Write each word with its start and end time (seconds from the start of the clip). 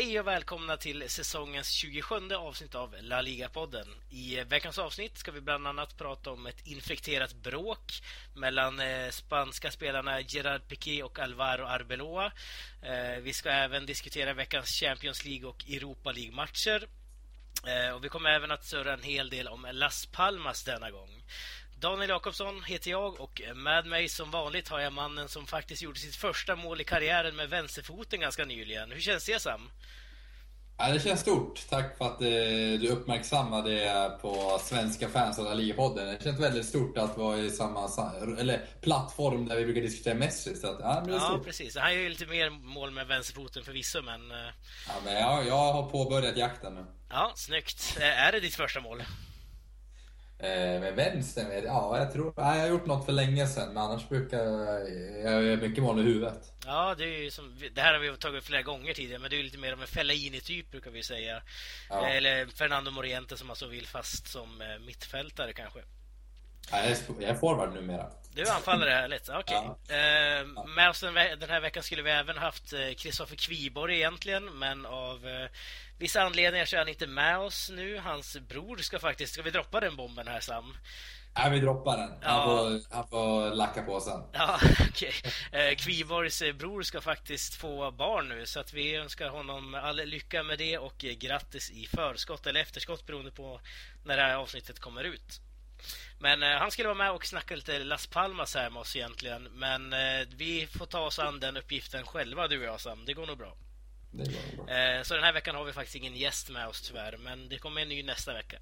Hej 0.00 0.20
och 0.20 0.26
välkomna 0.26 0.76
till 0.76 1.10
säsongens 1.10 1.70
27 1.70 2.14
avsnitt 2.34 2.74
av 2.74 2.94
La 3.00 3.22
Liga-podden. 3.22 3.86
I 4.10 4.44
veckans 4.44 4.78
avsnitt 4.78 5.18
ska 5.18 5.30
vi 5.30 5.40
bland 5.40 5.66
annat 5.66 5.96
prata 5.96 6.30
om 6.30 6.46
ett 6.46 6.66
infekterat 6.66 7.34
bråk 7.34 8.02
mellan 8.34 8.80
eh, 8.80 9.10
spanska 9.10 9.70
spelarna 9.70 10.20
Gerard 10.20 10.68
Piqué 10.68 11.02
och 11.02 11.18
Alvaro 11.18 11.66
Arbeloa. 11.66 12.32
Eh, 12.82 13.20
vi 13.22 13.32
ska 13.32 13.50
även 13.50 13.86
diskutera 13.86 14.34
veckans 14.34 14.68
Champions 14.68 15.24
League 15.24 15.48
och 15.48 15.64
Europa 15.68 16.12
League-matcher. 16.12 16.88
Eh, 17.66 17.94
och 17.94 18.04
vi 18.04 18.08
kommer 18.08 18.30
även 18.30 18.50
att 18.50 18.64
surra 18.64 18.92
en 18.92 19.02
hel 19.02 19.30
del 19.30 19.48
om 19.48 19.66
Las 19.72 20.06
Palmas 20.06 20.64
denna 20.64 20.90
gång. 20.90 21.24
Daniel 21.80 22.10
Jakobsson 22.10 22.62
heter 22.64 22.90
jag 22.90 23.20
och 23.20 23.42
med 23.54 23.86
mig 23.86 24.08
som 24.08 24.30
vanligt 24.30 24.68
har 24.68 24.80
jag 24.80 24.92
mannen 24.92 25.28
som 25.28 25.46
faktiskt 25.46 25.82
gjorde 25.82 25.98
sitt 25.98 26.16
första 26.16 26.56
mål 26.56 26.80
i 26.80 26.84
karriären 26.84 27.36
med 27.36 27.50
vänsterfoten 27.50 28.20
ganska 28.20 28.44
nyligen. 28.44 28.90
Hur 28.90 29.00
känns 29.00 29.26
det 29.26 29.40
Sam? 29.40 29.70
Ja, 30.78 30.92
det 30.92 31.00
känns 31.00 31.20
stort. 31.20 31.68
Tack 31.68 31.98
för 31.98 32.04
att 32.04 32.20
eh, 32.20 32.80
du 32.80 32.88
uppmärksammade 32.88 33.70
det 33.70 34.18
på 34.20 34.60
svenska 34.62 35.08
fans 35.08 35.38
La 35.38 35.54
Liga-podden. 35.54 36.06
Det 36.06 36.24
känns 36.24 36.40
väldigt 36.40 36.66
stort 36.66 36.98
att 36.98 37.16
vara 37.16 37.38
i 37.38 37.50
samma 37.50 37.90
eller, 38.38 38.66
plattform 38.80 39.48
där 39.48 39.56
vi 39.56 39.64
brukar 39.64 39.80
diskutera 39.80 40.14
Messi. 40.14 40.56
Så 40.56 40.66
att, 40.66 40.80
ja, 40.80 41.04
ja 41.08 41.40
precis. 41.44 41.76
Han 41.76 41.94
gör 41.94 42.00
ju 42.00 42.08
lite 42.08 42.26
mer 42.26 42.50
mål 42.50 42.90
med 42.90 43.06
vänsterfoten 43.06 43.64
förvisso, 43.64 44.02
men... 44.02 44.30
Eh, 44.30 44.36
ja, 44.88 44.94
men 45.04 45.14
jag, 45.14 45.46
jag 45.46 45.72
har 45.72 45.90
påbörjat 45.90 46.36
jakten 46.36 46.74
nu. 46.74 46.84
Ja, 47.10 47.32
snyggt. 47.36 47.96
Eh, 48.00 48.26
är 48.26 48.32
det 48.32 48.40
ditt 48.40 48.54
första 48.54 48.80
mål? 48.80 49.02
Eh, 50.40 50.80
med 50.80 50.94
vänstern, 50.94 51.64
ja 51.64 51.98
jag 51.98 52.12
tror, 52.12 52.34
nej, 52.36 52.58
jag 52.58 52.64
har 52.64 52.70
gjort 52.70 52.86
något 52.86 53.04
för 53.04 53.12
länge 53.12 53.46
sedan 53.46 53.68
men 53.68 53.82
annars 53.82 54.08
brukar 54.08 54.38
jag, 54.38 54.90
jag 55.24 55.42
göra 55.42 55.56
mycket 55.56 55.82
mål 55.82 56.00
i 56.00 56.02
huvudet. 56.02 56.52
Ja, 56.66 56.94
det 56.98 57.04
är 57.04 57.30
som, 57.30 57.58
det 57.74 57.80
här 57.80 57.92
har 57.92 58.00
vi 58.00 58.16
tagit 58.16 58.38
upp 58.38 58.46
flera 58.46 58.62
gånger 58.62 58.94
tidigare 58.94 59.18
men 59.18 59.30
det 59.30 59.36
är 59.36 59.38
ju 59.38 59.42
lite 59.42 59.58
mer 59.58 59.72
av 59.72 59.80
en 59.80 59.86
Fellaini-typ 59.86 60.70
brukar 60.70 60.90
vi 60.90 61.02
säga. 61.02 61.42
Ja. 61.88 62.06
Eller 62.08 62.46
Fernando 62.46 62.90
Moriente 62.90 63.36
som 63.36 63.46
man 63.46 63.56
så 63.56 63.66
vill 63.66 63.86
fast 63.86 64.28
som 64.28 64.60
eh, 64.60 64.78
mittfältare 64.86 65.52
kanske. 65.52 65.80
Ja, 66.70 66.78
jag 67.20 67.30
är 67.30 67.34
forward 67.34 67.74
numera. 67.74 68.06
Du 68.38 68.42
är 68.42 68.54
anfallare, 68.54 68.90
härligt. 68.90 69.28
Okej. 69.28 69.58
Okay. 69.58 69.96
Ja. 69.96 70.40
Eh, 70.40 70.66
med 70.76 70.90
oss 70.90 71.00
den, 71.00 71.14
den, 71.14 71.50
här 71.50 71.60
veckan 71.60 71.82
skulle 71.82 72.02
vi 72.02 72.10
även 72.10 72.38
haft 72.38 72.74
Kristoffer 72.96 73.34
eh, 73.34 73.38
Kviborg 73.38 73.96
egentligen, 73.96 74.44
men 74.44 74.86
av 74.86 75.26
eh, 75.26 75.48
vissa 75.98 76.22
anledningar 76.22 76.66
så 76.66 76.76
är 76.76 76.78
han 76.78 76.88
inte 76.88 77.06
med 77.06 77.38
oss 77.38 77.70
nu. 77.74 77.98
Hans 77.98 78.36
bror 78.36 78.76
ska 78.76 78.98
faktiskt... 78.98 79.32
Ska 79.32 79.42
vi 79.42 79.50
droppa 79.50 79.80
den 79.80 79.96
bomben 79.96 80.28
här, 80.28 80.40
Sam? 80.40 80.76
Ja, 81.34 81.48
vi 81.48 81.60
droppar 81.60 81.96
den. 81.96 82.08
Han, 82.08 82.20
ja. 82.22 82.44
får, 82.44 82.94
han 82.94 83.08
får 83.08 83.54
lacka 83.54 83.82
på 83.82 84.00
sen. 84.00 84.22
Ja. 84.32 84.60
Okay. 84.88 85.12
Eh, 85.52 85.76
Kviborgs 85.76 86.42
bror 86.58 86.82
ska 86.82 87.00
faktiskt 87.00 87.54
få 87.54 87.90
barn 87.90 88.28
nu, 88.28 88.46
så 88.46 88.60
att 88.60 88.72
vi 88.72 88.94
önskar 88.94 89.28
honom 89.28 89.74
all 89.74 89.96
lycka 89.96 90.42
med 90.42 90.58
det 90.58 90.78
och 90.78 90.98
grattis 90.98 91.70
i 91.70 91.86
förskott 91.86 92.46
eller 92.46 92.60
efterskott 92.60 93.06
beroende 93.06 93.30
på 93.30 93.60
när 94.04 94.16
det 94.16 94.22
här 94.22 94.36
avsnittet 94.36 94.80
kommer 94.80 95.04
ut. 95.04 95.40
Men 96.18 96.42
eh, 96.42 96.48
han 96.48 96.70
skulle 96.70 96.88
vara 96.88 96.98
med 96.98 97.10
och 97.10 97.26
snacka 97.26 97.56
lite 97.56 97.78
Las 97.78 98.06
Palmas 98.06 98.54
här 98.54 98.70
med 98.70 98.80
oss 98.80 98.96
egentligen. 98.96 99.42
Men 99.42 99.92
eh, 99.92 100.26
vi 100.36 100.66
får 100.66 100.86
ta 100.86 101.00
oss 101.00 101.18
an 101.18 101.40
den 101.40 101.56
uppgiften 101.56 102.06
själva, 102.06 102.48
du 102.48 102.58
och 102.58 102.64
jag 102.64 102.80
Sam. 102.80 103.04
Det 103.04 103.14
går 103.14 103.26
nog 103.26 103.38
bra. 103.38 103.56
Eh, 104.68 105.02
så 105.02 105.14
den 105.14 105.24
här 105.24 105.32
veckan 105.32 105.54
har 105.54 105.64
vi 105.64 105.72
faktiskt 105.72 105.96
ingen 105.96 106.16
gäst 106.16 106.50
med 106.50 106.68
oss 106.68 106.82
tyvärr, 106.82 107.16
men 107.16 107.48
det 107.48 107.58
kommer 107.58 107.80
en 107.80 107.88
ny 107.88 108.02
nästa 108.02 108.34
vecka. 108.34 108.56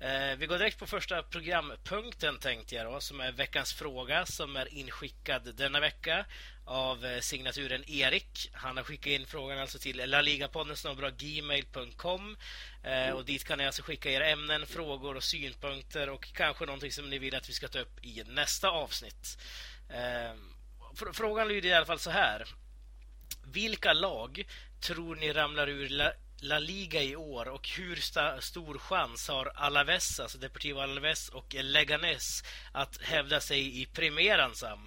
Eh, 0.00 0.36
vi 0.38 0.46
går 0.46 0.58
direkt 0.58 0.78
på 0.78 0.86
första 0.86 1.22
programpunkten 1.22 2.38
tänkte 2.38 2.74
jag 2.74 2.92
då, 2.92 3.00
som 3.00 3.20
är 3.20 3.32
veckans 3.32 3.72
fråga 3.72 4.26
som 4.26 4.56
är 4.56 4.74
inskickad 4.74 5.54
denna 5.54 5.80
vecka 5.80 6.24
av 6.64 7.04
eh, 7.06 7.20
signaturen 7.20 7.90
Erik. 7.90 8.50
Han 8.52 8.76
har 8.76 8.84
skickat 8.84 9.06
in 9.06 9.26
frågan 9.26 9.58
alltså 9.58 9.78
till 9.78 9.96
laligapodden 9.96 10.76
gmail.com 11.18 12.36
och 13.14 13.24
dit 13.24 13.44
kan 13.44 13.58
ni 13.58 13.66
alltså 13.66 13.82
skicka 13.82 14.10
era 14.10 14.26
ämnen, 14.26 14.66
frågor 14.66 15.16
och 15.16 15.24
synpunkter 15.24 16.08
och 16.08 16.32
kanske 16.32 16.66
någonting 16.66 16.92
som 16.92 17.10
ni 17.10 17.18
vill 17.18 17.34
att 17.34 17.48
vi 17.48 17.52
ska 17.52 17.68
ta 17.68 17.78
upp 17.78 18.04
i 18.04 18.24
nästa 18.26 18.70
avsnitt. 18.70 19.38
Frågan 21.12 21.48
lyder 21.48 21.68
i 21.68 21.72
alla 21.72 21.86
fall 21.86 21.98
så 21.98 22.10
här. 22.10 22.48
Vilka 23.52 23.92
lag 23.92 24.44
tror 24.80 25.16
ni 25.16 25.32
ramlar 25.32 25.68
ur 25.68 25.88
La, 25.88 26.12
La 26.40 26.58
Liga 26.58 27.02
i 27.02 27.16
år 27.16 27.48
och 27.48 27.68
hur 27.68 27.96
sta, 27.96 28.40
stor 28.40 28.78
chans 28.78 29.28
har 29.28 29.52
Alaves, 29.54 30.20
alltså 30.20 30.38
Deportivo 30.38 30.80
Alaves 30.80 31.28
och 31.28 31.54
Leganes 31.54 32.42
att 32.72 33.02
hävda 33.02 33.40
sig 33.40 33.82
i 33.82 33.86
Primeran, 33.86 34.54
Sam? 34.54 34.78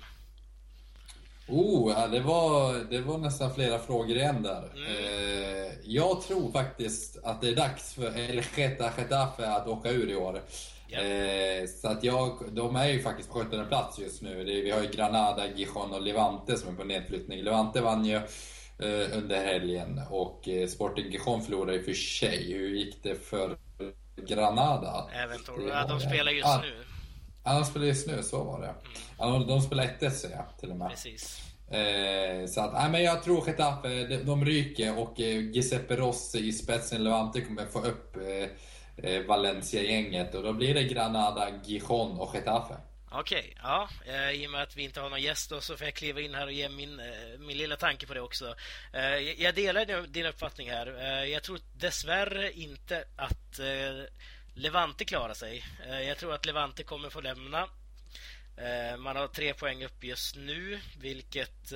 Oh, 1.48 1.92
ja, 1.92 2.08
det, 2.08 2.20
var, 2.20 2.74
det 2.90 3.02
var 3.02 3.18
nästan 3.18 3.56
flera 3.56 3.80
frågor 3.80 4.18
igen 4.18 4.44
där. 4.44 4.72
Mm. 4.76 4.86
Eh, 4.86 5.72
jag 5.84 6.22
tror 6.22 6.52
faktiskt 6.52 7.18
att 7.24 7.42
det 7.42 7.50
är 7.50 7.56
dags 7.56 7.94
för 7.94 8.18
El 8.18 8.44
Getafe 8.56 9.48
att 9.48 9.68
åka 9.68 9.92
ur 9.92 10.10
i 10.10 10.16
år. 10.16 10.42
Eh, 10.90 11.68
så 11.82 11.88
att 11.88 12.04
jag, 12.04 12.40
de 12.52 12.76
är 12.76 12.88
ju 12.88 13.02
faktiskt 13.02 13.30
på 13.30 13.40
17 13.40 13.68
plats 13.68 14.00
just 14.00 14.22
nu. 14.22 14.44
Det, 14.44 14.62
vi 14.62 14.72
har 14.72 14.82
ju 14.82 14.90
Granada, 14.90 15.48
Gijon 15.56 15.94
och 15.94 16.02
Levante 16.02 16.58
som 16.58 16.74
är 16.74 16.78
på 16.78 16.84
nedflyttning. 16.84 17.44
Levante 17.44 17.82
vann 17.82 18.06
ju 18.06 18.22
under 19.14 19.44
helgen 19.44 20.02
och 20.10 20.48
eh, 20.48 20.68
Sporting 20.68 21.12
Gijon 21.12 21.42
förlorade 21.42 21.74
ju 21.74 21.84
för 21.84 21.94
sig. 21.94 22.54
Hur 22.54 22.70
gick 22.70 23.04
det 23.04 23.16
för 23.16 23.58
Granada? 24.16 25.10
Även 25.14 25.38
ja, 25.70 25.88
de 25.88 26.00
spelar 26.00 26.32
just 26.32 26.48
ah, 26.48 26.62
nu. 26.62 26.74
Ja, 27.44 27.54
de 27.54 27.66
spelar 27.66 27.86
just 27.86 28.08
nu, 28.08 28.24
så 28.24 28.44
var 28.44 28.62
det. 28.62 28.68
Mm. 28.68 28.80
Ja, 29.18 29.26
de, 29.26 29.48
de 29.48 29.62
spelar 29.62 29.84
1 29.84 30.16
ser 30.16 30.30
jag 30.30 30.46
till 30.60 30.72
och 30.72 30.78
med. 30.78 30.90
Precis. 30.90 31.42
Eh, 31.72 32.48
så 32.48 32.62
att, 32.62 32.74
nej, 32.74 32.92
men 32.92 33.04
jag 33.04 33.24
tror 33.24 33.48
Getafe, 33.48 34.08
de, 34.08 34.18
de 34.18 34.46
ryker 34.46 35.00
och 35.00 35.20
eh, 35.20 35.40
Giuseppe 35.40 35.96
Rossi 35.96 36.48
i 36.48 36.52
spetsen 36.52 37.04
Levante 37.04 37.42
kommer 37.42 37.66
få 37.66 37.80
upp 37.80 38.16
eh, 38.16 38.50
Eh, 38.98 39.22
Valencia-gänget 39.22 40.36
och 40.36 40.44
då 40.44 40.54
blir 40.54 40.74
det 40.74 40.84
Granada, 40.84 41.50
Gijon 41.64 42.20
och 42.20 42.36
Getafe. 42.36 42.74
Okej, 43.20 43.40
okay, 43.40 43.54
ja. 43.64 43.90
Eh, 44.06 44.32
I 44.32 44.48
och 44.48 44.52
med 44.52 44.62
att 44.62 44.76
vi 44.76 44.84
inte 44.84 45.00
har 45.00 45.10
någon 45.10 45.22
gäst 45.22 45.50
då, 45.50 45.62
så 45.62 45.78
får 45.78 45.88
jag 45.88 45.94
kliva 45.94 46.22
in 46.22 46.36
här 46.36 46.46
och 46.46 46.52
ge 46.52 46.70
min, 46.70 47.00
eh, 47.00 47.40
min 47.40 47.58
lilla 47.58 47.76
tanke 47.76 48.08
på 48.08 48.14
det 48.14 48.22
också. 48.22 48.56
Eh, 48.94 49.18
jag 49.18 49.56
delar 49.56 50.08
din 50.08 50.26
uppfattning 50.26 50.70
här. 50.70 50.88
Jag 51.26 51.44
tror 51.44 51.60
dessvärre 51.74 52.52
inte 52.52 53.06
att 53.16 53.60
Levante 54.54 55.06
klarar 55.06 55.34
sig. 55.34 55.64
Jag 56.08 56.18
tror 56.18 56.34
att 56.34 56.46
Levante 56.46 56.84
kommer 56.84 57.10
få 57.10 57.22
lämna. 57.22 57.70
Man 58.98 59.16
har 59.16 59.28
tre 59.28 59.54
poäng 59.54 59.86
upp 59.86 60.04
just 60.04 60.36
nu, 60.36 60.80
vilket 60.98 61.74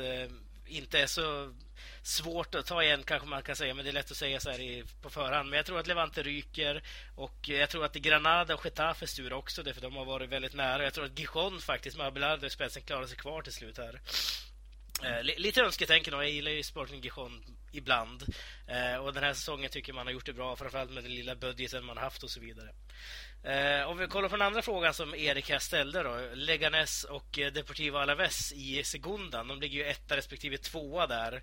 inte 0.68 1.00
är 1.00 1.08
så 1.08 1.54
svårt 2.02 2.56
att 2.56 2.66
ta 2.66 2.84
igen 2.84 3.04
kanske 3.04 3.28
man 3.28 3.44
kan 3.44 3.56
säga, 3.56 3.74
men 3.74 3.86
det 3.86 3.92
är 3.92 3.94
lätt 3.94 4.12
att 4.12 4.18
säga 4.18 4.40
så 4.40 4.52
här 4.52 4.60
i, 4.60 4.84
på 5.02 5.10
förhand. 5.10 5.50
Men 5.50 5.58
jag 5.58 5.66
tror 5.66 5.80
att 5.80 5.88
Levante 5.88 6.24
ryker 6.24 6.84
och 7.16 7.50
jag 7.50 7.70
tror 7.70 7.86
att 7.86 7.94
det 7.94 8.00
är 8.00 8.02
Granada 8.02 8.56
och 8.56 8.66
Getafe 8.66 9.06
tur 9.06 9.34
också, 9.34 9.64
för 9.64 9.82
de 9.82 9.96
har 9.96 10.06
varit 10.06 10.30
väldigt 10.30 10.54
nära. 10.54 10.84
Jag 10.84 10.94
tror 10.94 11.06
att 11.06 11.20
Gijon 11.20 11.62
faktiskt 11.62 11.98
med 11.98 12.08
Abelardo 12.08 12.46
i 12.46 12.50
spetsen 12.50 12.84
klarar 12.84 13.08
sig 13.08 13.18
kvar 13.18 13.42
till 13.42 13.54
slut 13.54 13.78
här. 13.78 14.02
Eh, 15.04 15.24
lite 15.24 15.62
önsketänken 15.62 16.14
och 16.14 16.24
jag 16.24 16.32
gillar 16.32 16.52
ju 16.52 16.64
Sporting 16.64 17.02
Gijon 17.02 17.44
ibland. 17.72 18.24
Eh, 18.68 18.96
och 18.96 19.14
den 19.14 19.24
här 19.24 19.34
säsongen 19.34 19.70
tycker 19.70 19.94
man 19.94 20.08
har 20.08 20.14
gjort 20.14 20.26
det 20.26 20.34
bra, 20.34 20.56
framförallt 20.56 20.92
med 20.92 21.04
den 21.04 21.16
lilla 21.16 21.36
budgeten 21.36 21.86
man 21.86 21.98
har 21.98 22.04
haft 22.04 22.24
och 22.24 22.30
så 22.30 22.40
vidare. 22.40 22.70
Eh, 23.44 23.90
om 23.90 23.98
vi 23.98 24.08
kollar 24.08 24.30
på 24.30 24.36
den 24.38 24.48
andra 24.48 24.62
frågan 24.62 24.94
som 24.94 25.16
Erik 25.16 25.50
här 25.50 25.60
ställde 25.60 26.04
då. 26.04 26.20
Leganes 26.34 27.04
och 27.04 27.40
eh, 27.40 27.52
Deportivo 27.52 27.98
Alaves 27.98 28.52
i 28.52 28.84
Segundan. 28.84 29.48
De 29.48 29.62
ligger 29.62 29.78
ju 29.78 29.86
etta 29.86 30.18
respektive 30.18 30.58
tvåa 30.58 31.08
där. 31.08 31.42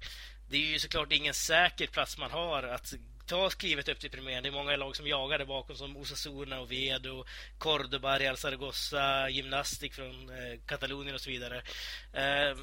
Det 0.49 0.57
är 0.57 0.61
ju 0.61 0.79
såklart 0.79 1.13
ingen 1.13 1.35
säker 1.35 1.87
plats 1.87 2.19
man 2.19 2.31
har 2.31 2.63
att 2.63 2.95
ta 3.27 3.51
klivet 3.51 3.89
upp 3.89 4.01
till 4.01 4.11
premiären. 4.11 4.43
Det 4.43 4.49
är 4.49 4.53
många 4.53 4.77
lag 4.77 4.97
som 4.97 5.07
jagar 5.07 5.39
där 5.39 5.47
bakom 5.47 5.77
som 5.77 5.97
Osasuna, 5.97 6.61
Oviedo, 6.61 7.25
Cordoba, 7.59 8.19
Real 8.19 8.37
Zaragoza, 8.37 9.29
Gymnastik 9.29 9.95
från 9.95 10.31
eh, 10.31 10.61
Katalonien 10.67 11.15
och 11.15 11.21
så 11.21 11.31
vidare. 11.31 11.63
Eh, 12.13 12.57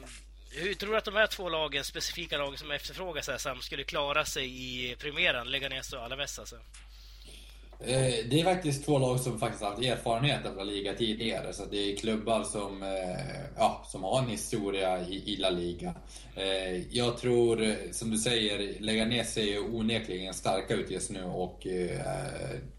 hur 0.52 0.74
tror 0.74 0.92
du 0.92 0.98
att 0.98 1.06
de 1.06 1.16
här 1.16 1.28
två 1.28 1.50
lagen, 1.50 1.84
specifika 1.84 2.38
lagen 2.38 2.58
som 2.58 2.72
efterfrågas 2.72 3.28
här, 3.28 3.38
Sam, 3.38 3.62
skulle 3.62 3.84
klara 3.84 4.26
sig 4.26 4.46
i 4.46 4.96
premiären? 4.96 5.52
Leganes 5.52 5.94
och 5.94 6.04
Alaves 6.04 6.40
alltså? 6.40 6.56
Eh, 7.86 8.26
det 8.30 8.40
är 8.40 8.44
faktiskt 8.44 8.86
två 8.86 9.00
lag 9.00 9.20
som 9.20 9.40
faktiskt 9.40 9.64
haft 9.64 9.82
erfarenhet 9.82 10.46
av 10.46 10.58
La 10.58 10.64
Liga 10.64 10.94
tidigare. 10.94 11.54
Så 11.54 11.66
det 11.66 11.92
är 11.92 11.96
klubbar 11.98 12.44
som, 12.44 12.84
eh, 12.84 13.46
ja, 13.58 13.86
som 13.88 14.04
har 14.04 14.20
en 14.20 14.28
historia 14.28 15.08
i, 15.08 15.36
La 15.36 15.50
Liga. 15.50 15.96
Eh, 16.36 16.96
jag 16.96 17.18
tror, 17.18 17.76
som 17.92 18.12
du 18.12 18.18
säger, 18.18 18.80
Leganes 18.80 19.34
ser 19.34 19.44
ju 19.44 19.60
onekligen 19.60 20.34
starka 20.34 20.74
ut 20.74 20.92
just 20.92 21.10
nu 21.12 21.24
och 21.24 21.68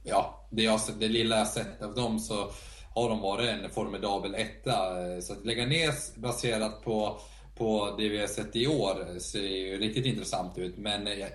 ja, 0.02 0.46
det, 0.50 0.62
jag, 0.62 0.80
det 0.98 1.08
lilla 1.08 1.38
jag 1.38 1.48
sett 1.48 1.82
av 1.82 1.94
dem 1.94 2.18
så 2.18 2.50
har 2.94 3.08
de 3.08 3.20
varit 3.20 3.48
en 3.48 3.70
formidabel 3.70 4.34
etta. 4.34 4.74
Så 5.22 5.32
att 5.32 5.44
Leganes 5.44 6.16
baserat 6.16 6.84
på 6.84 7.18
på 7.54 7.94
det 7.98 8.08
vi 8.08 8.18
har 8.18 8.26
sett 8.26 8.56
i 8.56 8.66
år 8.66 9.18
ser 9.18 9.42
ju 9.42 9.78
riktigt 9.78 10.06
intressant 10.06 10.58
ut. 10.58 10.76
Men 10.76 11.06
eh, 11.06 11.26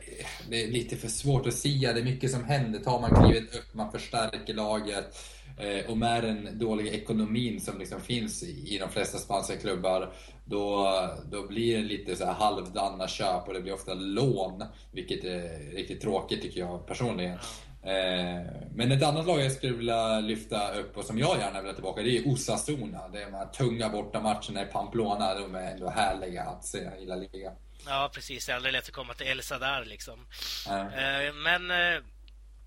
det 0.49 0.63
är 0.63 0.71
lite 0.71 0.95
för 0.95 1.07
svårt 1.07 1.47
att 1.47 1.53
sia. 1.53 1.93
Det 1.93 1.99
är 1.99 2.03
mycket 2.03 2.31
som 2.31 2.43
händer. 2.43 2.79
Tar 2.79 2.99
man 2.99 3.23
klivet 3.23 3.55
upp, 3.55 3.73
man 3.73 3.91
förstärker 3.91 4.53
laget. 4.53 5.17
Eh, 5.59 5.91
och 5.91 5.97
med 5.97 6.23
den 6.23 6.59
dåliga 6.59 6.93
ekonomin 6.93 7.61
som 7.61 7.79
liksom 7.79 8.01
finns 8.01 8.43
i 8.43 8.77
de 8.77 8.89
flesta 8.89 9.17
spanska 9.17 9.57
klubbar, 9.57 10.13
då, 10.45 10.93
då 11.31 11.47
blir 11.47 11.77
det 11.77 11.83
lite 11.83 12.15
så 12.15 12.25
här 12.25 12.33
halvdana 12.33 13.07
köp 13.07 13.47
och 13.47 13.53
det 13.53 13.61
blir 13.61 13.73
ofta 13.73 13.93
lån, 13.93 14.63
vilket 14.91 15.23
är 15.23 15.71
riktigt 15.75 16.01
tråkigt 16.01 16.41
tycker 16.41 16.59
jag 16.59 16.87
personligen. 16.87 17.37
Eh, 17.83 18.45
men 18.75 18.91
ett 18.91 19.03
annat 19.03 19.27
lag 19.27 19.41
jag 19.41 19.51
skulle 19.51 19.73
vilja 19.73 20.19
lyfta 20.19 20.73
upp 20.73 20.97
och 20.97 21.05
som 21.05 21.19
jag 21.19 21.39
gärna 21.39 21.61
vill 21.61 21.69
ha 21.69 21.73
tillbaka, 21.73 22.01
det 22.01 22.17
är 22.17 22.27
Osasuna. 22.27 23.07
Det 23.07 23.21
är 23.21 23.25
de 23.25 23.33
här 23.33 23.45
tunga 23.45 23.89
bortamatcherna 23.89 24.61
i 24.61 24.65
Pamplona, 24.65 25.35
de 25.35 25.55
är 25.55 25.71
ändå 25.71 25.89
härliga 25.89 26.43
att 26.43 26.65
se 26.65 26.89
i 26.99 27.05
La 27.05 27.15
Liga. 27.15 27.51
Ja, 27.85 28.11
precis. 28.13 28.45
Det 28.45 28.51
är 28.51 28.55
aldrig 28.55 28.73
lätt 28.73 28.87
att 28.87 28.93
komma 28.93 29.13
till 29.13 29.27
El 29.27 29.41
Sadar 29.41 29.85
liksom. 29.85 30.27
Mm. 30.69 31.43
Men 31.43 31.71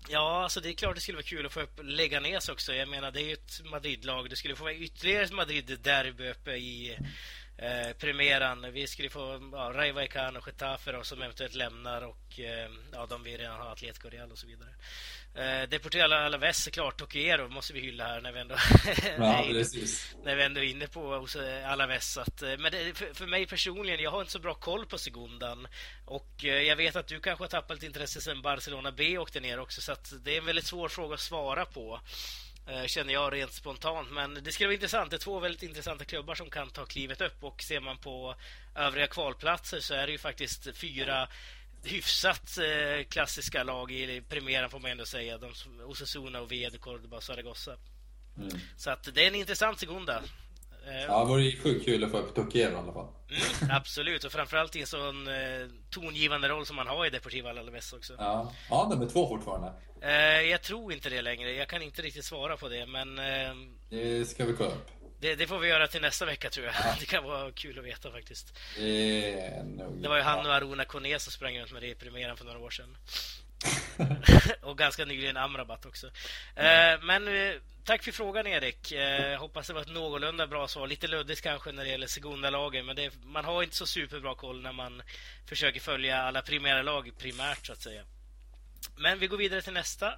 Ja, 0.09 0.43
alltså 0.43 0.59
det 0.59 0.69
är 0.69 0.73
klart 0.73 0.95
det 0.95 1.01
skulle 1.01 1.15
vara 1.15 1.23
kul 1.23 1.45
att 1.45 1.53
få 1.53 1.61
upp 1.61 1.79
Leganes 1.83 2.49
också. 2.49 2.73
Jag 2.73 2.89
menar, 2.89 3.11
det 3.11 3.21
är 3.21 3.25
ju 3.25 3.33
ett 3.33 3.61
Madrid-lag. 3.71 4.29
Det 4.29 4.35
skulle 4.35 4.55
få 4.55 4.63
vara 4.63 4.73
ytterligare 4.73 5.23
ett 5.23 5.31
Madrid-derby 5.31 6.29
uppe 6.29 6.51
i 6.51 6.97
eh, 7.63 7.93
Primeran. 7.93 8.71
Vi 8.73 8.87
skulle 8.87 9.09
få 9.09 9.49
ja, 9.51 9.71
Rayo 9.73 9.93
och 10.37 10.47
Getafe 10.47 11.03
som 11.03 11.21
eventuellt 11.21 11.55
lämnar 11.55 12.01
och 12.01 12.39
eh, 12.39 12.69
ja, 12.91 13.05
de 13.09 13.23
vi 13.23 13.37
redan 13.37 13.61
har, 13.61 13.71
Atletico 13.71 14.09
Real 14.09 14.31
och 14.31 14.37
så 14.37 14.47
vidare. 14.47 14.69
Eh, 15.35 15.69
Deportivo 15.69 16.03
Alaves 16.03 16.63
såklart, 16.63 16.99
Tokiero 16.99 17.49
måste 17.49 17.73
vi 17.73 17.79
hylla 17.79 18.07
här 18.07 18.21
när 18.21 18.31
vi 18.31 18.39
ändå, 18.39 18.55
ja, 19.17 19.45
när 20.23 20.35
vi 20.35 20.43
ändå 20.43 20.59
är 20.59 20.63
inne 20.63 20.87
på 20.87 21.27
eh, 21.35 21.71
Alaves. 21.71 22.17
Att, 22.17 22.41
eh, 22.41 22.57
men 22.57 22.71
det, 22.71 22.97
för, 22.97 23.13
för, 23.13 23.27
mig 23.27 23.45
personligen, 23.45 23.99
jag 23.99 24.11
har 24.11 24.19
inte 24.19 24.31
så 24.31 24.39
bra 24.39 24.53
koll 24.53 24.85
på 24.85 24.97
Segundan. 24.97 25.67
Och 26.05 26.45
eh, 26.45 26.61
jag 26.61 26.75
vet 26.75 26.95
att 26.95 27.07
du 27.07 27.19
kanske 27.19 27.43
har 27.43 27.49
tappat 27.49 27.75
lite 27.75 27.85
intresse 27.85 28.21
sen 28.21 28.41
Barcelona 28.41 28.91
B 28.91 29.17
åkte 29.17 29.39
ner 29.39 29.59
också, 29.59 29.81
så 29.81 29.95
det 30.23 30.33
är 30.33 30.37
en 30.37 30.45
väldigt 30.45 30.65
svår 30.65 30.89
fråga 30.89 31.13
att 31.13 31.19
svara 31.19 31.65
på. 31.65 31.99
Eh, 32.67 32.85
känner 32.85 33.13
jag 33.13 33.33
rent 33.33 33.53
spontant. 33.53 34.11
Men 34.11 34.33
det 34.33 34.51
skulle 34.51 34.67
vara 34.67 34.73
intressant. 34.73 35.09
Det 35.09 35.15
är 35.15 35.19
två 35.19 35.39
väldigt 35.39 35.63
intressanta 35.63 36.05
klubbar 36.05 36.35
som 36.35 36.49
kan 36.49 36.69
ta 36.69 36.85
klivet 36.85 37.21
upp. 37.21 37.43
Och 37.43 37.63
ser 37.63 37.79
man 37.79 37.97
på 37.97 38.35
övriga 38.75 39.07
kvalplatser 39.07 39.79
så 39.79 39.93
är 39.93 40.05
det 40.05 40.11
ju 40.11 40.17
faktiskt 40.17 40.77
fyra 40.77 41.27
hyfsat 41.83 42.57
eh, 42.57 43.03
klassiska 43.03 43.63
lag 43.63 43.91
i 43.91 44.21
premiären 44.29 44.69
får 44.69 44.79
man 44.79 44.91
ändå 44.91 45.05
säga. 45.05 45.37
De, 45.37 45.53
Osasuna, 45.85 46.41
Oviedo, 46.41 46.77
Cordoba 46.77 47.17
och 47.17 47.23
Zaragoza. 47.23 47.77
Mm. 48.37 48.59
Så 48.77 48.89
att 48.89 49.15
det 49.15 49.23
är 49.23 49.27
en 49.27 49.35
intressant 49.35 49.79
sekunda. 49.79 50.23
Eh, 50.87 51.01
ja, 51.07 51.19
det 51.19 51.25
vore 51.25 51.51
sjukt 51.51 51.85
kul 51.85 52.03
att 52.03 52.11
få 52.11 52.17
upp 52.17 52.35
Tokiero 52.35 52.71
i 52.71 52.75
alla 52.75 52.93
fall. 52.93 53.07
Mm, 53.29 53.75
absolut, 53.75 54.23
och 54.23 54.31
framförallt 54.31 54.75
i 54.75 54.81
en 54.81 54.87
sån 54.87 55.27
eh, 55.27 55.67
tongivande 55.89 56.49
roll 56.49 56.65
som 56.65 56.75
man 56.75 56.87
har 56.87 57.05
i 57.05 57.09
Deportivo 57.09 57.47
Alaves 57.47 57.93
också. 57.93 58.13
Ja, 58.17 58.51
ja 58.69 58.87
nummer 58.89 59.05
två 59.05 59.27
fortfarande. 59.27 59.73
Eh, 60.01 60.41
jag 60.41 60.61
tror 60.61 60.93
inte 60.93 61.09
det 61.09 61.21
längre. 61.21 61.51
Jag 61.51 61.67
kan 61.67 61.81
inte 61.81 62.01
riktigt 62.01 62.25
svara 62.25 62.57
på 62.57 62.69
det, 62.69 62.85
men... 62.85 63.19
Eh, 63.19 63.55
det 63.89 64.25
ska 64.25 64.45
vi 64.45 64.53
kolla 64.53 64.69
upp. 64.69 64.91
Det, 65.19 65.35
det, 65.35 65.47
får 65.47 65.59
vi 65.59 65.67
göra 65.67 65.87
till 65.87 66.01
nästa 66.01 66.25
vecka 66.25 66.49
tror 66.49 66.65
jag. 66.65 66.75
Ja. 66.75 66.95
Det 66.99 67.05
kan 67.05 67.23
vara 67.23 67.51
kul 67.51 67.79
att 67.79 67.85
veta 67.85 68.11
faktiskt. 68.11 68.59
Det, 68.77 69.63
det 70.01 70.09
var 70.09 70.17
ju 70.17 70.21
han 70.21 70.45
och 70.45 70.53
Aruna 70.53 70.85
Kone 70.85 71.19
som 71.19 71.31
sprang 71.31 71.59
runt 71.59 71.71
med 71.71 71.81
det 71.81 71.87
i 71.87 71.95
premiären 71.95 72.37
för 72.37 72.45
några 72.45 72.59
år 72.59 72.69
sedan. 72.69 72.97
och 74.61 74.77
ganska 74.77 75.05
nyligen 75.05 75.37
Amrabat 75.37 75.85
också. 75.85 76.07
Mm. 76.55 77.05
men 77.05 77.23
tack 77.85 78.03
för 78.03 78.11
frågan 78.11 78.47
Erik. 78.47 78.91
Eh, 78.91 79.39
hoppas 79.39 79.67
det 79.67 79.73
var 79.73 79.81
ett 79.81 79.93
någorlunda 79.93 80.47
bra 80.47 80.67
svar. 80.67 80.87
Lite 80.87 81.07
luddigt 81.07 81.41
kanske 81.41 81.71
när 81.71 81.83
det 81.83 81.89
gäller 81.89 82.07
Segunda-lagen, 82.07 82.85
men 82.85 82.95
det, 82.95 83.11
man 83.23 83.45
har 83.45 83.63
inte 83.63 83.75
så 83.75 83.85
superbra 83.85 84.35
koll 84.35 84.61
när 84.61 84.73
man 84.73 85.01
försöker 85.45 85.79
följa 85.79 86.17
alla 86.17 86.41
primära 86.41 86.81
lag 86.81 87.11
primärt 87.17 87.65
så 87.65 87.73
att 87.73 87.81
säga. 87.81 88.03
Men 88.95 89.19
vi 89.19 89.27
går 89.27 89.37
vidare 89.37 89.61
till 89.61 89.73
nästa 89.73 90.13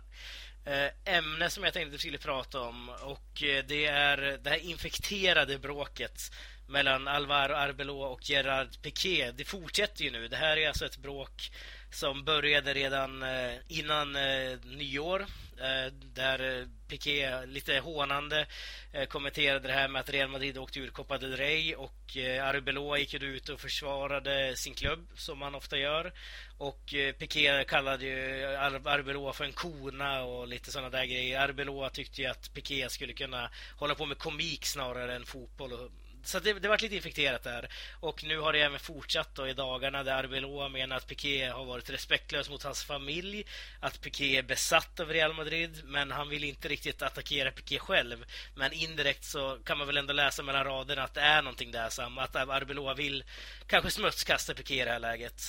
eh, 0.65 1.15
ämne 1.15 1.49
som 1.49 1.63
jag 1.63 1.73
tänkte 1.73 1.87
att 1.87 1.93
vi 1.93 1.99
skulle 1.99 2.17
prata 2.17 2.59
om 2.59 2.89
och 2.89 3.43
eh, 3.43 3.63
det 3.67 3.85
är 3.85 4.17
det 4.43 4.49
här 4.49 4.57
infekterade 4.69 5.59
bråket 5.59 6.31
mellan 6.67 7.07
Alvaro 7.07 7.53
Arbelo 7.53 8.01
och 8.01 8.29
Gerard 8.29 8.81
Piqué. 8.81 9.31
Det 9.31 9.45
fortsätter 9.45 10.03
ju 10.03 10.11
nu. 10.11 10.27
Det 10.27 10.37
här 10.37 10.57
är 10.57 10.67
alltså 10.67 10.85
ett 10.85 10.97
bråk 10.97 11.51
som 11.91 12.23
började 12.23 12.73
redan 12.73 13.23
eh, 13.23 13.53
innan 13.67 14.17
nyår 14.63 15.25
Eh, 15.59 15.91
där 16.13 16.59
eh, 16.59 16.67
Piqué 16.87 17.45
lite 17.45 17.79
hånande 17.79 18.45
eh, 18.91 19.05
kommenterade 19.05 19.67
det 19.67 19.73
här 19.73 19.87
med 19.87 19.99
att 19.99 20.09
Real 20.09 20.29
Madrid 20.29 20.57
åkte 20.57 20.79
ur 20.79 20.89
Copa 20.89 21.17
del 21.17 21.37
Rey 21.37 21.75
och 21.75 22.17
Arbeloa 22.41 22.97
gick 22.97 23.13
ut 23.13 23.49
och 23.49 23.59
försvarade 23.59 24.55
sin 24.55 24.73
klubb 24.73 25.07
som 25.15 25.39
man 25.39 25.55
ofta 25.55 25.77
gör. 25.77 26.13
Och 26.57 26.93
Piqué 27.19 27.63
kallade 27.63 28.05
ju 28.05 28.45
Arbeloa 28.85 29.33
för 29.33 29.45
en 29.45 29.53
kona 29.53 30.23
och 30.23 30.47
lite 30.47 30.71
sådana 30.71 30.89
där 30.89 31.05
grejer. 31.05 31.39
Arbeloa 31.39 31.89
tyckte 31.89 32.21
ju 32.21 32.27
att 32.27 32.53
Piqué 32.53 32.89
skulle 32.89 33.13
kunna 33.13 33.49
hålla 33.77 33.95
på 33.95 34.05
med 34.05 34.17
komik 34.17 34.65
snarare 34.65 35.15
än 35.15 35.25
fotboll 35.25 35.73
och 35.73 35.91
så 36.27 36.39
det, 36.39 36.53
det 36.53 36.67
varit 36.67 36.81
lite 36.81 36.95
infekterat 36.95 37.43
där. 37.43 37.69
Och 37.99 38.23
nu 38.23 38.39
har 38.39 38.53
det 38.53 38.59
även 38.59 38.79
fortsatt 38.79 39.35
då 39.35 39.47
i 39.47 39.53
dagarna 39.53 40.03
där 40.03 40.13
Arbeloa 40.13 40.69
menar 40.69 40.95
att 40.95 41.07
Piqué 41.07 41.45
har 41.49 41.65
varit 41.65 41.89
respektlös 41.89 42.49
mot 42.49 42.63
hans 42.63 42.83
familj. 42.83 43.45
Att 43.79 44.01
Piqué 44.01 44.37
är 44.37 44.43
besatt 44.43 44.99
av 44.99 45.09
Real 45.09 45.33
Madrid, 45.33 45.81
men 45.85 46.11
han 46.11 46.29
vill 46.29 46.43
inte 46.43 46.67
riktigt 46.67 47.01
attackera 47.01 47.51
Piqué 47.51 47.79
själv. 47.79 48.25
Men 48.55 48.73
indirekt 48.73 49.25
så 49.25 49.57
kan 49.63 49.77
man 49.77 49.87
väl 49.87 49.97
ändå 49.97 50.13
läsa 50.13 50.43
mellan 50.43 50.63
raderna 50.63 51.03
att 51.03 51.13
det 51.13 51.21
är 51.21 51.41
någonting 51.41 51.71
där, 51.71 51.89
Sam. 51.89 52.17
Att 52.17 52.35
Arbeloa 52.35 52.93
vill 52.93 53.23
kanske 53.67 53.91
smutskasta 53.91 54.53
Piqué 54.53 54.81
i 54.81 54.85
det 54.85 54.91
här 54.91 54.99
läget. 54.99 55.41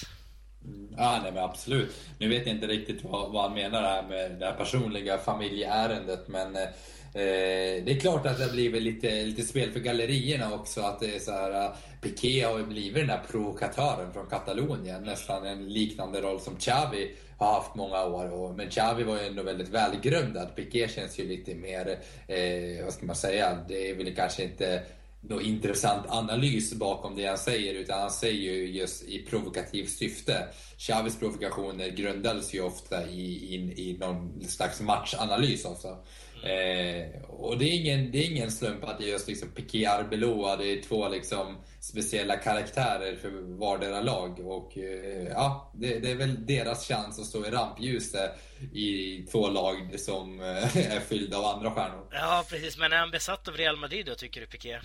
Ja, 0.97 1.21
nej 1.23 1.33
men 1.33 1.45
absolut. 1.45 1.97
Nu 2.19 2.29
vet 2.29 2.47
jag 2.47 2.55
inte 2.55 2.67
riktigt 2.67 3.05
vad, 3.05 3.33
vad 3.33 3.43
han 3.43 3.55
menar 3.55 3.83
här 3.83 4.03
med 4.03 4.31
det 4.31 4.47
här 4.47 4.53
personliga 4.53 5.19
familjeärendet, 5.19 6.29
men 6.29 6.57
Eh, 6.57 6.69
Eh, 7.17 7.85
det 7.85 7.93
är 7.93 8.01
klart 8.01 8.27
att 8.27 8.39
det 8.39 8.45
har 8.45 8.53
blivit 8.53 8.83
lite, 8.83 9.25
lite 9.25 9.43
spel 9.43 9.71
för 9.71 9.81
gallerierna 9.81 10.55
också. 10.55 10.81
Att 10.81 11.01
det 11.01 11.15
är 11.15 11.19
så 11.19 11.33
här, 11.33 11.65
eh, 11.65 11.71
Piqué 12.01 12.43
har 12.43 12.59
ju 12.59 12.67
blivit 12.67 12.95
den 12.95 13.07
där 13.07 13.23
provokatören 13.31 14.13
från 14.13 14.27
Katalonien. 14.27 15.03
Nästan 15.03 15.47
en 15.47 15.69
liknande 15.69 16.21
roll 16.21 16.41
som 16.41 16.57
Xavi 16.57 17.15
har 17.39 17.53
haft 17.53 17.75
många 17.75 18.05
år. 18.05 18.53
men 18.57 18.71
Xavi 18.71 19.05
var 19.05 19.21
ju 19.21 19.27
ändå 19.27 19.43
väldigt 19.43 19.69
välgrundad. 19.69 20.57
Piqué 20.57 20.89
känns 20.89 21.19
ju 21.19 21.29
lite 21.29 21.55
mer, 21.55 21.99
eh, 22.29 22.85
vad 22.85 22.93
ska 22.93 23.07
man 23.07 23.17
säga, 23.17 23.59
det 23.69 23.91
är 23.91 23.95
väl 23.95 24.15
kanske 24.15 24.45
inte 24.45 24.83
någon 25.21 25.43
intressant 25.43 26.07
analys 26.09 26.75
bakom 26.75 27.17
det 27.17 27.27
han 27.27 27.39
säger, 27.39 27.75
utan 27.75 28.01
han 28.01 28.11
säger 28.11 28.53
ju 28.53 28.71
just 28.71 29.05
i 29.05 29.19
provokativt 29.19 29.91
syfte. 29.91 30.49
Chavis 30.79 31.19
provokationer 31.19 31.89
grundades 31.89 32.55
ju 32.55 32.61
ofta 32.61 33.09
i, 33.09 33.55
i, 33.55 33.55
i 33.77 33.99
någon 33.99 34.45
slags 34.45 34.81
matchanalys 34.81 35.65
också. 35.65 35.97
Eh, 36.43 37.23
och 37.29 37.59
det 37.59 37.65
är, 37.65 37.81
ingen, 37.81 38.11
det 38.11 38.19
är 38.19 38.31
ingen 38.31 38.51
slump 38.51 38.85
att 38.85 38.99
det 38.99 39.05
är 39.05 39.09
just 39.09 39.29
liksom 39.29 39.49
Piqué 39.49 39.87
Arbeloa, 39.87 40.57
det 40.57 40.67
är 40.67 40.83
två 40.83 41.09
liksom 41.09 41.57
speciella 41.81 42.37
karaktärer 42.37 43.17
för 43.17 43.59
vardera 43.59 44.01
lag. 44.01 44.41
Och 44.41 44.79
eh, 44.79 45.29
ja, 45.29 45.73
det, 45.75 45.99
det, 45.99 46.11
är 46.11 46.15
väl 46.15 46.47
deras 46.47 46.89
chans 46.89 47.19
att 47.19 47.27
stå 47.27 47.47
i 47.47 47.51
rampljuset 47.51 48.31
i 48.73 49.23
två 49.33 49.49
lag 49.49 50.01
som 50.01 50.41
eh, 50.41 50.77
är 50.97 51.01
fyllda 51.01 51.39
av 51.39 51.45
andra 51.45 51.71
stjärnor. 51.71 52.07
Ja, 52.11 52.45
precis. 52.51 52.79
Men 52.79 52.93
är 52.93 52.97
han 52.97 53.11
besatt 53.11 53.49
av 53.49 53.57
Real 53.57 53.77
Madrid 53.77 54.07
då, 54.07 54.15
tycker 54.15 54.41
du 54.41 54.47
Piqué? 54.47 54.79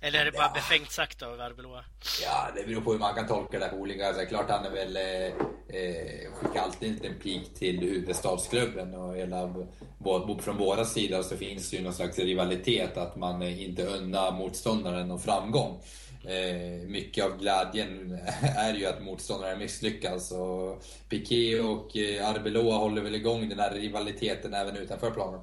Eller 0.00 0.20
är 0.20 0.24
det 0.24 0.32
bara 0.32 0.42
ja. 0.42 0.52
befängt 0.54 0.90
sagt 0.90 1.22
av 1.22 1.40
Arbeloa? 1.40 1.84
Ja, 2.22 2.48
det 2.56 2.66
beror 2.66 2.80
på 2.80 2.92
hur 2.92 2.98
man 2.98 3.14
kan 3.14 3.26
tolka 3.26 3.58
det 3.58 3.68
på 3.68 3.76
olika 3.76 4.14
sätt. 4.14 4.28
Klart 4.28 4.50
han 4.50 4.64
är 4.64 4.70
väl, 4.70 4.96
eh, 4.96 5.26
eh 5.80 6.32
skickar 6.32 6.62
alltid 6.62 6.88
en 6.88 6.94
liten 6.94 7.18
pik 7.22 7.54
till 7.54 7.80
huvudstadsklubben 7.80 8.94
och 8.94 9.16
hela, 9.16 9.54
från 10.40 10.56
båda 10.58 10.84
sidor 10.84 11.22
så 11.22 11.36
finns 11.36 11.70
det 11.70 11.76
ju 11.76 11.82
någon 11.82 11.94
slags 11.94 12.18
rivalitet 12.18 12.96
att 12.96 13.16
man 13.16 13.42
inte 13.42 13.86
unnar 13.86 14.32
motståndaren 14.32 15.08
någon 15.08 15.20
framgång. 15.20 15.80
Eh, 16.24 16.88
mycket 16.88 17.24
av 17.24 17.38
glädjen 17.38 18.18
är 18.56 18.74
ju 18.74 18.86
att 18.86 19.02
motståndaren 19.02 19.58
misslyckas 19.58 20.32
och 20.32 20.84
Piqué 21.08 21.60
och 21.60 21.96
eh, 21.96 22.28
Arbeloa 22.28 22.76
håller 22.76 23.02
väl 23.02 23.14
igång 23.14 23.48
den 23.48 23.58
här 23.58 23.70
rivaliteten 23.74 24.54
även 24.54 24.76
utanför 24.76 25.10
planen. 25.10 25.40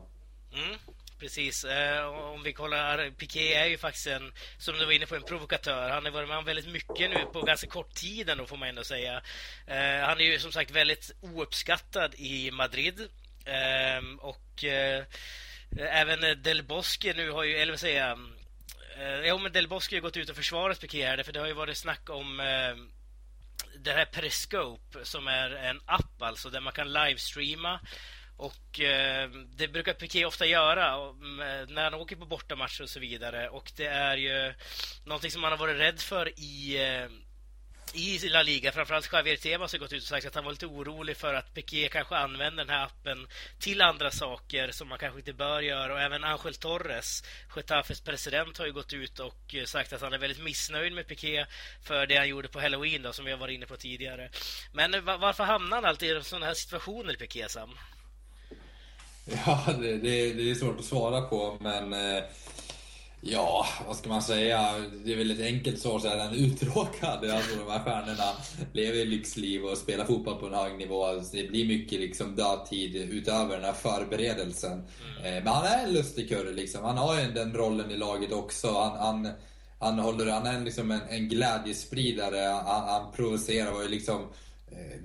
Mm. 0.53 0.77
Precis. 1.24 1.63
Eh, 1.63 2.06
om 2.06 2.44
vi 2.44 2.53
kollar, 2.53 3.10
Piqué 3.10 3.53
är 3.53 3.65
ju 3.65 3.77
faktiskt 3.77 4.08
en, 4.08 4.34
som 4.58 4.77
du 4.77 4.86
var 4.86 4.92
inne 4.92 5.06
på, 5.06 5.15
en 5.15 5.24
provokatör. 5.24 5.89
Han 5.89 6.06
har 6.06 6.12
varit 6.12 6.30
med 6.30 6.38
om 6.38 6.46
väldigt 6.46 6.68
mycket 6.68 7.10
nu 7.10 7.25
på 7.34 7.42
ganska 7.42 7.68
kort 7.68 7.94
tid 7.94 8.30
ändå, 8.30 8.46
får 8.46 8.58
man 8.58 8.70
ändå 8.70 8.84
säga. 8.84 9.22
Eh, 9.68 10.08
han 10.08 10.20
är 10.20 10.24
ju 10.24 10.39
som 10.39 10.51
sagt 10.51 10.72
väldigt 10.72 11.12
ouppskattad 11.22 12.15
i 12.15 12.51
Madrid. 12.51 13.08
Ehm, 13.46 14.20
och 14.20 14.63
eh, 14.63 15.03
även 15.80 16.44
Del 16.44 16.63
Bosque 16.63 17.13
nu 17.13 17.32
har 17.32 17.44
ju, 17.44 17.58
eller 17.58 17.74
vad 17.74 17.80
säger 17.80 18.08
jag, 18.08 18.20
Jo, 19.25 19.38
men 19.38 19.51
Del 19.51 19.68
Bosque 19.68 19.96
har 19.96 20.01
gått 20.01 20.18
ut 20.18 20.30
och 20.30 20.36
försvarat 20.36 20.82
Piqué 20.82 21.06
här, 21.06 21.24
för 21.24 21.34
det 21.34 21.39
har 21.39 21.48
ju 21.48 21.53
varit 21.53 21.77
snack 21.77 22.10
om 22.10 22.38
det 23.77 23.92
här 23.92 24.06
Periscope 24.06 25.06
som 25.06 25.27
är 25.27 25.50
en 25.50 25.82
app 25.86 26.22
alltså 26.22 26.50
där 26.50 26.62
man 26.62 26.74
kan 26.74 26.94
livestreama 26.94 27.80
och 28.38 28.80
eh, 28.80 29.30
det 29.56 29.68
brukar 29.68 29.94
Piqué 29.94 30.25
ofta 30.25 30.46
göra 30.46 30.98
och, 30.98 31.16
när 31.68 31.84
han 31.84 31.94
åker 31.94 32.16
på 32.16 32.25
bortamatcher 32.25 32.84
och 32.84 32.90
så 32.90 33.00
vidare. 33.00 33.50
Och 33.50 33.72
det 33.75 33.86
är 33.86 34.18
ju 34.18 34.54
någonting 35.06 35.32
som 35.32 35.44
han 35.44 35.52
har 35.52 35.60
varit 35.60 35.80
rädd 35.80 36.00
för 36.00 36.40
i, 36.40 36.78
eh, 36.84 37.08
i 37.94 38.30
La 38.30 38.44
Liga. 38.44 38.72
Framförallt 38.72 39.13
Javier 39.13 39.38
Tebas 39.38 39.72
har 39.72 39.80
gått 39.80 39.94
ut 39.94 40.02
och 40.02 40.08
sagt 40.08 40.25
att 40.25 40.36
han 40.36 40.44
var 40.44 40.52
lite 40.52 40.66
orolig 40.66 41.18
för 41.18 41.34
att 41.34 41.54
Piqué 41.54 41.90
kanske 41.90 42.16
använder 42.16 42.66
den 42.66 42.75
här 42.75 42.86
appen 42.86 43.28
till 43.60 43.82
andra 43.82 44.12
saker 44.12 44.72
som 44.72 44.88
man 44.88 44.98
kanske 44.98 45.20
inte 45.20 45.34
bör 45.34 45.62
göra. 45.62 45.94
Och 45.94 46.00
även 46.00 46.24
Angel 46.24 46.56
Torres, 46.56 47.24
Getafes 47.56 48.02
president, 48.02 48.58
har 48.58 48.66
ju 48.66 48.74
gått 48.74 48.94
ut 48.94 49.20
och 49.20 49.56
eh, 49.56 49.66
sagt 49.66 49.94
att 49.94 50.02
han 50.02 50.13
är 50.13 50.18
väldigt 50.18 50.44
missnöjd 50.44 50.94
med 50.94 51.08
Piqué 51.08 51.46
för 51.84 52.08
det 52.08 52.18
han 52.18 52.30
gjorde 52.30 52.48
på 52.48 52.60
Halloween 52.60 53.02
då, 53.02 53.13
som 53.13 53.25
vi 53.25 53.32
har 53.32 53.38
varit 53.38 53.56
inne 53.56 53.66
på 53.66 53.78
tidigare. 53.78 54.30
Men 54.74 54.94
eh, 54.94 55.02
varför 55.02 55.44
hamnar 55.44 55.78
han 55.78 55.86
alltid 55.86 56.18
i 56.18 56.24
sådana 56.24 56.46
här 56.46 56.54
situationer, 56.54 57.13
Piqué, 57.13 57.50
Sam? 57.50 57.78
Ja, 59.46 59.63
det, 59.82 59.98
det, 59.98 60.34
det, 60.34 60.51
är 60.51 60.56
svårt 60.56 60.80
att 60.80 60.86
svara 60.86 61.22
på, 61.22 61.58
men 61.62 61.94
eh, 61.94 62.24
Ja, 63.25 63.65
vad 63.88 63.96
ska 63.96 64.10
man 64.10 64.22
säga? 64.22 64.74
Det 65.06 65.13
är 65.13 65.18
väl 65.18 65.32
ett 65.32 65.39
enkelt 65.39 65.80
svar 65.80 66.01
han 66.20 66.20
är 66.20 66.36
uttråkad. 66.36 67.30
Alltså 67.30 67.56
de 67.56 67.72
här 67.72 67.84
stjärnorna 67.84 68.30
lever 68.74 69.06
lyxliv 69.06 69.65
och 69.65 69.77
spelar 69.77 70.06
fotboll 70.06 70.39
på 70.39 70.48
en 70.48 70.53
hög 70.53 70.77
nivå. 70.77 71.06
Alltså, 71.06 71.38
det 71.38 71.50
blir 71.50 71.68
mycket 71.68 72.00
liksom 72.00 72.36
dödtid 72.36 72.96
utöver 72.96 73.56
den 73.56 73.65
här 73.65 73.74
förberedelsen. 73.74 74.72
Mm. 74.72 75.38
Eh, 75.38 75.44
men 75.44 75.53
han 75.53 75.65
är 75.65 75.84
en 75.84 75.94
lustig 75.94 76.30
kurre 76.30 76.51
liksom. 76.51 76.84
Han 76.84 76.98
har 76.98 77.20
ju 77.20 77.32
den 77.32 77.53
rollen 77.53 77.92
i 77.92 77.98
laget 77.98 78.32
också. 78.32 78.72
Han, 78.72 78.98
han, 78.98 79.34
han, 79.80 80.00
håller, 80.00 80.32
han 80.32 80.46
är 80.46 80.60
liksom 80.60 80.92
en, 80.92 81.01
en 81.10 81.30
glädjespridare. 81.30 82.62
Han, 82.65 82.89
han 82.89 83.12
provocerar 83.12 83.72
och 83.72 83.89
liksom 83.89 84.22
eh, 84.72 85.01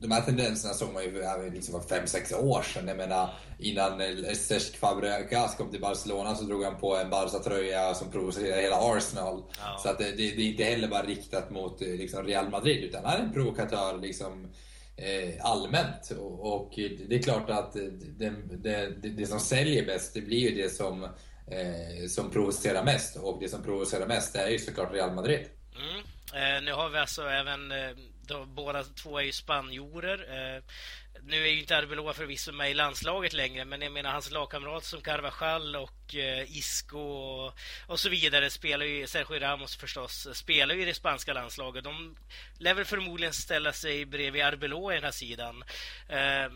de 0.00 0.10
här 0.10 0.20
tendenserna 0.20 0.74
såg 0.74 0.92
man 0.92 1.02
ju 1.02 1.50
liksom 1.50 1.82
för 1.82 1.96
5-6 1.96 2.34
år 2.34 2.62
sedan. 2.62 2.88
Jag 2.88 2.96
menar, 2.96 3.34
innan 3.58 4.02
Cesc 4.34 4.76
Fabregas 4.76 5.56
kom 5.56 5.70
till 5.70 5.80
Barcelona 5.80 6.34
så 6.34 6.44
drog 6.44 6.64
han 6.64 6.76
på 6.76 6.96
en 6.96 7.10
Barca-tröja 7.10 7.94
som 7.94 8.10
provocerade 8.10 8.62
hela 8.62 8.76
Arsenal. 8.76 9.42
Ja. 9.58 9.78
Så 9.82 9.88
att 9.88 9.98
det, 9.98 10.12
det, 10.12 10.22
är 10.22 10.40
inte 10.40 10.64
heller 10.64 10.88
bara 10.88 11.02
riktat 11.02 11.50
mot 11.50 11.80
liksom 11.80 12.26
Real 12.26 12.50
Madrid, 12.50 12.84
utan 12.84 13.04
han 13.04 13.20
är 13.20 13.24
en 13.24 13.32
provokatör 13.32 13.98
liksom, 13.98 14.52
eh, 14.96 15.44
allmänt. 15.44 16.10
Och, 16.18 16.54
och, 16.54 16.72
det 17.08 17.14
är 17.14 17.22
klart 17.22 17.50
att 17.50 17.72
det, 17.72 18.30
det, 18.56 18.90
det, 19.08 19.26
som 19.26 19.40
säljer 19.40 19.86
bäst, 19.86 20.14
det 20.14 20.20
blir 20.20 20.50
ju 20.50 20.62
det 20.62 20.68
som, 20.68 21.04
eh, 21.04 22.06
som 22.08 22.30
provocerar 22.30 22.84
mest. 22.84 23.16
Och 23.16 23.38
det 23.40 23.48
som 23.48 23.62
provocerar 23.62 24.06
mest, 24.06 24.32
det 24.32 24.38
är 24.38 24.48
ju 24.48 24.58
såklart 24.58 24.92
Real 24.92 25.14
Madrid. 25.14 25.40
Mm. 25.76 26.04
Eh, 26.34 26.62
nu 26.62 26.72
har 26.72 26.90
vi 26.90 26.98
alltså 26.98 27.22
även 27.22 27.72
eh, 27.72 27.96
de, 28.30 28.54
båda 28.54 28.84
två 28.84 29.18
är 29.18 29.22
ju 29.22 29.32
spanjorer. 29.32 30.18
Eh, 30.18 30.62
nu 31.22 31.42
är 31.42 31.50
ju 31.50 31.60
inte 31.60 31.76
Arbeloa 31.76 32.14
förvisso 32.14 32.52
med 32.52 32.70
i 32.70 32.74
landslaget 32.74 33.32
längre, 33.32 33.64
men 33.64 33.82
jag 33.82 33.92
menar 33.92 34.12
hans 34.12 34.30
lagkamrater 34.30 34.86
som 34.86 35.00
Carvajal 35.00 35.76
och 35.76 36.14
eh, 36.14 36.56
Isco 36.56 36.98
och, 36.98 37.58
och, 37.86 38.00
så 38.00 38.08
vidare 38.08 38.50
spelar 38.50 38.86
ju, 38.86 39.06
Sergio 39.06 39.40
Ramos 39.40 39.76
förstås, 39.76 40.28
spelar 40.32 40.74
ju 40.74 40.82
i 40.82 40.84
det 40.84 40.94
spanska 40.94 41.32
landslaget. 41.32 41.84
De 41.84 42.16
lär 42.58 42.74
väl 42.74 42.84
förmodligen 42.84 43.32
ställa 43.32 43.72
sig 43.72 44.04
bredvid 44.04 44.42
Arbeloa 44.42 44.92
i 44.92 44.96
den 44.96 45.04
här 45.04 45.10
sidan. 45.10 45.64
Eh, 46.08 46.52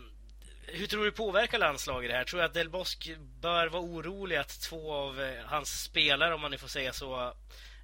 hur 0.67 0.87
tror 0.87 1.03
du 1.03 1.09
det 1.09 1.17
påverkar 1.17 1.59
landslaget 1.59 2.11
det 2.11 2.17
här? 2.17 2.23
Tror 2.23 2.39
du 2.39 2.45
att 2.45 2.53
Del 2.53 2.69
Bosque 2.69 3.15
bör 3.41 3.67
vara 3.67 3.83
orolig 3.83 4.35
att 4.35 4.61
två 4.61 4.93
av 4.93 5.21
eh, 5.21 5.45
hans 5.45 5.83
spelare, 5.83 6.33
om 6.33 6.41
man 6.41 6.51
nu 6.51 6.57
får 6.57 6.67
säga 6.67 6.93
så, 6.93 7.33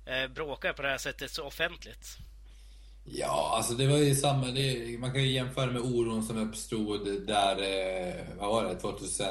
eh, 0.06 0.28
bråkar 0.28 0.74
på 0.74 0.82
det 0.82 0.90
här 0.90 0.98
sättet 0.98 1.32
så 1.32 1.46
offentligt? 1.46 2.18
Ja, 3.14 3.54
alltså 3.58 3.74
det 3.74 3.88
var 3.88 3.98
ju 3.98 4.16
samma. 4.16 4.48
Det, 4.48 5.00
man 5.00 5.12
kan 5.12 5.24
ju 5.24 5.32
jämföra 5.32 5.72
med 5.72 5.82
oron 5.82 6.24
som 6.24 6.38
uppstod 6.38 7.28
där, 7.28 7.56
eh, 7.56 8.14
vad 8.40 8.50
var 8.50 8.64
det, 8.64 8.76
2000, 8.76 9.28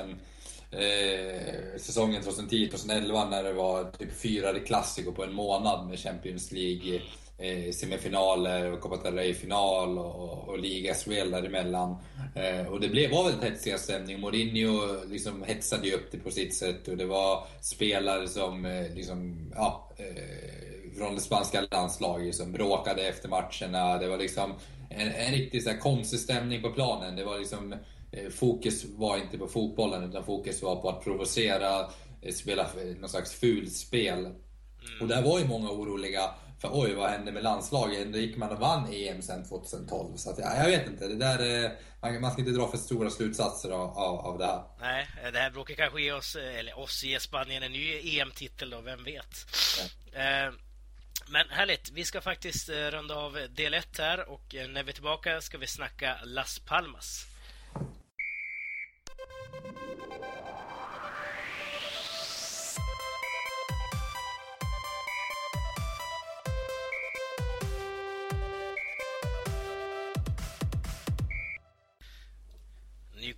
eh, 0.71 1.79
säsongen 1.79 2.23
2010-2011 2.23 3.31
när 3.31 3.43
det 3.43 3.53
var 3.53 3.91
typ 3.91 4.21
fyra 4.23 4.59
klassiker 4.59 5.11
på 5.11 5.25
en 5.25 5.33
månad 5.33 5.89
med 5.89 5.99
Champions 5.99 6.53
League 6.53 7.01
eh, 7.39 7.73
semifinaler 7.73 8.73
och 8.73 8.81
Copa 8.81 8.97
del 8.97 9.15
Rey-final 9.15 9.99
och, 9.99 10.49
och 10.49 10.59
ligaspel 10.59 11.31
däremellan. 11.31 11.97
Eh, 12.35 12.67
och 12.67 12.81
det 12.81 12.89
blev, 12.89 13.11
var 13.11 13.25
väldigt 13.25 13.51
hetsig 13.51 13.79
stämning. 13.79 14.21
Mourinho 14.21 15.05
liksom 15.09 15.43
hetsade 15.43 15.89
ju 15.89 15.95
upp 15.95 16.09
det 16.11 16.19
på 16.19 16.31
sitt 16.31 16.55
sätt 16.57 16.89
och 16.89 16.97
det 16.97 17.07
var 17.07 17.47
spelare 17.61 18.29
som 18.29 18.65
eh, 18.65 18.95
liksom, 18.95 19.51
ja, 19.55 19.91
eh, 19.97 20.70
från 20.97 21.15
det 21.15 21.21
spanska 21.21 21.67
landslaget 21.71 22.35
som 22.35 22.53
bråkade 22.53 23.03
efter 23.03 23.29
matcherna. 23.29 23.99
Det 23.99 24.09
var 24.09 24.19
liksom 24.19 24.55
en, 24.91 25.13
en 25.13 25.33
riktigt 25.33 25.65
så 25.65 25.75
konstig 25.75 26.19
stämning 26.19 26.63
på 26.63 26.71
planen. 26.71 27.17
Det 27.17 27.25
var 27.25 27.39
liksom, 27.39 27.73
eh, 28.13 28.31
fokus 28.31 28.85
var 28.85 29.17
inte 29.17 29.39
på 29.39 29.47
fotbollen 29.47 30.11
utan 30.11 30.25
fokus 30.25 30.63
var 30.63 30.77
på 30.77 30.89
att 30.89 31.05
provocera, 31.05 31.81
eh, 32.23 32.33
spela 32.35 32.67
någon 32.99 33.09
slags 33.09 33.33
fulspel. 33.33 34.19
Mm. 34.19 35.01
Och 35.01 35.09
där 35.09 35.23
var 35.23 35.39
ju 35.39 35.45
många 35.45 35.71
oroliga 35.71 36.31
för 36.61 36.71
oj, 36.73 36.95
vad 36.95 37.11
hände 37.11 37.33
med 37.33 37.43
landslaget? 37.43 38.13
Då 38.13 38.19
gick 38.19 38.37
man 38.37 38.51
och 38.51 38.61
vann 38.61 38.93
EM 38.93 39.23
sen 39.23 39.49
2012. 39.49 40.17
Så 40.17 40.31
att, 40.31 40.39
ja, 40.39 40.57
jag 40.57 40.67
vet 40.67 40.87
inte. 40.87 41.09
Det 41.09 41.15
där, 41.15 41.65
eh, 41.65 41.71
man, 42.01 42.21
man 42.21 42.33
ska 42.33 42.41
inte 42.41 42.53
dra 42.53 42.69
för 42.69 42.79
stora 42.79 43.11
slutsatser 43.11 43.71
av, 43.71 43.99
av, 43.99 44.19
av 44.19 44.39
det 44.39 44.47
här. 44.47 44.63
Nej, 44.81 45.07
det 45.33 45.39
här 45.39 45.51
bråkar 45.51 45.75
kanske 45.75 46.03
ge 46.03 46.13
oss, 46.13 46.37
eller 46.37 46.79
oss 46.79 47.05
ge 47.05 47.21
Spanien 47.21 47.63
en 47.63 47.73
ny 47.73 48.19
EM-titel 48.19 48.71
då, 48.71 48.81
vem 48.81 49.05
vet? 49.05 49.47
Ja. 50.13 50.21
Eh, 50.21 50.53
men 51.31 51.51
härligt, 51.51 51.91
vi 51.91 52.05
ska 52.05 52.21
faktiskt 52.21 52.69
eh, 52.69 52.75
runda 52.75 53.15
av 53.15 53.39
eh, 53.39 53.45
del 53.45 53.75
1 53.75 53.99
här 53.99 54.29
och 54.29 54.55
eh, 54.55 54.69
när 54.69 54.83
vi 54.83 54.91
är 54.91 54.95
tillbaka 54.95 55.41
ska 55.41 55.59
vi 55.59 55.67
snacka 55.67 56.17
Las 56.25 56.59
Palmas. 56.59 57.27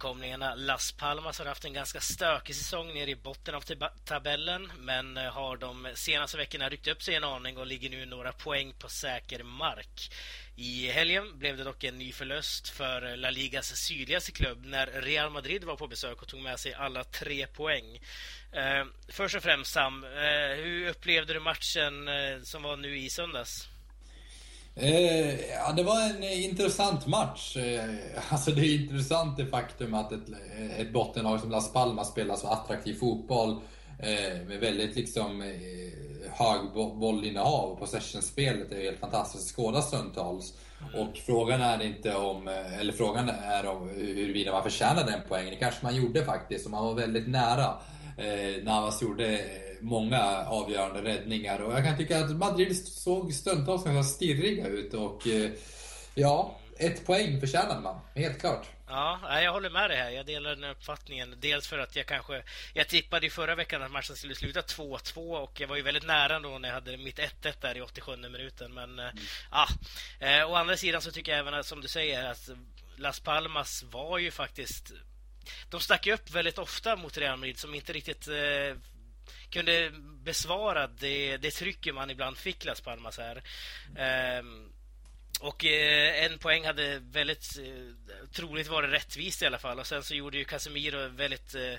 Nykomlingarna 0.02 0.54
Las 0.54 0.92
Palmas 0.92 1.38
har 1.38 1.46
haft 1.46 1.64
en 1.64 1.72
ganska 1.72 2.00
stökig 2.00 2.56
säsong 2.56 2.94
nere 2.94 3.10
i 3.10 3.16
botten 3.16 3.54
av 3.54 3.64
tabellen 4.04 4.72
men 4.78 5.16
eh, 5.16 5.32
har 5.32 5.56
de 5.56 5.88
senaste 5.94 6.36
veckorna 6.36 6.68
ryckt 6.68 6.88
upp 6.88 7.02
sig 7.02 7.14
en 7.14 7.24
aning 7.24 7.58
och 7.58 7.66
ligger 7.66 7.90
nu 7.90 8.06
några 8.06 8.32
poäng 8.32 8.72
på 8.78 8.88
säker 8.88 9.42
mark. 9.42 10.12
I 10.56 10.88
helgen 10.88 11.38
blev 11.38 11.56
det 11.56 11.64
dock 11.64 11.84
en 11.84 11.98
ny 11.98 12.12
förlust 12.12 12.68
för 12.68 13.16
La 13.16 13.30
Ligas 13.30 13.76
sydligaste 13.76 14.32
klubb 14.32 14.64
när 14.64 14.86
Real 14.86 15.30
Madrid 15.30 15.64
var 15.64 15.76
på 15.76 15.88
besök 15.88 16.22
och 16.22 16.28
tog 16.28 16.40
med 16.40 16.60
sig 16.60 16.74
alla 16.74 17.04
tre 17.04 17.46
poäng. 17.46 18.00
Eh, 18.52 18.84
först 19.08 19.36
och 19.36 19.42
främst 19.42 19.72
Sam, 19.72 20.04
eh, 20.04 20.56
hur 20.56 20.88
upplevde 20.88 21.32
du 21.32 21.40
matchen 21.40 22.08
eh, 22.08 22.42
som 22.42 22.62
var 22.62 22.76
nu 22.76 22.98
i 22.98 23.10
söndags? 23.10 23.71
Eh, 24.74 25.50
ja, 25.50 25.72
det 25.76 25.82
var 25.82 26.00
en 26.00 26.22
eh, 26.22 26.44
intressant 26.44 27.06
match. 27.06 27.56
Eh, 27.56 27.84
alltså 28.28 28.50
det 28.50 28.60
är 28.60 28.74
intressant 28.82 29.36
det 29.36 29.46
faktum 29.46 29.94
att 29.94 30.12
ett, 30.12 30.28
ett 30.78 30.92
bottenlag 30.92 31.40
som 31.40 31.50
Las 31.50 31.72
Palmas 31.72 32.10
spelar 32.10 32.36
så 32.36 32.46
attraktiv 32.46 32.94
fotboll 32.94 33.50
eh, 33.98 34.46
med 34.46 34.60
väldigt 34.60 34.96
liksom 34.96 35.42
eh, 35.42 35.48
hög 36.30 36.60
bollinnehav 36.74 37.70
och 37.70 37.78
possession-spelet 37.78 38.72
är 38.72 38.80
helt 38.80 39.00
fantastiskt 39.00 39.44
att 39.44 39.56
skåda 39.56 39.82
stundtals. 39.82 40.54
Mm. 40.80 41.08
Och 41.08 41.16
frågan 41.16 41.60
är 41.60 41.82
inte 41.82 42.14
om, 42.14 42.48
eh, 42.48 42.80
eller 42.80 42.92
frågan 42.92 43.28
är 43.28 43.66
om 43.66 43.88
huruvida 43.88 44.52
man 44.52 44.62
förtjänade 44.62 45.10
den 45.10 45.20
poängen. 45.28 45.50
Det 45.50 45.56
kanske 45.56 45.84
man 45.84 45.96
gjorde 45.96 46.24
faktiskt 46.24 46.64
och 46.64 46.70
man 46.70 46.84
var 46.84 46.94
väldigt 46.94 47.28
nära. 47.28 47.74
Eh, 48.18 48.64
Navas 48.64 49.02
gjorde 49.02 49.40
många 49.82 50.22
avgörande 50.46 51.02
räddningar. 51.02 51.58
Och 51.58 51.72
jag 51.72 51.84
kan 51.84 51.96
tycka 51.96 52.24
att 52.24 52.36
Madrid 52.36 52.88
såg 52.88 53.32
stundtals 53.34 53.84
ganska 53.84 54.14
stirriga 54.14 54.66
ut 54.66 54.94
och 54.94 55.26
eh, 55.26 55.50
ja, 56.14 56.58
ett 56.78 57.06
poäng 57.06 57.40
förtjänade 57.40 57.80
man, 57.80 58.00
helt 58.14 58.40
klart. 58.40 58.66
Ja, 58.92 59.40
jag 59.42 59.52
håller 59.52 59.70
med 59.70 59.90
dig 59.90 59.98
här. 59.98 60.10
Jag 60.10 60.26
delar 60.26 60.50
den 60.50 60.70
uppfattningen. 60.70 61.34
Dels 61.40 61.68
för 61.68 61.78
att 61.78 61.96
jag 61.96 62.06
kanske... 62.06 62.42
Jag 62.74 62.88
tippade 62.88 63.26
i 63.26 63.30
förra 63.30 63.54
veckan 63.54 63.82
att 63.82 63.90
matchen 63.90 64.16
skulle 64.16 64.34
sluta 64.34 64.60
2-2 64.60 65.36
och 65.36 65.60
jag 65.60 65.68
var 65.68 65.76
ju 65.76 65.82
väldigt 65.82 66.06
nära 66.06 66.40
då 66.40 66.58
när 66.58 66.68
jag 66.68 66.74
hade 66.74 66.96
mitt 66.96 67.18
1-1 67.18 67.54
där 67.60 67.76
i 67.76 67.80
87 67.80 68.16
minuten. 68.16 68.74
Men 68.74 68.98
mm. 68.98 69.16
ja, 69.50 69.66
eh, 70.20 70.50
å 70.50 70.54
andra 70.54 70.76
sidan 70.76 71.02
så 71.02 71.10
tycker 71.10 71.32
jag 71.32 71.38
även 71.38 71.64
som 71.64 71.80
du 71.80 71.88
säger 71.88 72.30
att 72.30 72.50
Las 72.96 73.20
Palmas 73.20 73.82
var 73.82 74.18
ju 74.18 74.30
faktiskt... 74.30 74.92
De 75.70 75.80
stack 75.80 76.06
upp 76.06 76.30
väldigt 76.30 76.58
ofta 76.58 76.96
mot 76.96 77.18
Real 77.18 77.38
Madrid 77.38 77.58
som 77.58 77.74
inte 77.74 77.92
riktigt 77.92 78.28
eh, 78.28 78.76
kunde 79.52 79.90
besvara 80.24 80.86
det, 80.86 81.36
det 81.36 81.50
trycket 81.50 81.94
man 81.94 82.10
ibland 82.10 82.36
fick 82.36 82.64
Las 82.64 82.80
Palmas 82.80 83.18
här. 83.18 83.42
Um, 84.38 84.72
och 85.40 85.64
eh, 85.64 86.24
en 86.24 86.38
poäng 86.38 86.66
hade 86.66 86.98
väldigt 86.98 87.58
eh, 87.58 88.26
troligt 88.32 88.68
varit 88.68 88.90
rättvist 88.90 89.42
i 89.42 89.46
alla 89.46 89.58
fall. 89.58 89.78
Och 89.78 89.86
sen 89.86 90.02
så 90.02 90.14
gjorde 90.14 90.38
ju 90.38 90.44
Casemiro 90.44 91.08
väldigt 91.08 91.54
eh, 91.54 91.74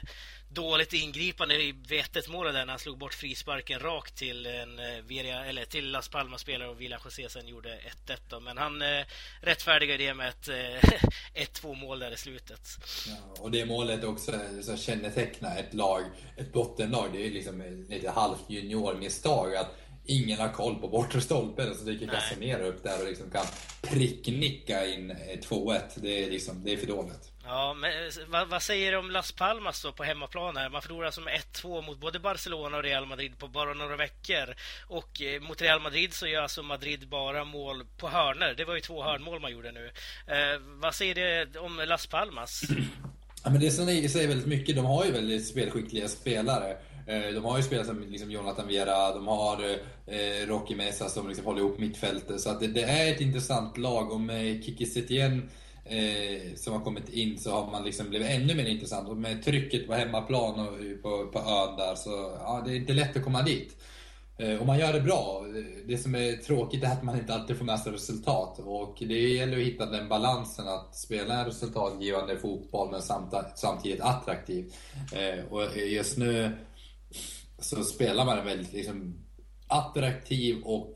dåligt 0.53 0.93
ingripande 0.93 1.55
i 1.55 1.75
vettet 1.87 2.29
målet 2.29 2.53
där 2.53 2.65
när 2.65 2.73
han 2.73 2.79
slog 2.79 2.97
bort 2.97 3.13
frisparken 3.13 3.79
rakt 3.79 4.15
till 4.15 4.45
en 4.45 4.79
eh, 4.79 5.49
eller 5.49 5.65
till 5.65 5.91
Las 5.91 6.07
Palmas-spelare 6.07 6.69
och 6.69 6.81
Villa 6.81 6.99
José 7.05 7.29
sen 7.29 7.47
gjorde 7.47 7.79
1-1 8.07 8.39
Men 8.39 8.57
han 8.57 8.81
eh, 8.81 9.05
rättfärdigade 9.41 10.03
det 10.03 10.13
med 10.13 10.29
ett 10.29 10.47
eh, 10.47 10.89
1-2 11.61 11.75
mål 11.75 11.99
där 11.99 12.11
i 12.11 12.17
slutet. 12.17 12.67
Ja, 13.07 13.43
och 13.43 13.51
det 13.51 13.65
målet 13.65 14.03
också 14.03 14.31
eh, 14.31 14.61
så 14.61 14.77
kännetecknar 14.77 15.57
ett 15.57 15.73
lag, 15.73 16.03
ett 16.37 16.53
bottenlag. 16.53 17.09
Det 17.13 17.27
är 17.27 17.31
liksom 17.31 17.85
lite 17.89 18.09
halvt 18.09 18.49
juniormisstag. 18.49 19.55
Att 19.55 19.75
ingen 20.05 20.39
har 20.39 20.49
koll 20.49 20.75
på 20.75 20.87
bortre 20.87 21.21
stolpen. 21.21 21.75
Så 21.75 21.85
dyker 21.85 22.07
Casemiro 22.07 22.65
upp 22.65 22.83
där 22.83 23.01
och 23.01 23.07
liksom 23.07 23.29
kan 23.29 23.45
pricknicka 23.81 24.85
in 24.87 25.11
2-1. 25.41 25.81
Det 25.95 26.23
är, 26.23 26.31
liksom, 26.31 26.63
det 26.63 26.73
är 26.73 26.77
för 26.77 26.87
dåligt. 26.87 27.29
Ja, 27.45 27.73
men 27.73 27.91
vad, 28.27 28.47
vad, 28.47 28.61
säger 28.61 28.91
du 28.91 28.97
om 28.97 29.11
Las 29.11 29.31
Palmas 29.31 29.83
då 29.83 29.91
på 29.91 30.03
hemmaplan 30.03 30.57
här? 30.57 30.69
Man 30.69 30.81
förlorar 30.81 31.11
som 31.11 31.27
alltså 31.27 31.67
1-2 31.67 31.85
mot 31.85 31.99
både 31.99 32.19
Barcelona 32.19 32.77
och 32.77 32.83
Real 32.83 33.05
Madrid 33.05 33.37
på 33.37 33.47
bara 33.47 33.73
några 33.73 33.95
veckor. 33.95 34.55
Och 34.87 35.21
eh, 35.21 35.41
mot 35.41 35.61
Real 35.61 35.81
Madrid 35.81 36.13
så 36.13 36.27
gör 36.27 36.41
alltså 36.41 36.63
Madrid 36.63 37.07
bara 37.07 37.45
mål 37.45 37.85
på 37.97 38.07
hörner. 38.09 38.53
Det 38.57 38.65
var 38.65 38.75
ju 38.75 38.81
två 38.81 39.03
hörnmål 39.03 39.39
man 39.39 39.51
gjorde 39.51 39.71
nu. 39.71 39.91
Eh, 40.27 40.59
vad 40.81 40.95
säger 40.95 41.15
du 41.15 41.59
om 41.59 41.81
Las 41.87 42.07
Palmas? 42.07 42.63
Ja, 43.45 43.49
men 43.49 43.61
det 43.61 43.71
säger 43.71 44.27
väldigt 44.27 44.47
mycket. 44.47 44.75
De 44.75 44.85
har 44.85 45.05
ju 45.05 45.11
väldigt 45.11 45.47
spelskickliga 45.47 46.07
spelare. 46.07 46.77
Eh, 47.07 47.33
de 47.33 47.45
har 47.45 47.57
ju 47.57 47.63
spelare 47.63 47.85
som 47.85 48.03
liksom 48.09 48.31
Jonathan 48.31 48.67
Vera, 48.67 49.13
de 49.13 49.27
har 49.27 49.63
eh, 50.07 50.47
Rocky 50.47 50.75
Mesa 50.75 51.09
som 51.09 51.27
liksom 51.27 51.45
håller 51.45 51.59
ihop 51.59 51.79
mittfältet. 51.79 52.41
Så 52.41 52.49
att 52.49 52.59
det, 52.59 52.67
det 52.67 52.83
är 52.83 53.11
ett 53.11 53.21
intressant 53.21 53.77
lag. 53.77 54.11
Och 54.11 54.19
med 54.19 54.63
Kiki 54.63 54.85
Setien 54.85 55.49
eh, 55.85 56.55
som 56.55 56.73
har 56.73 56.79
kommit 56.79 57.09
in 57.09 57.39
så 57.39 57.51
har 57.51 57.71
man 57.71 57.85
liksom 57.85 58.09
blivit 58.09 58.29
ännu 58.29 58.55
mer 58.55 58.65
intressant. 58.65 59.09
Och 59.09 59.17
med 59.17 59.43
trycket 59.43 59.87
på 59.87 59.93
hemmaplan 59.93 60.59
och 60.59 61.01
på, 61.01 61.27
på 61.27 61.39
ön 61.39 61.77
där 61.77 61.95
så 61.95 62.09
ja, 62.39 62.63
det 62.65 62.71
är 62.71 62.75
inte 62.75 62.93
lätt 62.93 63.17
att 63.17 63.23
komma 63.23 63.41
dit. 63.41 63.77
Eh, 64.37 64.55
och 64.55 64.65
man 64.65 64.79
gör 64.79 64.93
det 64.93 65.01
bra. 65.01 65.45
Det 65.85 65.97
som 65.97 66.15
är 66.15 66.35
tråkigt 66.35 66.83
är 66.83 66.87
att 66.87 67.03
man 67.03 67.17
inte 67.17 67.33
alltid 67.33 67.57
får 67.57 67.65
med 67.65 67.79
sig 67.79 67.91
resultat. 67.91 68.59
Och 68.59 68.95
det 68.99 69.19
gäller 69.19 69.57
att 69.57 69.63
hitta 69.63 69.85
den 69.85 70.09
balansen 70.09 70.67
att 70.67 70.95
spela 70.95 71.39
en 71.39 71.45
resultatgivande 71.45 72.37
fotboll 72.37 72.91
men 72.91 73.01
samtidigt 73.55 74.01
attraktiv. 74.01 74.73
Eh, 75.13 75.45
och 75.53 75.77
just 75.77 76.17
nu 76.17 76.51
så 77.63 77.83
spelar 77.83 78.25
man 78.25 78.39
en 78.39 78.45
väldigt 78.45 78.73
liksom, 78.73 79.25
attraktiv 79.67 80.61
och 80.63 80.93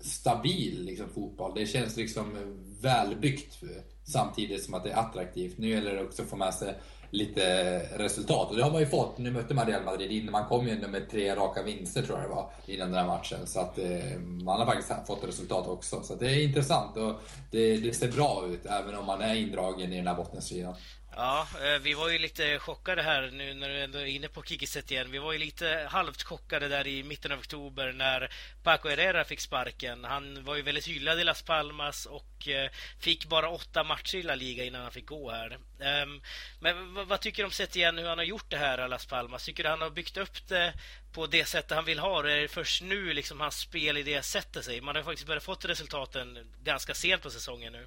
stabil 0.00 0.84
liksom, 0.84 1.08
fotboll. 1.08 1.52
Det 1.54 1.66
känns 1.66 1.96
liksom 1.96 2.32
välbyggt 2.80 3.58
samtidigt 4.04 4.64
som 4.64 4.74
att 4.74 4.84
det 4.84 4.90
är 4.90 4.96
attraktivt. 4.96 5.58
Nu 5.58 5.68
gäller 5.68 5.94
det 5.94 6.02
också 6.02 6.22
att 6.22 6.28
få 6.28 6.36
med 6.36 6.54
sig 6.54 6.74
lite 7.10 7.78
resultat. 7.98 8.50
Och 8.50 8.56
det 8.56 8.62
har 8.62 8.70
man 8.70 8.80
ju 8.80 8.86
fått. 8.86 9.18
Nu 9.18 9.30
mötte 9.30 9.54
man 9.54 9.66
Real 9.66 9.84
Madrid 9.84 10.10
innan. 10.10 10.32
Man 10.32 10.48
kom 10.48 10.68
ju 10.68 10.88
med 10.88 11.10
tre 11.10 11.34
raka 11.36 11.62
vinster 11.62 12.02
tror 12.02 12.18
jag 12.18 12.30
det 12.30 12.34
var 12.34 12.50
innan 12.66 12.90
den 12.90 12.98
här 12.98 13.06
matchen. 13.06 13.46
Så 13.46 13.60
att 13.60 13.78
eh, 13.78 14.18
man 14.20 14.58
har 14.58 14.66
faktiskt 14.66 15.06
fått 15.06 15.24
resultat 15.28 15.68
också. 15.68 16.02
Så 16.02 16.14
det 16.14 16.26
är 16.26 16.44
intressant 16.44 16.96
och 16.96 17.12
det, 17.50 17.76
det, 17.76 17.94
ser 17.94 18.12
bra 18.12 18.46
ut 18.48 18.66
även 18.66 18.94
om 18.94 19.06
man 19.06 19.20
är 19.20 19.34
indragen 19.34 19.92
i 19.92 19.96
den 19.96 20.06
här 20.06 20.14
bottenstriden. 20.14 20.74
Ja, 21.18 21.46
eh, 21.62 21.78
vi 21.78 21.94
var 21.94 22.08
ju 22.08 22.18
lite 22.18 22.58
chockade 22.58 23.02
här 23.02 23.30
nu 23.32 23.54
när 23.54 23.68
du 23.68 23.80
ändå 23.80 23.98
är 23.98 24.04
inne 24.06 24.28
på 24.28 24.42
Kikiset 24.42 24.90
igen. 24.90 25.10
Vi 25.10 25.18
var 25.18 25.32
ju 25.32 25.38
lite 25.38 25.88
halvt 25.90 26.22
chockade 26.22 26.68
där 26.68 26.86
i 26.86 27.02
mitten 27.02 27.32
av 27.32 27.38
oktober 27.38 27.92
när 27.92 28.30
Paco 28.62 28.88
Herrera 28.88 29.24
fick 29.24 29.40
sparken. 29.40 30.04
Han 30.04 30.44
var 30.44 30.56
ju 30.56 30.62
väldigt 30.62 30.88
hyllad 30.88 31.20
i 31.20 31.24
Las 31.24 31.42
Palmas 31.42 32.06
och 32.06 32.48
eh, 32.48 32.70
fick 33.00 33.26
bara 33.26 33.50
åtta 33.50 33.84
matcher 33.84 34.16
i 34.16 34.22
La 34.22 34.34
Liga 34.34 34.64
innan 34.64 34.82
han 34.82 34.92
fick 34.92 35.06
gå 35.06 35.30
här. 35.30 35.58
Ehm, 35.80 36.22
men 36.60 36.94
vad 37.08 37.20
tycker 37.20 37.42
du 37.42 37.46
om 37.46 37.52
Setien, 37.52 37.98
hur 37.98 38.08
han 38.08 38.18
har 38.18 38.24
gjort 38.24 38.50
det 38.50 38.56
här 38.56 38.86
i 38.86 38.88
Las 38.88 39.06
Palmas? 39.06 39.44
Tycker 39.44 39.62
du 39.62 39.68
han 39.68 39.82
har 39.82 39.90
byggt 39.90 40.16
upp 40.16 40.48
det 40.48 40.74
på 41.12 41.26
det 41.26 41.44
sättet 41.44 41.70
han 41.70 41.84
vill 41.84 41.98
ha 41.98 42.22
det? 42.22 42.32
Är 42.32 42.40
det 42.40 42.48
först 42.48 42.82
nu 42.82 43.12
liksom 43.12 43.40
hans 43.40 43.58
spelidé 43.58 44.22
sätter 44.22 44.62
sig? 44.62 44.80
Man 44.80 44.96
har 44.96 45.02
faktiskt 45.02 45.26
börjat 45.26 45.44
fått 45.44 45.64
resultaten 45.64 46.52
ganska 46.62 46.94
sent 46.94 47.22
på 47.22 47.30
säsongen 47.30 47.72
nu. 47.72 47.86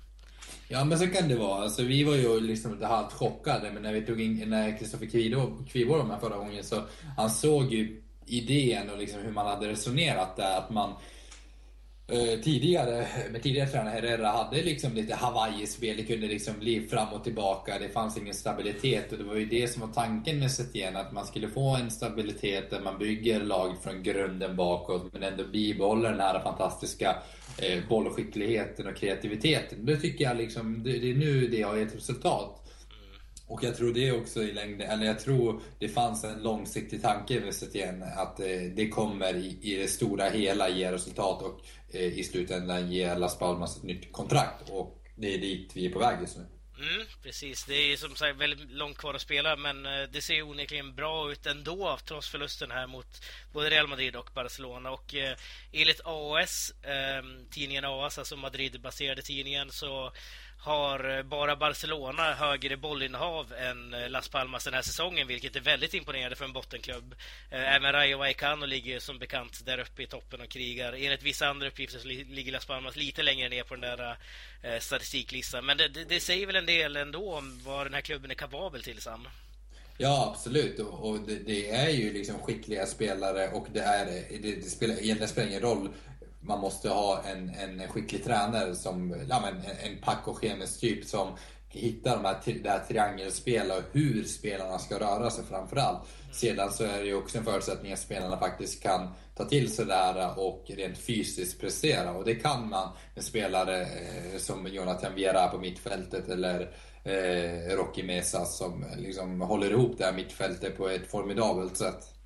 Ja 0.67 0.83
men 0.83 0.99
så 0.99 1.07
kan 1.07 1.27
det 1.27 1.35
vara. 1.35 1.63
Alltså, 1.63 1.83
vi 1.83 2.03
var 2.03 2.15
ju 2.15 2.39
liksom 2.39 2.73
lite 2.73 2.85
halvt 2.85 3.13
chockade 3.13 3.71
men 3.71 3.83
när 3.83 3.93
vi 3.93 4.01
tog 4.01 4.21
in, 4.21 4.43
när 4.49 4.77
Kristoffer 4.77 5.05
Kviborg 5.69 5.99
var 5.99 6.03
med 6.03 6.19
förra 6.19 6.37
gången 6.37 6.63
så 6.63 6.83
han 7.17 7.29
såg 7.29 7.73
ju 7.73 8.01
idén 8.25 8.89
och 8.89 8.97
liksom 8.97 9.21
hur 9.21 9.31
man 9.31 9.47
hade 9.47 9.67
resonerat 9.67 10.35
där. 10.35 10.57
Att 10.57 10.69
man 10.69 10.93
eh, 12.07 12.39
tidigare, 12.43 13.07
med 13.31 13.43
tidigare 13.43 13.69
tränare 13.69 13.93
Herrera 13.93 14.27
hade 14.27 14.63
liksom 14.63 14.93
lite 14.93 15.15
Hawaii-spel. 15.15 15.97
Det 15.97 16.03
kunde 16.03 16.27
liksom 16.27 16.53
bli 16.59 16.87
fram 16.87 17.13
och 17.13 17.23
tillbaka. 17.23 17.79
Det 17.79 17.89
fanns 17.89 18.17
ingen 18.17 18.33
stabilitet 18.33 19.11
och 19.11 19.17
det 19.17 19.23
var 19.23 19.35
ju 19.35 19.45
det 19.45 19.67
som 19.67 19.81
var 19.81 19.93
tanken 19.93 20.39
med 20.39 20.51
Setien. 20.51 20.95
Att 20.95 21.11
man 21.11 21.25
skulle 21.25 21.47
få 21.47 21.75
en 21.75 21.91
stabilitet 21.91 22.69
där 22.69 22.81
man 22.81 22.97
bygger 22.97 23.39
lag 23.39 23.75
från 23.83 24.03
grunden 24.03 24.55
bakåt 24.55 25.13
men 25.13 25.23
ändå 25.23 25.43
bibehåller 25.43 26.11
den 26.11 26.19
här 26.19 26.39
fantastiska 26.39 27.15
eh, 27.61 27.87
bollskickligheten 27.89 28.87
och 28.87 28.95
kreativiteten. 28.95 29.85
Det 29.85 29.97
tycker 29.97 30.23
jag 30.23 30.37
liksom, 30.37 30.83
det, 30.83 30.99
det 30.99 31.11
är 31.11 31.15
nu 31.15 31.47
det 31.47 31.61
har 31.61 31.77
gett 31.77 31.95
resultat. 31.95 32.55
Och 33.47 33.63
jag 33.63 33.75
tror 33.77 33.93
det 33.93 34.11
också 34.11 34.43
i 34.43 34.51
längden, 34.51 34.89
eller 34.89 35.05
jag 35.05 35.19
tror 35.19 35.61
det 35.79 35.89
fanns 35.89 36.23
en 36.23 36.43
långsiktig 36.43 37.01
tanke 37.01 37.39
med 37.39 37.55
Setien 37.55 38.03
att 38.03 38.39
eh, 38.39 38.45
det 38.75 38.89
kommer 38.89 39.35
i, 39.35 39.59
i 39.61 39.75
det 39.75 39.87
stora 39.87 40.29
hela 40.29 40.69
ge 40.69 40.91
resultat 40.91 41.41
och 41.41 41.61
eh, 41.91 42.19
i 42.19 42.23
slutändan 42.23 42.91
ge 42.91 43.15
Las 43.15 43.39
Palmas 43.39 43.77
ett 43.77 43.83
nytt 43.83 44.11
kontrakt. 44.11 44.69
Och 44.69 45.03
det 45.17 45.35
är 45.35 45.37
dit 45.37 45.71
vi 45.75 45.85
är 45.85 45.89
på 45.89 45.99
väg 45.99 46.17
just 46.21 46.37
nu. 46.37 46.45
Mm, 46.79 47.05
precis, 47.23 47.65
det 47.65 47.73
är 47.73 47.97
som 47.97 48.15
sagt 48.15 48.37
väldigt 48.37 48.71
långt 48.71 48.97
kvar 48.97 49.13
att 49.13 49.21
spela 49.21 49.55
men 49.55 49.85
eh, 49.85 50.03
det 50.11 50.21
ser 50.21 50.41
onekligen 50.41 50.95
bra 50.95 51.31
ut 51.31 51.45
ändå 51.45 51.97
trots 52.05 52.29
förlusten 52.29 52.71
här 52.71 52.87
mot 52.87 53.25
både 53.53 53.69
Real 53.69 53.87
Madrid 53.87 54.15
och 54.15 54.29
Barcelona. 54.33 54.91
Och 54.91 55.15
eh, 55.15 55.37
enligt 55.71 56.01
AAS, 56.05 56.73
eh, 56.83 57.23
tidningen 57.51 57.85
AAS, 57.85 58.17
alltså 58.17 58.35
Madrid-baserade 58.35 59.21
tidningen, 59.21 59.71
så 59.71 60.11
har 60.59 61.17
eh, 61.17 61.23
bara 61.23 61.55
Barcelona 61.55 62.33
högre 62.33 62.77
bollinnehav 62.77 63.53
än 63.53 63.93
eh, 63.93 64.09
Las 64.09 64.29
Palmas 64.29 64.63
den 64.63 64.73
här 64.73 64.81
säsongen, 64.81 65.27
vilket 65.27 65.55
är 65.55 65.59
väldigt 65.59 65.93
imponerande 65.93 66.35
för 66.35 66.45
en 66.45 66.53
bottenklubb. 66.53 67.15
Eh, 67.49 67.75
även 67.75 67.91
Rayo 67.91 68.17
Vallecano 68.17 68.65
ligger 68.65 68.99
som 68.99 69.19
bekant 69.19 69.65
där 69.65 69.79
uppe 69.79 70.03
i 70.03 70.07
toppen 70.07 70.41
och 70.41 70.49
krigar. 70.49 70.93
Enligt 70.93 71.23
vissa 71.23 71.47
andra 71.47 71.67
uppgifter 71.67 71.99
så 71.99 72.07
ligger 72.07 72.51
Las 72.51 72.65
Palmas 72.65 72.95
lite 72.95 73.23
längre 73.23 73.49
ner 73.49 73.63
på 73.63 73.75
den 73.75 73.97
där 73.97 74.17
statistiklistan. 74.79 75.65
Men 75.65 75.77
det, 75.77 75.87
det, 75.87 76.03
det 76.03 76.19
säger 76.19 76.45
väl 76.47 76.55
en 76.55 76.65
del 76.65 76.95
ändå 76.95 77.33
om 77.33 77.59
vad 77.63 77.85
den 77.85 77.93
här 77.93 78.01
klubben 78.01 78.31
är 78.31 78.35
kapabel 78.35 78.83
till, 78.83 79.01
Sam? 79.01 79.27
Ja, 79.97 80.33
absolut. 80.33 80.79
Och 80.79 81.19
det, 81.19 81.35
det, 81.35 81.69
är 81.69 81.89
ju 81.89 82.13
liksom 82.13 82.39
skickliga 82.39 82.85
spelare 82.85 83.49
och 83.51 83.67
det, 83.73 83.79
är, 83.79 84.05
det, 84.41 84.55
det 84.55 84.69
spelar, 84.69 84.93
egentligen 84.93 85.29
spelar 85.29 85.47
ingen 85.47 85.61
roll 85.61 85.89
man 86.41 86.59
måste 86.59 86.89
ha 86.89 87.23
en, 87.23 87.49
en 87.49 87.87
skicklig 87.87 88.23
tränare 88.23 88.75
som, 88.75 89.25
ja 89.29 89.39
men 89.41 89.55
en 89.83 90.01
Paco 90.01 90.35
Gemes 90.41 90.79
typ 90.79 91.05
som 91.05 91.27
hittar 91.69 92.15
de 92.15 92.25
här, 92.25 92.61
det 92.63 92.69
här 92.69 92.85
triangelspelet 92.87 93.77
och 93.77 93.83
hur 93.91 94.23
spelarna 94.23 94.79
ska 94.79 94.99
röra 94.99 95.29
sig 95.29 95.43
framförallt. 95.45 95.97
Mm. 95.97 96.33
Sedan 96.33 96.71
så 96.71 96.83
är 96.83 96.99
det 96.99 97.05
ju 97.05 97.15
också 97.15 97.37
en 97.37 97.43
förutsättning 97.43 97.93
att 97.93 97.99
spelarna 97.99 98.37
faktiskt 98.37 98.83
kan 98.83 99.07
ta 99.35 99.45
till 99.45 99.71
sig 99.73 99.85
det 99.85 99.93
här 99.93 100.39
och 100.39 100.65
rent 100.67 100.97
fysiskt 100.97 101.61
prestera. 101.61 102.11
Och 102.11 102.25
det 102.25 102.35
kan 102.35 102.69
man 102.69 102.89
med 103.15 103.23
spelare 103.23 103.81
eh, 103.81 104.37
som 104.37 104.67
Jonathan 104.67 105.15
Viera 105.15 105.47
på 105.47 105.57
mittfältet 105.57 106.29
eller 106.29 106.61
eh, 107.03 107.75
Rocky 107.75 108.03
Mesa 108.03 108.45
som 108.45 108.85
liksom 108.97 109.41
håller 109.41 109.71
ihop 109.71 109.97
det 109.97 110.05
här 110.05 110.13
mittfältet 110.13 110.77
på 110.77 110.89
ett 110.89 111.11
formidabelt 111.11 111.77
sätt. 111.77 112.18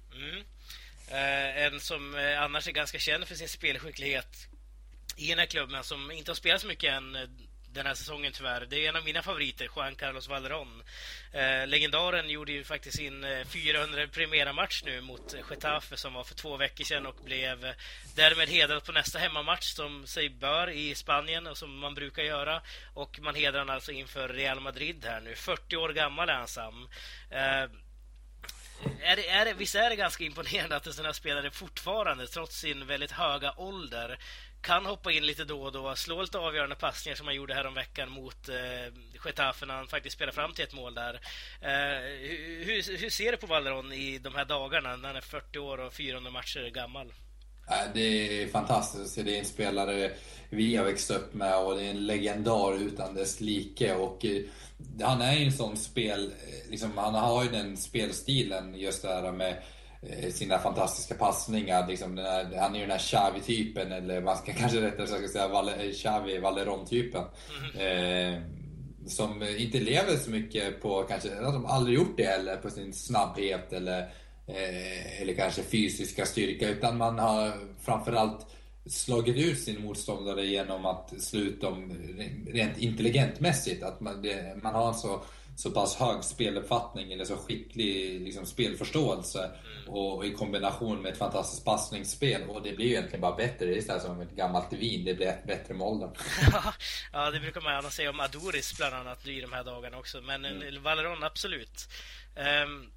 Eh, 1.14 1.64
en 1.64 1.80
som 1.80 2.16
eh, 2.16 2.42
annars 2.42 2.68
är 2.68 2.72
ganska 2.72 3.00
känd 3.00 3.28
för 3.28 3.36
sin 3.36 3.50
spelskicklighet 3.50 4.48
i 5.18 5.28
den 5.28 5.40
här 5.40 5.46
klubben, 5.46 5.84
som 5.84 6.12
inte 6.12 6.32
har 6.32 6.36
spelat 6.36 6.62
så 6.62 6.68
mycket 6.68 6.94
än 6.94 7.16
eh, 7.16 7.22
den 7.74 7.86
här 7.86 7.94
säsongen 7.94 8.32
tyvärr. 8.34 8.66
Det 8.70 8.86
är 8.86 8.90
en 8.90 8.96
av 8.96 9.06
mina 9.06 9.22
favoriter, 9.22 9.70
Juan 9.76 9.96
Carlos 9.96 10.30
Valeron. 10.30 10.84
Eh, 11.32 11.68
legendaren 11.68 12.30
gjorde 12.30 12.52
ju 12.52 12.64
faktiskt 12.64 12.98
sin 12.98 13.26
400 13.46 14.08
primera 14.08 14.54
match 14.54 14.84
nu 14.86 15.02
mot 15.02 15.36
Getafe 15.50 15.98
som 15.98 16.14
var 16.14 16.24
för 16.24 16.36
två 16.36 16.58
veckor 16.58 16.84
sedan 16.84 17.06
och 17.06 17.16
blev 17.26 17.66
eh, 17.66 17.74
därmed 18.16 18.50
hedrad 18.50 18.86
på 18.86 18.92
nästa 18.92 19.20
hemmamatch 19.20 19.74
som 19.74 20.08
sig 20.08 20.30
bör 20.30 20.70
i 20.70 20.96
Spanien 20.96 21.48
och 21.48 21.58
som 21.58 21.80
man 21.80 21.96
brukar 21.96 22.24
göra. 22.24 22.62
Och 22.94 23.20
man 23.22 23.36
hedrar 23.36 23.60
honom 23.60 23.76
alltså 23.76 23.92
inför 23.92 24.30
Real 24.30 24.60
Madrid 24.60 25.06
här 25.06 25.22
nu. 25.22 25.36
40 25.36 25.76
år 25.76 25.90
gammal 25.90 26.30
är 26.30 26.34
han 26.34 26.48
Sam. 26.48 26.90
Eh, 27.30 27.66
är 29.02 29.16
det, 29.16 29.30
är 29.30 29.46
det, 29.46 29.54
visst 29.54 29.76
är 29.76 29.90
det 29.90 29.96
ganska 29.96 30.24
imponerande 30.24 30.76
att 30.76 30.88
en 30.88 30.94
sån 30.94 31.06
här 31.06 31.14
spelare 31.14 31.52
fortfarande, 31.52 32.28
trots 32.28 32.60
sin 32.60 32.88
väldigt 32.88 33.12
höga 33.12 33.54
ålder, 33.58 34.20
kan 34.62 34.86
hoppa 34.86 35.12
in 35.12 35.26
lite 35.26 35.46
då 35.46 35.62
och 35.62 35.72
då, 35.72 35.96
slå 35.96 36.22
lite 36.22 36.38
avgörande 36.38 36.76
passningar 36.76 37.16
som 37.16 37.28
han 37.28 37.36
gjorde 37.36 37.54
häromveckan 37.54 38.10
mot 38.10 38.50
eh, 38.50 38.94
Getafe 39.26 39.66
när 39.66 39.76
han 39.76 39.88
faktiskt 39.88 40.16
spelade 40.16 40.36
fram 40.36 40.54
till 40.54 40.64
ett 40.64 40.74
mål 40.74 40.96
där. 40.96 41.14
Eh, 41.62 42.02
hur, 42.66 42.98
hur, 42.98 43.10
ser 43.10 43.32
du 43.32 43.38
på 43.38 43.48
Valderon 43.48 43.94
i 43.94 44.18
de 44.18 44.36
här 44.36 44.46
dagarna 44.46 44.96
när 44.96 45.08
han 45.08 45.16
är 45.16 45.22
40 45.22 45.60
år 45.60 45.78
och 45.78 45.94
400 45.94 46.32
matcher 46.32 46.70
gammal? 46.70 47.14
Äh, 47.68 47.94
det 47.94 48.42
är 48.44 48.48
fantastiskt. 48.48 49.26
Det 49.26 49.36
är 49.36 49.40
en 49.40 49.46
spelare 49.46 50.12
vi 50.50 50.76
har 50.76 50.86
växt 50.86 51.12
upp 51.12 51.34
med 51.34 51.58
och 51.58 51.76
det 51.76 51.86
är 51.86 51.90
en 51.90 52.06
legendar 52.06 52.76
utan 52.82 53.16
dess 53.16 53.42
like. 53.42 53.96
Och 53.96 54.26
eh, 54.26 54.42
han 55.02 55.22
är 55.22 55.34
ju 55.34 55.46
en 55.46 55.52
sån 55.52 55.78
spel, 55.78 56.26
eh, 56.26 56.72
liksom, 56.72 56.92
han 56.96 57.16
har 57.16 57.44
ju 57.44 57.50
den 57.50 57.78
spelstilen 57.78 58.76
just 58.76 59.02
det 59.02 59.08
här 59.08 59.32
med 59.32 59.56
eh, 60.02 60.32
sina 60.32 60.60
fantastiska 60.60 61.16
passningar. 61.16 61.88
Liksom 61.88 62.18
här, 62.18 62.58
han 62.60 62.76
är 62.76 62.80
ju 62.80 62.86
den 62.86 62.92
här 62.92 62.98
Xavi-typen, 62.98 63.92
eller 63.92 64.22
man 64.22 64.38
ska 64.38 64.54
kanske 64.60 64.82
rättare 64.82 65.08
sagt 65.08 65.32
säga 65.32 65.48
Valle, 65.48 65.92
Xavi 65.92 66.40
Valeron-typen. 66.40 67.24
Mm. 67.76 68.34
Eh, 68.34 68.42
som 69.08 69.44
inte 69.44 69.80
lever 69.80 70.18
så 70.18 70.30
mycket 70.30 70.82
på, 70.82 71.04
kanske, 71.04 71.30
de 71.30 71.66
har 71.66 71.76
aldrig 71.76 71.96
gjort 71.96 72.18
det 72.18 72.24
heller, 72.24 72.56
på 72.56 72.70
sin 72.70 72.94
snabbhet 72.94 73.74
eller 73.74 74.10
eh, 74.48 75.22
eller 75.22 75.34
kanske 75.34 75.64
fysiska 75.64 76.26
styrka, 76.26 76.70
utan 76.70 76.98
man 76.98 77.20
har 77.20 77.54
framförallt 77.82 78.48
slagit 78.86 79.38
ut 79.38 79.60
sin 79.60 79.82
motståndare 79.82 80.46
genom 80.46 80.86
att 80.86 81.14
sluta 81.22 81.70
dem 81.70 81.98
rent 82.48 82.78
intelligentmässigt. 82.78 83.84
Att 83.84 84.00
man, 84.00 84.22
det, 84.22 84.58
man 84.64 84.76
har 84.76 84.88
en 84.88 84.94
så, 84.94 85.24
så 85.56 85.72
pass 85.72 85.96
hög 85.96 86.24
speluppfattning 86.24 87.14
eller 87.14 87.26
så 87.26 87.38
skicklig 87.38 88.22
liksom, 88.22 88.46
spelförståelse 88.46 89.40
mm. 89.40 89.94
och 89.94 90.26
i 90.26 90.34
kombination 90.34 91.02
med 91.02 91.12
ett 91.12 91.18
fantastiskt 91.18 91.66
passningsspel. 91.66 92.50
Och 92.50 92.62
det 92.62 92.74
blir 92.74 92.86
ju 92.86 92.92
egentligen 92.92 93.22
bara 93.22 93.36
bättre. 93.36 93.66
Det 93.66 93.78
är 93.78 93.82
så 93.82 94.00
som 94.00 94.22
ett 94.22 94.36
gammalt 94.36 94.74
vin, 94.74 95.06
det 95.06 95.14
blir 95.14 95.42
bättre 95.48 95.74
med 95.74 95.88
åldern. 95.88 96.12
ja, 97.14 97.32
det 97.32 97.40
brukar 97.40 97.62
man 97.62 97.74
gärna 97.74 97.90
säga 97.90 98.10
om 98.10 98.20
Adoris 98.20 98.78
bland 98.78 98.96
annat 98.96 99.28
i 99.28 99.42
de 99.42 99.54
här 99.54 99.64
dagarna 99.64 99.98
också. 99.98 100.22
Men 100.22 100.46
mm. 100.46 100.84
Valeron, 100.84 101.24
absolut. 101.24 101.88
Um, 102.66 102.92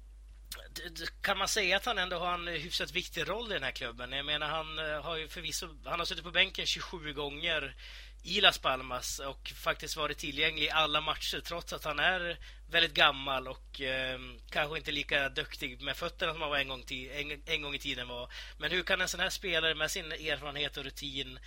kan 1.21 1.37
man 1.37 1.47
säga 1.47 1.77
att 1.77 1.85
han 1.85 1.97
ändå 1.97 2.19
har 2.19 2.33
en 2.33 2.47
hyfsat 2.47 2.91
viktig 2.91 3.29
roll 3.29 3.51
i 3.51 3.53
den 3.53 3.63
här 3.63 3.71
klubben? 3.71 4.11
Jag 4.11 4.25
menar, 4.25 4.47
han 4.47 4.79
eh, 4.79 5.01
har 5.01 5.17
ju 5.17 5.27
förvisso, 5.27 5.67
han 5.85 5.99
har 5.99 6.05
suttit 6.05 6.23
på 6.23 6.31
bänken 6.31 6.65
27 6.65 7.13
gånger 7.13 7.75
i 8.23 8.41
Las 8.41 8.57
Palmas 8.57 9.19
och 9.19 9.53
faktiskt 9.55 9.97
varit 9.97 10.17
tillgänglig 10.17 10.63
i 10.63 10.69
alla 10.69 11.01
matcher 11.01 11.39
trots 11.39 11.73
att 11.73 11.83
han 11.83 11.99
är 11.99 12.37
väldigt 12.69 12.93
gammal 12.93 13.47
och 13.47 13.81
eh, 13.81 14.19
kanske 14.49 14.77
inte 14.77 14.91
lika 14.91 15.29
duktig 15.29 15.81
med 15.81 15.97
fötterna 15.97 16.33
som 16.33 16.41
han 16.41 16.49
var 16.49 16.57
en 16.57 16.67
gång, 16.67 16.83
en, 16.89 17.41
en 17.45 17.61
gång 17.61 17.75
i 17.75 17.79
tiden 17.79 18.07
var. 18.07 18.31
Men 18.57 18.71
hur 18.71 18.83
kan 18.83 19.01
en 19.01 19.07
sån 19.07 19.19
här 19.19 19.29
spelare 19.29 19.75
med 19.75 19.91
sin 19.91 20.11
erfarenhet 20.11 20.77
och 20.77 20.83
rutin 20.83 21.39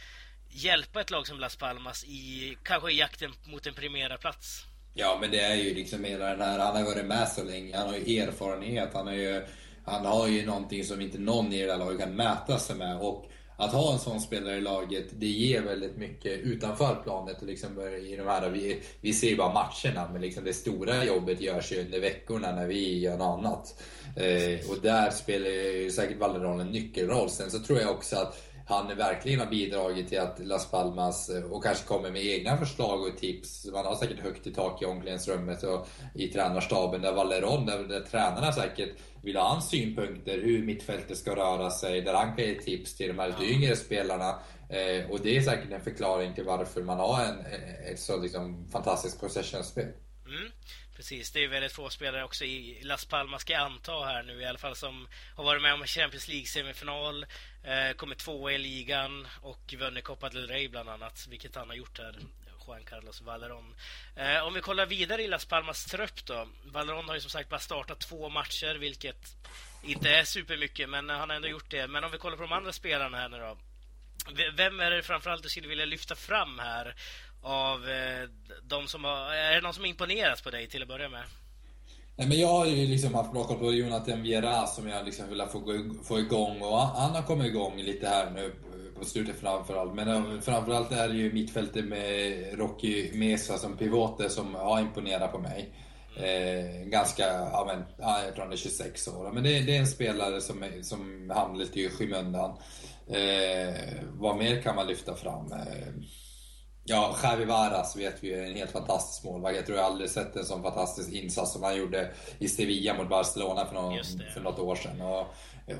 hjälpa 0.49 1.01
ett 1.01 1.11
lag 1.11 1.27
som 1.27 1.41
Las 1.41 1.57
Palmas 1.57 2.05
i 2.05 2.57
kanske 2.63 2.93
i 2.93 2.99
jakten 2.99 3.35
mot 3.45 3.67
en 3.67 3.75
primerad 3.75 4.21
plats? 4.21 4.65
Ja, 4.94 5.18
men 5.20 5.31
det 5.31 5.40
är 5.40 5.55
ju 5.55 5.74
liksom 5.74 6.05
hela 6.05 6.26
den 6.26 6.40
här, 6.40 6.59
han 6.59 6.76
har 6.76 6.85
varit 6.85 7.07
med 7.07 7.29
så 7.29 7.44
länge, 7.44 7.76
han 7.76 7.88
har 7.88 7.96
ju 7.96 8.18
erfarenhet, 8.18 8.90
han 8.92 9.07
har 9.07 9.14
ju, 9.14 9.42
han 9.85 10.07
har 10.07 10.29
ju 10.29 10.46
någonting 10.46 10.85
som 10.85 11.00
inte 11.00 11.18
någon 11.18 11.53
i 11.53 11.62
det 11.62 11.72
här 11.72 11.79
laget 11.79 12.00
kan 12.00 12.16
mäta 12.16 12.59
sig 12.59 12.76
med. 12.76 13.00
Och 13.00 13.26
att 13.61 13.72
ha 13.72 13.92
en 13.92 13.98
sån 13.98 14.20
spelare 14.20 14.57
i 14.57 14.61
laget, 14.61 15.07
det 15.12 15.26
ger 15.26 15.62
väldigt 15.62 15.96
mycket 15.96 16.40
utanför 16.40 16.94
planet. 17.03 17.42
Liksom 17.42 17.81
i 17.81 18.16
de 18.16 18.26
här, 18.26 18.50
vi, 18.50 18.83
vi 19.00 19.12
ser 19.12 19.29
ju 19.29 19.37
bara 19.37 19.53
matcherna, 19.53 20.09
men 20.12 20.20
liksom 20.20 20.44
det 20.44 20.53
stora 20.53 21.05
jobbet 21.05 21.40
görs 21.40 21.72
ju 21.72 21.81
under 21.81 22.00
veckorna 22.00 22.53
när 22.53 22.66
vi 22.66 22.98
gör 22.98 23.16
något 23.16 23.38
annat. 23.38 23.83
Eh, 24.16 24.70
och 24.70 24.79
där 24.83 25.11
spelar 25.11 25.46
ju 25.46 25.90
säkert 25.90 26.18
Valderon 26.18 26.61
en 26.61 26.66
nyckelroll. 26.66 27.31
Sen 27.31 27.50
så 27.50 27.59
tror 27.59 27.81
jag 27.81 27.90
också 27.90 28.16
att 28.16 28.50
han 28.70 28.96
verkligen 28.96 29.40
har 29.40 29.46
bidragit 29.46 30.09
till 30.09 30.20
att 30.20 30.38
Las 30.38 30.70
Palmas, 30.70 31.28
eh, 31.28 31.42
och 31.42 31.64
kanske 31.64 31.87
kommer 31.87 32.11
med 32.11 32.26
egna 32.26 32.56
förslag 32.56 33.02
och 33.02 33.18
tips. 33.18 33.66
Man 33.72 33.87
har 33.87 33.94
säkert 33.94 34.20
högt 34.20 34.46
i 34.46 34.54
tak 34.54 34.83
i 34.83 34.85
omklädningsrummet 34.85 35.62
och 35.62 35.88
i 36.14 36.28
tränarstaben 36.28 37.02
där 37.02 37.12
Valeron, 37.12 37.66
där, 37.66 37.78
där 37.78 38.00
tränarna 38.00 38.52
säkert 38.52 38.90
vill 39.22 39.37
ha 39.37 39.48
hans 39.48 39.68
synpunkter 39.68 40.40
hur 40.42 40.62
mittfältet 40.62 41.18
ska 41.18 41.37
röra 41.37 41.70
sig, 41.70 42.00
där 42.00 42.14
han 42.14 42.37
kan 42.37 42.44
ge 42.44 42.54
tips 42.54 42.96
till 42.96 43.09
de 43.09 43.18
här 43.18 43.28
lite 43.28 43.52
yngre 43.52 43.76
spelarna. 43.76 44.38
Eh, 44.68 45.11
och 45.11 45.20
det 45.20 45.37
är 45.37 45.40
säkert 45.40 45.72
en 45.72 45.80
förklaring 45.80 46.35
till 46.35 46.44
varför 46.44 46.83
man 46.83 46.98
har 46.98 47.24
en, 47.24 47.38
ett 47.92 48.00
så 48.00 48.22
liksom 48.22 48.68
fantastiskt 48.72 49.20
possession-spel. 49.20 49.88
Mm. 50.26 50.50
Precis, 51.00 51.33
det 51.33 51.44
är 51.44 51.48
väldigt 51.48 51.72
få 51.72 51.90
spelare 51.90 52.24
också 52.24 52.44
i 52.44 52.80
Las 52.83 53.04
Palmas, 53.04 53.42
ska 53.42 53.52
jag 53.52 53.62
anta 53.62 54.04
här 54.04 54.22
nu 54.22 54.42
i 54.42 54.44
alla 54.44 54.59
fall, 54.59 54.76
som 54.76 55.09
har 55.37 55.44
varit 55.44 55.62
med 55.62 55.74
om 55.74 55.87
Champions 55.87 56.28
League-semifinal, 56.28 57.26
eh, 57.62 57.92
kommit 57.96 58.18
tvåa 58.18 58.53
i 58.53 58.59
ligan 58.59 59.29
och 59.42 59.75
vunnit 59.79 60.05
Copa 60.05 60.29
del 60.29 60.46
Rey 60.46 60.68
bland 60.68 60.88
annat, 60.88 61.27
vilket 61.31 61.55
han 61.55 61.68
har 61.68 61.77
gjort 61.77 61.99
här, 61.99 62.18
Juan 62.66 62.85
Carlos 62.85 63.20
Valeron. 63.20 63.75
Eh, 64.16 64.46
om 64.46 64.55
vi 64.55 64.61
kollar 64.61 64.87
vidare 64.87 65.23
i 65.23 65.29
Las 65.29 65.44
Palmas 65.44 65.85
trupp 65.85 66.25
då. 66.25 66.49
Valeron 66.64 67.09
har 67.09 67.14
ju 67.14 67.20
som 67.20 67.31
sagt 67.31 67.49
bara 67.49 67.61
startat 67.61 68.01
två 68.01 68.29
matcher, 68.29 68.75
vilket 68.75 69.37
inte 69.83 70.11
är 70.11 70.25
supermycket, 70.25 70.88
men 70.88 71.09
han 71.09 71.29
har 71.31 71.37
ändå 71.37 71.49
gjort 71.49 71.70
det. 71.70 71.87
Men 71.87 72.05
om 72.05 72.11
vi 72.11 72.18
kollar 72.18 72.37
på 72.37 72.42
de 72.42 72.53
andra 72.53 72.73
spelarna 72.73 73.18
här 73.18 73.29
nu 73.29 73.38
då. 73.38 73.57
Vem 74.57 74.81
är 74.81 74.90
det 74.90 75.03
framförallt 75.03 75.42
du 75.42 75.49
skulle 75.49 75.68
vilja 75.68 75.85
lyfta 75.85 76.14
fram 76.14 76.59
här 76.59 76.94
av 77.42 77.88
eh, 77.88 78.29
de 78.62 78.88
som 78.88 79.05
har... 79.05 79.35
Är 79.35 79.55
det 79.55 79.61
någon 79.61 79.75
som 79.75 79.85
imponerat 79.85 80.42
på 80.42 80.51
dig 80.51 80.66
till 80.66 80.83
att 80.83 80.88
börja 80.88 81.09
med? 81.09 81.25
Nej, 82.20 82.28
men 82.28 82.38
jag 82.38 82.48
har 82.48 82.66
ju 82.66 82.87
liksom 82.87 83.14
haft 83.14 83.33
bra 83.33 83.44
koll 83.44 83.59
på 83.59 83.72
Jonathan 83.72 84.22
Viera 84.22 84.66
som 84.66 84.88
jag 84.88 85.04
liksom 85.04 85.28
vill 85.28 85.42
få, 85.52 85.85
få 86.04 86.18
igång 86.18 86.62
och 86.62 86.78
han 86.78 87.11
har 87.11 87.22
kommit 87.22 87.46
igång 87.46 87.76
lite 87.76 88.09
här 88.09 88.30
nu 88.30 88.52
på 88.98 89.04
slutet 89.04 89.37
framförallt. 89.37 89.94
Men 89.94 90.09
eh, 90.09 90.40
framförallt 90.40 90.92
är 90.92 91.09
det 91.09 91.14
ju 91.14 91.33
mittfältet 91.33 91.85
med 91.85 92.59
Rocky 92.59 93.11
Mesa 93.14 93.59
som 93.59 93.76
pivoter 93.76 94.28
som 94.28 94.54
har 94.54 94.80
imponerat 94.80 95.33
på 95.33 95.38
mig. 95.38 95.72
Eh, 96.16 96.88
ganska, 96.88 97.22
ja 97.26 97.64
men, 97.66 97.85
jag 98.24 98.35
tror 98.35 98.44
han 98.44 98.52
är 98.52 98.56
26 98.56 99.09
år. 99.09 99.30
Men 99.33 99.42
det, 99.42 99.61
det 99.61 99.76
är 99.76 99.80
en 99.80 99.87
spelare 99.87 100.40
som, 100.40 100.64
som 100.83 101.30
hamnar 101.35 101.59
lite 101.59 101.80
i 101.80 101.88
skymundan. 101.88 102.50
Eh, 103.09 103.74
vad 104.12 104.37
mer 104.37 104.62
kan 104.62 104.76
man 104.76 104.87
lyfta 104.87 105.14
fram? 105.14 105.52
Eh, 105.52 105.92
Ja, 106.85 107.16
Javi 107.23 107.45
Varas 107.45 107.97
vet 107.97 108.25
vi 108.25 108.35
är 108.35 108.43
en 108.43 108.57
helt 108.57 108.71
fantastisk 108.71 109.25
målvakt. 109.25 109.57
Jag 109.57 109.66
tror 109.66 109.79
jag 109.79 109.87
aldrig 109.87 110.11
sett 110.11 110.37
en 110.37 110.45
sån 110.45 110.62
fantastisk 110.62 111.12
insats 111.12 111.53
som 111.53 111.62
han 111.62 111.77
gjorde 111.77 112.11
i 112.38 112.49
Sevilla 112.49 112.95
mot 112.95 113.09
Barcelona 113.09 113.66
för, 113.66 113.75
någon, 113.75 113.99
för 114.35 114.40
något 114.40 114.59
år 114.59 114.77
sedan. 114.77 115.01
Och, 115.01 115.27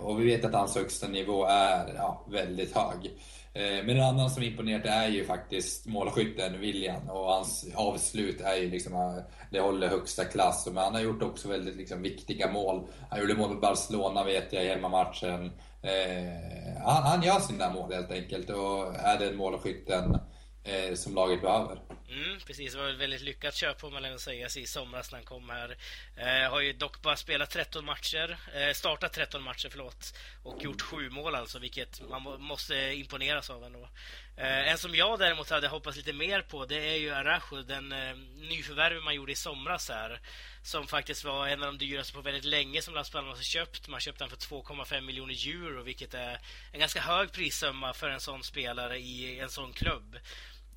och, 0.01 0.21
vi 0.21 0.25
vet 0.25 0.45
att 0.45 0.55
hans 0.55 0.77
högsta 0.77 1.09
nivå 1.09 1.45
är 1.45 1.95
ja, 1.97 2.27
väldigt 2.31 2.77
hög. 2.77 3.07
Eh, 3.53 3.85
men 3.85 3.91
en 3.91 4.03
annan 4.03 4.31
som 4.31 4.43
imponerat 4.43 4.87
är 4.87 5.09
ju 5.09 5.25
faktiskt 5.25 5.87
målskytten 5.87 6.61
William 6.61 7.11
och 7.11 7.33
hans 7.33 7.67
avslut 7.75 8.41
är 8.41 8.57
ju 8.57 8.71
liksom, 8.71 9.23
det 9.51 9.61
håller 9.61 9.89
högsta 9.89 10.25
klass. 10.25 10.67
Men 10.67 10.85
han 10.85 10.95
har 10.95 11.01
gjort 11.01 11.23
också 11.23 11.49
väldigt 11.49 11.77
liksom, 11.77 12.03
viktiga 12.03 12.53
mål. 12.53 12.87
Han 13.11 13.21
gjorde 13.21 13.35
mål 13.35 13.51
mot 13.51 13.61
Barcelona 13.61 14.25
vet 14.25 14.53
jag 14.53 14.65
i 14.65 14.69
hemmamatchen. 14.69 15.53
Eh, 15.83 16.83
han, 16.85 17.03
han 17.03 17.23
gör 17.23 17.41
sina 17.41 17.71
mål 17.71 17.93
helt 17.93 18.11
enkelt 18.11 18.51
och 18.51 18.95
är 18.97 19.19
den 19.19 19.37
målskytten 19.37 20.17
eh, 20.65 20.95
som 20.95 21.15
laget 21.15 21.41
behöver. 21.41 21.79
Mm, 22.09 22.41
precis, 22.47 22.73
det 22.73 22.79
var 22.79 22.89
ett 22.89 22.99
väldigt 22.99 23.21
lyckat 23.21 23.55
köp 23.55 23.81
får 23.81 23.91
man 23.91 24.05
ändå 24.05 24.19
säga 24.19 24.49
i 24.57 24.67
somras 24.67 25.11
när 25.11 25.19
han 25.19 25.27
kom 25.27 25.51
här. 25.51 25.77
Eh, 26.17 26.51
har 26.51 26.61
ju 26.61 26.73
dock 26.73 27.03
bara 27.03 27.17
spelat 27.17 27.51
13 27.51 27.85
matcher, 27.85 28.39
eh, 28.55 28.73
startat 28.73 29.13
13 29.13 29.43
matcher 29.43 29.69
förlåt, 29.71 30.15
och 30.43 30.63
gjort 30.63 30.83
sju 30.83 31.11
mål 31.11 31.35
alltså, 31.35 31.59
vilket 31.59 32.09
man 32.11 32.23
må, 32.23 32.39
måste 32.39 32.75
imponeras 32.75 33.51
av 33.51 33.65
ändå. 33.65 33.89
Eh, 34.37 34.69
en 34.71 34.79
som 34.79 34.95
jag 34.95 35.19
däremot 35.19 35.51
hade 35.51 35.69
hoppats 35.69 35.97
lite 35.97 36.13
mer 36.13 36.43
på, 36.43 36.67
det 36.67 36.89
är 36.89 36.97
ju 36.97 37.11
Arajo, 37.11 37.63
den 37.63 37.93
eh, 37.93 38.17
nyförvärv 38.37 39.03
man 39.03 39.15
gjorde 39.15 39.33
i 39.33 39.37
somras 39.37 39.89
här. 39.89 40.21
Som 40.63 40.87
faktiskt 40.87 41.25
var 41.25 41.47
en 41.47 41.63
av 41.63 41.67
de 41.67 41.79
dyraste 41.79 42.13
på 42.13 42.21
väldigt 42.21 42.45
länge 42.45 42.83
som 42.83 42.95
Las 42.95 43.11
Palmas 43.11 43.37
har 43.39 43.43
köpt. 43.43 43.89
Man 43.89 44.01
köpte 44.01 44.25
den 44.25 44.31
för 44.31 44.37
2,5 44.37 45.01
miljoner 45.01 45.49
euro, 45.49 45.83
vilket 45.83 46.15
är 46.15 46.41
en 46.73 46.81
ganska 46.81 47.01
hög 47.01 47.33
prissumma 47.33 47.93
för 47.93 48.09
en 48.09 48.21
sån 48.21 48.43
spelare 48.43 48.99
i 48.99 49.41
en 49.41 49.51
sån 49.51 49.73
klubb. 49.73 50.17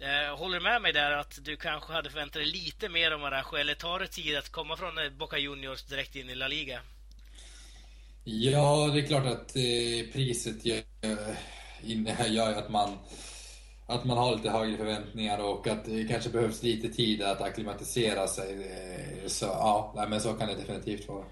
Eh, 0.04 0.38
håller 0.38 0.60
du 0.60 0.64
med 0.64 0.82
mig 0.82 0.94
där 0.94 1.12
att 1.12 1.40
du 1.42 1.56
kanske 1.56 1.94
hade 1.94 2.10
förväntat 2.10 2.34
dig 2.34 2.46
lite 2.46 2.90
mer 2.90 3.14
om 3.14 3.24
Arajo 3.24 3.56
eller 3.56 3.76
tar 3.76 4.00
det 4.00 4.08
tid 4.08 4.38
att 4.38 4.50
komma 4.50 4.78
från 4.78 4.98
eh, 4.98 5.10
Boca 5.10 5.38
Juniors 5.38 5.84
direkt 5.84 6.16
in 6.16 6.30
i 6.30 6.36
La 6.36 6.48
Liga? 6.48 6.80
Ja, 8.24 8.90
det 8.94 9.00
är 9.00 9.08
klart 9.08 9.26
att 9.26 9.56
eh, 9.56 10.14
priset 10.14 10.66
gör, 10.66 10.84
eh, 11.02 12.28
gör 12.34 12.54
att 12.54 12.70
man 12.70 12.98
att 13.86 14.06
man 14.06 14.18
har 14.18 14.36
lite 14.36 14.50
högre 14.50 14.78
förväntningar 14.78 15.40
och 15.40 15.68
att 15.68 15.86
det 15.86 16.04
kanske 16.04 16.30
behövs 16.30 16.64
lite 16.64 16.90
tid 16.90 17.22
att 17.22 17.42
acklimatisera 17.42 18.28
sig. 18.28 18.54
Eh, 18.54 19.28
så 19.28 19.46
ja, 19.46 20.06
men 20.10 20.22
så 20.22 20.34
kan 20.34 20.48
det 20.48 20.56
definitivt 20.56 21.08
vara. 21.08 21.26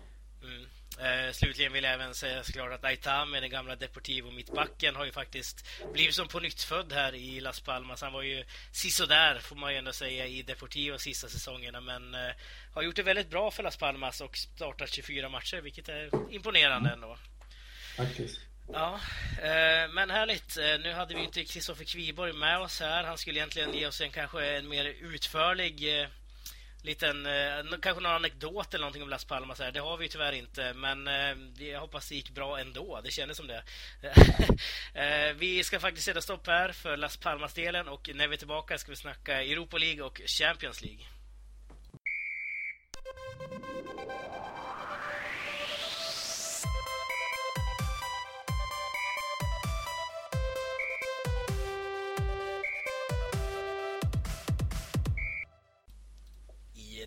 Eh, 1.01 1.31
slutligen 1.31 1.73
vill 1.73 1.83
jag 1.83 1.93
även 1.93 2.15
säga 2.15 2.43
såklart 2.43 2.71
att 2.71 2.83
Aitame, 2.83 3.39
den 3.39 3.49
gamla 3.49 3.75
Deportivo 3.75 4.31
mittbacken, 4.31 4.95
har 4.95 5.05
ju 5.05 5.11
faktiskt 5.11 5.65
blivit 5.93 6.15
som 6.15 6.27
på 6.27 6.39
nytt 6.39 6.61
född 6.61 6.93
här 6.93 7.15
i 7.15 7.41
Las 7.41 7.59
Palmas. 7.59 8.01
Han 8.01 8.13
var 8.13 8.21
ju 8.21 8.43
sisådär, 8.71 9.39
får 9.39 9.55
man 9.55 9.71
ju 9.71 9.77
ändå 9.77 9.93
säga, 9.93 10.27
i 10.27 10.41
Deportivo 10.41 10.97
sista 10.97 11.27
säsongerna, 11.27 11.81
men 11.81 12.13
eh, 12.13 12.31
har 12.73 12.81
gjort 12.81 12.95
det 12.95 13.03
väldigt 13.03 13.29
bra 13.29 13.51
för 13.51 13.63
Las 13.63 13.77
Palmas 13.77 14.21
och 14.21 14.37
startat 14.37 14.93
24 14.93 15.29
matcher, 15.29 15.61
vilket 15.61 15.89
är 15.89 16.09
imponerande 16.33 16.89
mm. 16.89 17.03
ändå. 17.03 17.17
Faktiskt. 17.97 18.39
Ja, 18.73 18.99
eh, 19.37 19.89
men 19.93 20.09
härligt. 20.09 20.57
Eh, 20.57 20.79
nu 20.79 20.93
hade 20.93 21.15
vi 21.15 21.23
inte 21.23 21.43
Kristoffer 21.43 21.83
Kviborg 21.83 22.33
med 22.33 22.59
oss 22.59 22.79
här. 22.79 23.03
Han 23.03 23.17
skulle 23.17 23.39
egentligen 23.39 23.73
ge 23.73 23.87
oss 23.87 24.01
en 24.01 24.11
kanske 24.11 24.45
en 24.45 24.69
mer 24.69 24.85
utförlig 24.85 26.01
eh, 26.01 26.07
liten, 26.81 27.25
eh, 27.25 27.77
kanske 27.81 28.03
någon 28.03 28.11
anekdot 28.11 28.73
eller 28.73 28.81
någonting 28.81 29.03
om 29.03 29.09
Las 29.09 29.25
Palmas 29.25 29.59
här. 29.59 29.71
Det 29.71 29.79
har 29.79 29.97
vi 29.97 30.09
tyvärr 30.09 30.31
inte, 30.31 30.73
men 30.73 31.07
eh, 31.07 31.67
jag 31.67 31.79
hoppas 31.79 32.09
det 32.09 32.15
gick 32.15 32.29
bra 32.29 32.59
ändå. 32.59 33.01
Det 33.03 33.11
kändes 33.11 33.37
som 33.37 33.47
det. 33.47 33.63
eh, 35.29 35.33
vi 35.33 35.63
ska 35.63 35.79
faktiskt 35.79 36.05
sätta 36.05 36.21
stopp 36.21 36.47
här 36.47 36.71
för 36.71 36.97
Las 36.97 37.17
Palmas-delen 37.17 37.87
och 37.87 38.09
när 38.15 38.27
vi 38.27 38.33
är 38.33 38.37
tillbaka 38.37 38.77
ska 38.77 38.91
vi 38.91 38.95
snacka 38.95 39.43
Europa 39.43 39.77
League 39.77 40.03
och 40.03 40.21
Champions 40.25 40.81
League. 40.81 41.05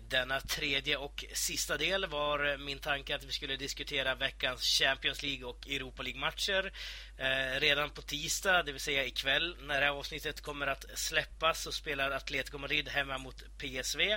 Denna 0.09 0.39
tredje 0.39 0.97
och 0.97 1.25
sista 1.33 1.77
del 1.77 2.05
var 2.05 2.57
min 2.57 2.79
tanke 2.79 3.15
att 3.15 3.23
vi 3.23 3.31
skulle 3.31 3.55
diskutera 3.55 4.15
veckans 4.15 4.61
Champions 4.61 5.23
League 5.23 5.45
och 5.45 5.67
Europa 5.67 6.03
League-matcher 6.03 6.73
eh, 7.17 7.59
redan 7.59 7.89
på 7.89 8.01
tisdag, 8.01 8.63
det 8.63 8.71
vill 8.71 8.81
säga 8.81 9.05
ikväll 9.05 9.57
när 9.61 9.79
det 9.79 9.85
här 9.85 9.93
avsnittet 9.93 10.41
kommer 10.41 10.67
att 10.67 10.85
släppas 10.95 11.61
så 11.61 11.71
spelar 11.71 12.11
Atletico 12.11 12.57
Madrid 12.57 12.89
hemma 12.89 13.17
mot 13.17 13.43
PSV. 13.57 14.11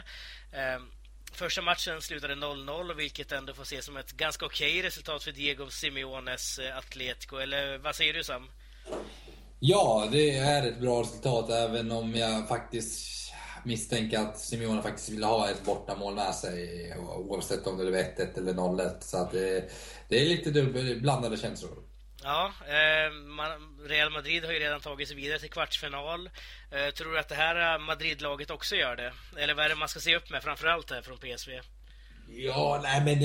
Eh, 0.52 0.80
Första 1.32 1.62
matchen 1.62 2.02
slutade 2.02 2.34
0-0, 2.34 2.94
vilket 2.94 3.32
ändå 3.32 3.54
får 3.54 3.62
ses 3.62 3.84
som 3.84 3.96
ett 3.96 4.12
ganska 4.12 4.46
okej 4.46 4.78
okay 4.78 4.82
resultat 4.86 5.24
för 5.24 5.32
Diego 5.32 5.70
Simeones 5.70 6.58
eh, 6.58 6.76
Atletico. 6.76 7.36
Eller 7.36 7.78
vad 7.78 7.96
säger 7.96 8.14
du 8.14 8.24
Sam? 8.24 8.50
Ja, 9.60 10.08
det 10.12 10.36
är 10.36 10.66
ett 10.66 10.80
bra 10.80 11.00
resultat 11.00 11.50
även 11.50 11.92
om 11.92 12.14
jag 12.14 12.48
faktiskt 12.48 13.27
misstänker 13.68 14.18
att 14.18 14.38
Simeone 14.38 14.82
faktiskt 14.82 15.08
vill 15.08 15.24
ha 15.24 15.50
ett 15.50 15.64
bortamål 15.64 16.14
med 16.14 16.34
sig 16.34 16.94
oavsett 17.16 17.66
om 17.66 17.78
det 17.78 17.84
blev 17.84 17.94
1-1 17.94 18.38
eller 18.38 18.52
0-1. 18.52 19.00
Så 19.00 19.16
att 19.16 19.32
det, 19.32 19.70
det 20.08 20.20
är 20.20 20.24
lite 20.24 20.50
dubbel, 20.50 21.00
blandade 21.00 21.36
känslor. 21.36 21.88
Ja, 22.22 22.52
eh, 22.66 23.12
man, 23.12 23.48
Real 23.88 24.10
Madrid 24.10 24.44
har 24.44 24.52
ju 24.52 24.58
redan 24.58 24.80
tagit 24.80 25.08
sig 25.08 25.16
vidare 25.16 25.38
till 25.38 25.50
kvartsfinal. 25.50 26.30
Eh, 26.70 26.94
tror 26.94 27.12
du 27.12 27.18
att 27.18 27.28
det 27.28 27.34
här 27.34 27.78
Madrid-laget 27.78 28.50
också 28.50 28.76
gör 28.76 28.96
det? 28.96 29.12
Eller 29.42 29.54
vad 29.54 29.64
är 29.64 29.68
det 29.68 29.74
man 29.74 29.88
ska 29.88 30.00
se 30.00 30.16
upp 30.16 30.30
med 30.30 30.42
framförallt 30.42 30.90
här 30.90 31.02
från 31.02 31.18
PSV? 31.18 31.60
Ja, 32.30 32.80
nej 32.82 33.02
men 33.04 33.20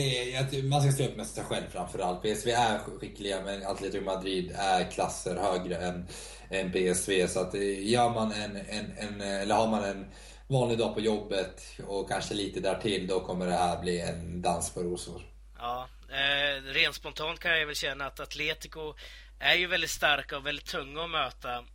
det, 0.51 0.63
man 0.63 0.82
ska 0.82 0.91
se 0.91 1.08
upp 1.08 1.17
med 1.17 1.27
sig 1.27 1.43
själv 1.43 1.63
framförallt. 1.71 2.21
PSV 2.21 2.51
är 2.51 2.79
skickliga 2.79 3.41
men 3.41 3.65
Atletico 3.65 4.03
Madrid 4.03 4.51
är 4.56 4.91
klasser 4.91 5.36
högre 5.36 5.75
än, 5.75 6.08
än 6.49 6.71
PSV. 6.71 7.27
Så 7.27 7.39
att 7.39 7.56
eh, 7.56 7.89
gör 7.89 8.10
man 8.10 8.32
en, 8.32 8.56
en, 8.56 8.91
en, 8.97 9.21
eller 9.21 9.56
har 9.56 9.67
man 9.67 9.84
en 9.84 10.06
vanlig 10.47 10.77
dag 10.77 10.93
på 10.93 11.01
jobbet 11.01 11.62
och 11.88 12.10
kanske 12.10 12.34
lite 12.34 12.60
därtill, 12.60 13.08
då 13.08 13.19
kommer 13.19 13.45
det 13.45 13.53
här 13.53 13.82
bli 13.82 14.01
en 14.01 14.41
dans 14.41 14.73
på 14.73 14.84
rosor. 14.84 15.21
Ja, 15.58 15.88
eh, 16.10 16.63
rent 16.63 16.95
spontant 16.95 17.39
kan 17.39 17.60
jag 17.60 17.65
väl 17.65 17.75
känna 17.75 18.06
att 18.06 18.19
Atletico 18.19 18.93
är 19.39 19.56
ju 19.56 19.67
väldigt 19.67 19.89
starka 19.89 20.38
och 20.38 20.45
väldigt 20.45 20.65
tunga 20.65 21.03
att 21.03 21.10
möta. 21.10 21.65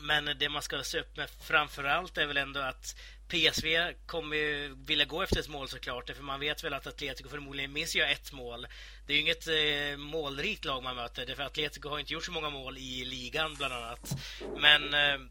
Men 0.00 0.38
det 0.38 0.48
man 0.48 0.62
ska 0.62 0.82
se 0.82 1.00
upp 1.00 1.16
med 1.16 1.30
framförallt 1.30 2.18
är 2.18 2.26
väl 2.26 2.36
ändå 2.36 2.60
att 2.60 2.96
PSV 3.28 3.94
kommer 4.06 4.36
ju 4.36 4.74
vilja 4.86 5.04
gå 5.04 5.22
efter 5.22 5.40
ett 5.40 5.48
mål 5.48 5.68
såklart, 5.68 6.10
för 6.10 6.22
man 6.22 6.40
vet 6.40 6.64
väl 6.64 6.74
att 6.74 6.86
Atletico 6.86 7.28
förmodligen 7.28 7.72
minst 7.72 7.94
gör 7.94 8.06
ett 8.06 8.32
mål. 8.32 8.66
Det 9.06 9.12
är 9.12 9.16
ju 9.16 9.22
inget 9.22 9.48
eh, 9.48 9.98
målrikt 9.98 10.64
lag 10.64 10.82
man 10.82 10.96
möter, 10.96 11.34
för 11.34 11.42
Atletico 11.42 11.88
har 11.88 11.98
inte 11.98 12.12
gjort 12.12 12.24
så 12.24 12.32
många 12.32 12.50
mål 12.50 12.78
i 12.78 13.04
ligan 13.04 13.54
bland 13.54 13.74
annat. 13.74 14.16
Men 14.56 14.94
eh, 14.94 15.26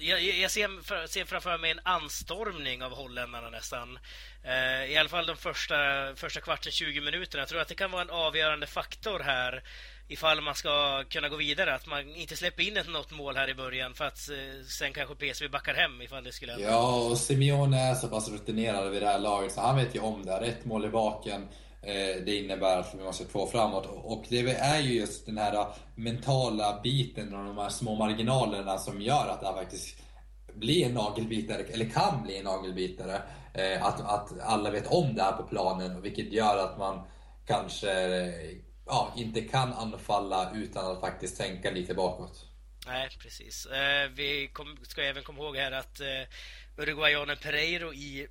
jag, 0.00 0.22
jag 0.22 0.50
ser, 0.50 0.82
för, 0.82 1.06
ser 1.06 1.24
framför 1.24 1.58
mig 1.58 1.70
en 1.70 1.80
anstormning 1.82 2.82
av 2.82 2.92
holländarna 2.92 3.50
nästan. 3.50 3.98
Eh, 4.44 4.92
I 4.92 4.96
alla 4.96 5.08
fall 5.08 5.26
de 5.26 5.36
första, 5.36 5.76
första 6.16 6.40
kvarten, 6.40 6.72
20 6.72 7.00
minuterna. 7.00 7.40
Jag 7.40 7.48
tror 7.48 7.60
att 7.60 7.68
det 7.68 7.74
kan 7.74 7.90
vara 7.90 8.02
en 8.02 8.10
avgörande 8.10 8.66
faktor 8.66 9.20
här 9.20 9.62
ifall 10.08 10.40
man 10.40 10.54
ska 10.54 11.04
kunna 11.04 11.28
gå 11.28 11.36
vidare. 11.36 11.74
Att 11.74 11.86
man 11.86 12.14
inte 12.14 12.36
släpper 12.36 12.62
in 12.62 12.76
ett 12.76 12.88
något 12.88 13.10
mål 13.10 13.36
här 13.36 13.50
i 13.50 13.54
början 13.54 13.94
för 13.94 14.04
att 14.04 14.30
eh, 14.30 14.66
sen 14.68 14.92
kanske 14.92 15.14
PSV 15.14 15.48
backar 15.48 15.74
hem 15.74 16.02
ifall 16.02 16.24
det 16.24 16.32
skulle 16.32 16.52
hända. 16.52 16.68
Ja, 16.68 16.94
och 16.94 17.18
Simeone 17.18 17.80
är 17.80 17.94
så 17.94 18.08
pass 18.08 18.28
rutinerad 18.28 18.90
vid 18.90 19.02
det 19.02 19.08
här 19.08 19.18
laget 19.18 19.52
så 19.52 19.60
han 19.60 19.76
vet 19.76 19.94
ju 19.94 20.00
om 20.00 20.26
det. 20.26 20.40
Rätt 20.40 20.64
mål 20.64 20.84
i 20.84 20.88
baken. 20.88 21.48
Eh, 21.82 22.22
det 22.24 22.36
innebär 22.36 22.76
att 22.76 22.94
vi 22.94 23.04
måste 23.04 23.24
två 23.24 23.46
framåt. 23.46 23.86
Och 23.86 24.24
det 24.28 24.40
är 24.50 24.80
ju 24.80 24.94
just 24.94 25.26
den 25.26 25.38
här 25.38 25.54
eh, 25.54 25.74
mentala 25.94 26.80
biten 26.82 27.34
och 27.34 27.44
de 27.44 27.58
här 27.58 27.68
små 27.68 27.94
marginalerna 27.94 28.78
som 28.78 29.02
gör 29.02 29.28
att 29.28 29.40
det 29.40 29.46
här 29.46 29.54
faktiskt 29.54 29.96
blir 30.54 30.86
en 30.86 30.94
nagelbitare, 30.94 31.62
eller 31.62 31.90
kan 31.90 32.22
bli 32.22 32.36
en 32.36 32.44
nagelbitare. 32.44 33.22
Eh, 33.54 33.86
att, 33.86 34.00
att 34.00 34.40
alla 34.40 34.70
vet 34.70 34.86
om 34.86 35.14
det 35.14 35.22
här 35.22 35.32
på 35.32 35.42
planen, 35.42 36.02
vilket 36.02 36.32
gör 36.32 36.56
att 36.58 36.78
man 36.78 37.06
kanske 37.46 37.92
ja, 38.86 39.12
inte 39.16 39.40
kan 39.40 39.72
anfalla 39.72 40.52
utan 40.54 40.92
att 40.92 41.00
faktiskt 41.00 41.36
tänka 41.36 41.70
lite 41.70 41.94
bakåt. 41.94 42.46
Nej, 42.86 43.08
precis. 43.22 43.66
Vi 44.14 44.50
ska 44.82 45.02
även 45.02 45.22
komma 45.22 45.38
ihåg 45.38 45.56
här 45.56 45.72
att 45.72 46.00
Uruguayanen 46.76 47.36
Pereiro 47.36 47.94
i 47.94 48.28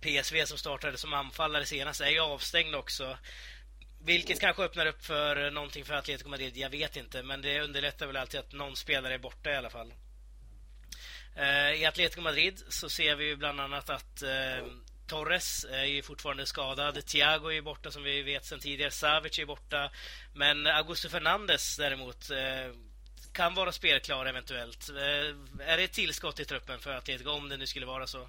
PSV 0.00 0.46
som 0.46 0.58
startade 0.58 0.98
som 0.98 1.12
anfallare 1.12 1.66
senast 1.66 2.00
är 2.00 2.10
ju 2.10 2.20
avstängd 2.20 2.74
också. 2.74 3.18
Vilket 4.04 4.40
kanske 4.40 4.62
öppnar 4.62 4.86
upp 4.86 5.04
för 5.04 5.50
någonting 5.50 5.84
för 5.84 5.94
Atletico 5.94 6.28
Madrid, 6.28 6.56
jag 6.56 6.70
vet 6.70 6.96
inte. 6.96 7.22
Men 7.22 7.42
det 7.42 7.60
underlättar 7.60 8.06
väl 8.06 8.16
alltid 8.16 8.40
att 8.40 8.52
någon 8.52 8.76
spelare 8.76 9.14
är 9.14 9.18
borta 9.18 9.50
i 9.50 9.56
alla 9.56 9.70
fall. 9.70 9.92
Eh, 11.36 11.70
I 11.70 11.84
Atletico 11.84 12.20
Madrid 12.20 12.62
så 12.68 12.88
ser 12.88 13.16
vi 13.16 13.24
ju 13.24 13.36
bland 13.36 13.60
annat 13.60 13.90
att 13.90 14.22
eh, 14.22 14.66
Torres 15.06 15.64
är 15.64 15.84
ju 15.84 16.02
fortfarande 16.02 16.46
skadad. 16.46 17.06
Thiago 17.06 17.48
är 17.48 17.54
ju 17.54 17.62
borta 17.62 17.90
som 17.90 18.02
vi 18.02 18.22
vet 18.22 18.44
sedan 18.44 18.60
tidigare. 18.60 18.90
Savic 18.90 19.38
är 19.38 19.46
borta. 19.46 19.90
Men 20.34 20.66
Augusto 20.66 21.08
Fernandes 21.08 21.76
däremot 21.76 22.30
eh, 22.30 22.74
kan 23.32 23.54
vara 23.54 23.72
spelklar 23.72 24.26
eventuellt. 24.26 24.88
Eh, 24.88 25.66
är 25.66 25.76
det 25.76 25.84
ett 25.84 25.92
tillskott 25.92 26.40
i 26.40 26.44
truppen 26.44 26.78
för 26.78 26.90
Atletico 26.90 27.30
om 27.30 27.48
det 27.48 27.56
nu 27.56 27.66
skulle 27.66 27.86
vara 27.86 28.06
så? 28.06 28.28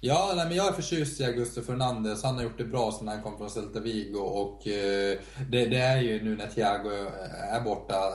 Ja, 0.00 0.32
nej, 0.36 0.46
men 0.46 0.56
jag 0.56 0.68
är 0.68 0.72
förtjust 0.72 1.20
i 1.20 1.24
Augusto 1.24 1.62
Fernandes. 1.62 2.22
Han 2.22 2.34
har 2.34 2.42
gjort 2.42 2.58
det 2.58 2.64
bra 2.64 2.92
sedan 2.92 3.08
han 3.08 3.22
kom 3.22 3.38
från 3.38 3.50
Celta 3.50 3.80
Vigo. 3.80 4.18
Och 4.18 4.66
eh, 4.66 5.18
det, 5.50 5.66
det, 5.66 5.78
är 5.78 6.00
ju 6.00 6.24
nu 6.24 6.36
när 6.36 6.46
Thiago 6.46 6.90
är 7.50 7.60
borta 7.60 8.12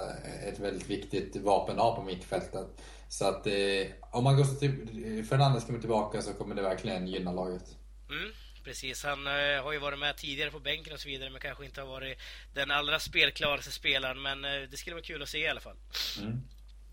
ett 0.47 0.59
väldigt 0.59 0.89
viktigt 0.89 1.35
vapen 1.35 1.75
att 1.75 1.83
ha 1.83 1.95
på 1.95 2.01
mittfältet. 2.01 2.67
Så 3.09 3.25
att 3.25 3.47
eh, 3.47 3.53
om 4.11 4.27
Augusto 4.27 4.55
Fernandes 5.29 5.65
kommer 5.65 5.79
tillbaka 5.79 6.21
så 6.21 6.33
kommer 6.33 6.55
det 6.55 6.61
verkligen 6.61 7.07
gynna 7.07 7.31
laget. 7.31 7.63
Mm, 8.09 8.31
precis, 8.63 9.03
han 9.03 9.27
eh, 9.27 9.63
har 9.63 9.71
ju 9.71 9.79
varit 9.79 9.99
med 9.99 10.17
tidigare 10.17 10.51
på 10.51 10.59
bänken 10.59 10.93
och 10.93 10.99
så 10.99 11.09
vidare 11.09 11.29
men 11.29 11.41
kanske 11.41 11.65
inte 11.65 11.81
har 11.81 11.87
varit 11.87 12.17
den 12.53 12.71
allra 12.71 12.99
spelklaraste 12.99 13.71
spelaren. 13.71 14.21
Men 14.21 14.45
eh, 14.45 14.69
det 14.71 14.77
skulle 14.77 14.95
vara 14.95 15.03
kul 15.03 15.23
att 15.23 15.29
se 15.29 15.37
i 15.37 15.47
alla 15.47 15.61
fall. 15.61 15.77
Mm. 16.19 16.41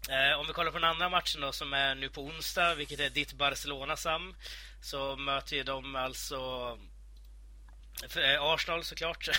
Eh, 0.09 0.41
om 0.41 0.47
vi 0.47 0.53
kollar 0.53 0.71
på 0.71 0.79
den 0.79 0.91
andra 0.91 1.09
matchen 1.09 1.41
då 1.41 1.53
som 1.53 1.73
är 1.73 1.95
nu 1.95 2.09
på 2.09 2.21
onsdag, 2.21 2.75
vilket 2.75 3.01
är 3.01 3.11
ditt 3.11 3.33
Barcelona 3.33 3.97
Sam, 3.97 4.35
så 4.83 5.17
möter 5.17 5.57
ju 5.57 5.63
de 5.63 5.97
alltså 5.97 6.39
eh, 8.17 8.43
Arsenal 8.43 8.85
såklart. 8.85 9.29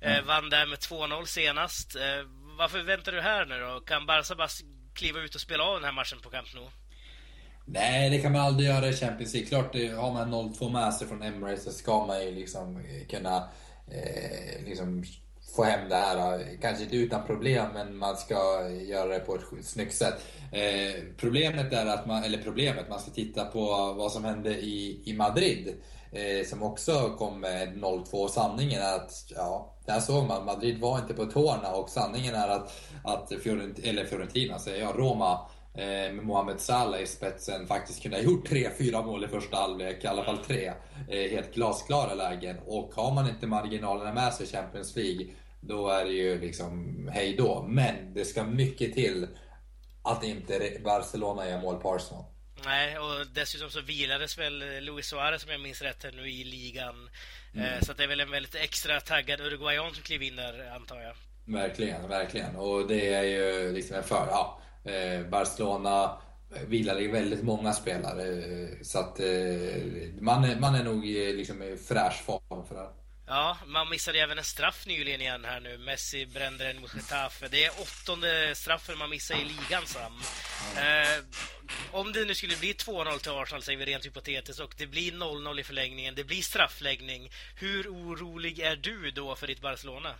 Eh, 0.00 0.12
mm. 0.12 0.26
Vann 0.26 0.50
där 0.50 0.66
med 0.66 0.78
2-0 0.78 1.24
senast. 1.24 1.96
Eh, 1.96 2.22
varför 2.58 2.82
väntar 2.82 3.12
du 3.12 3.20
här 3.20 3.46
nu 3.46 3.60
då? 3.60 3.80
Kan 3.80 4.06
Barca 4.06 4.34
bara 4.34 4.48
kliva 4.94 5.20
ut 5.20 5.34
och 5.34 5.40
spela 5.40 5.64
av 5.64 5.74
den 5.74 5.84
här 5.84 5.92
matchen 5.92 6.18
på 6.22 6.30
Camp 6.30 6.54
Nou? 6.54 6.68
Nej, 7.64 8.10
det 8.10 8.18
kan 8.18 8.32
man 8.32 8.40
aldrig 8.40 8.68
göra 8.68 8.88
i 8.88 8.96
Champions 8.96 9.34
League. 9.34 9.48
Klart, 9.48 9.74
har 9.74 10.12
man 10.12 10.34
0-2 10.34 10.72
med 10.72 10.94
sig 10.94 11.08
från 11.08 11.22
Emirates 11.22 11.64
så 11.64 11.70
ska 11.70 12.06
man 12.06 12.24
ju 12.24 12.30
liksom 12.30 12.84
kunna 13.10 13.48
eh, 13.92 14.64
liksom 14.64 15.04
få 15.56 15.62
hem 15.62 15.88
det 15.88 15.96
här. 15.96 16.38
Eh, 16.38 16.46
kanske 16.60 16.84
inte 16.84 16.96
utan 16.96 17.26
problem, 17.26 17.66
men 17.74 17.96
man 17.96 18.16
ska 18.16 18.68
göra 18.68 19.08
det 19.08 19.18
på 19.18 19.34
ett 19.34 19.66
snyggt 19.66 19.94
sätt. 19.94 20.14
Eh, 20.52 21.02
problemet 21.16 21.72
är 21.72 21.86
att 21.86 22.06
man, 22.06 22.24
eller 22.24 22.38
problemet, 22.38 22.88
man 22.88 23.00
ska 23.00 23.10
titta 23.10 23.44
på 23.44 23.94
vad 23.98 24.12
som 24.12 24.24
hände 24.24 24.50
i, 24.50 25.02
i 25.04 25.16
Madrid. 25.16 25.74
Eh, 26.12 26.46
som 26.46 26.62
också 26.62 27.14
kom 27.18 27.40
med 27.40 27.68
0-2. 27.68 28.28
Sanningen 28.28 28.82
är 28.82 28.96
att, 28.96 29.32
ja, 29.36 29.74
där 29.86 30.00
såg 30.00 30.24
man, 30.24 30.44
Madrid 30.44 30.80
var 30.80 30.98
inte 30.98 31.14
på 31.14 31.24
tårna 31.24 31.72
och 31.72 31.90
sanningen 31.90 32.34
är 32.34 32.48
att, 32.48 32.72
att 33.04 33.32
Fiorent, 33.42 33.78
eller 33.78 34.04
Fiorentina, 34.04 34.58
säger 34.58 34.82
jag, 34.82 34.98
Roma 34.98 35.40
med 35.76 36.14
Mohamed 36.14 36.60
Salah 36.60 37.02
i 37.02 37.06
spetsen 37.06 37.66
faktiskt 37.66 38.02
kunde 38.02 38.16
ha 38.16 38.24
gjort 38.24 38.48
3-4 38.48 39.04
mål 39.04 39.24
i 39.24 39.28
första 39.28 39.56
halvlek, 39.56 40.04
i 40.04 40.06
alla 40.06 40.24
fall 40.24 40.38
tre. 40.38 40.72
Eh, 41.08 41.30
helt 41.30 41.54
glasklara 41.54 42.14
lägen. 42.14 42.56
Och 42.66 42.94
har 42.94 43.14
man 43.14 43.28
inte 43.28 43.46
marginalerna 43.46 44.12
med 44.12 44.34
sig 44.34 44.46
i 44.46 44.48
Champions 44.48 44.96
League 44.96 45.26
då 45.68 45.88
är 45.88 46.04
det 46.04 46.12
ju 46.12 46.40
liksom 46.40 47.08
hej 47.12 47.36
då. 47.36 47.62
Men 47.68 48.14
det 48.14 48.24
ska 48.24 48.44
mycket 48.44 48.94
till 48.94 49.28
att 50.02 50.24
inte 50.24 50.80
Barcelona 50.84 51.48
gör 51.48 51.60
mål 51.60 51.80
på 51.80 51.94
Arsenal. 51.94 52.24
Nej, 52.64 52.98
och 52.98 53.26
dessutom 53.34 53.70
så 53.70 53.80
vilades 53.80 54.38
väl 54.38 54.84
Luis 54.84 55.06
Suarez 55.06 55.42
som 55.42 55.50
jag 55.50 55.60
minns 55.60 55.82
rätt 55.82 56.06
nu 56.14 56.30
i 56.30 56.44
ligan. 56.44 57.10
Mm. 57.54 57.66
Eh, 57.66 57.80
så 57.80 57.92
det 57.92 58.02
är 58.02 58.08
väl 58.08 58.20
en 58.20 58.30
väldigt 58.30 58.54
extra 58.54 59.00
taggad 59.00 59.40
Uruguayan 59.40 59.94
som 59.94 60.02
kliver 60.02 60.26
in 60.26 60.36
där, 60.36 60.70
antar 60.76 61.00
jag. 61.00 61.14
Verkligen, 61.44 62.08
verkligen. 62.08 62.56
Och 62.56 62.88
det 62.88 63.14
är 63.14 63.22
ju 63.22 63.72
liksom 63.72 63.96
en 63.96 64.02
för... 64.02 64.26
Ja, 64.30 64.60
eh, 64.60 64.65
Eh, 64.86 65.26
Barcelona 65.26 66.18
eh, 66.54 66.62
vilade 66.62 67.00
i 67.00 67.08
väldigt 67.08 67.42
många 67.42 67.72
spelare. 67.72 68.22
Eh, 68.22 68.68
så 68.82 68.98
att 68.98 69.20
man 70.20 70.44
är, 70.44 70.60
man 70.60 70.74
är 70.74 70.84
nog 70.84 71.04
liksom 71.04 71.62
i 71.62 71.76
fräsch 71.76 72.22
form 72.24 72.66
för 72.66 72.74
det 72.74 72.80
här. 72.80 72.90
Ja, 73.28 73.56
man 73.66 73.90
missade 73.90 74.20
även 74.20 74.38
en 74.38 74.44
straff 74.44 74.86
nyligen 74.86 75.20
igen 75.20 75.44
här 75.44 75.60
nu. 75.60 75.78
Messi 75.78 76.26
brände 76.26 76.64
den 76.64 76.80
mot 76.80 76.94
Getafe. 76.94 77.48
Det 77.48 77.64
är 77.64 77.70
åttonde 77.80 78.54
straffen 78.54 78.98
man 78.98 79.10
missar 79.10 79.34
i 79.34 79.44
ligan, 79.44 79.86
Sam. 79.86 80.12
Eh, 80.76 81.24
om 81.92 82.12
det 82.12 82.24
nu 82.24 82.34
skulle 82.34 82.56
bli 82.56 82.72
2-0 82.72 83.18
till 83.18 83.32
Arsenal, 83.32 83.62
säger 83.62 83.78
vi 83.78 83.84
rent 83.84 84.06
hypotetiskt, 84.06 84.60
och 84.60 84.74
det 84.78 84.86
blir 84.86 85.12
0-0 85.12 85.60
i 85.60 85.64
förlängningen, 85.64 86.14
det 86.14 86.24
blir 86.24 86.42
straffläggning. 86.42 87.30
Hur 87.56 87.88
orolig 87.88 88.58
är 88.58 88.76
du 88.76 89.10
då 89.10 89.36
för 89.36 89.46
ditt 89.46 89.60
Barcelona? 89.60 90.14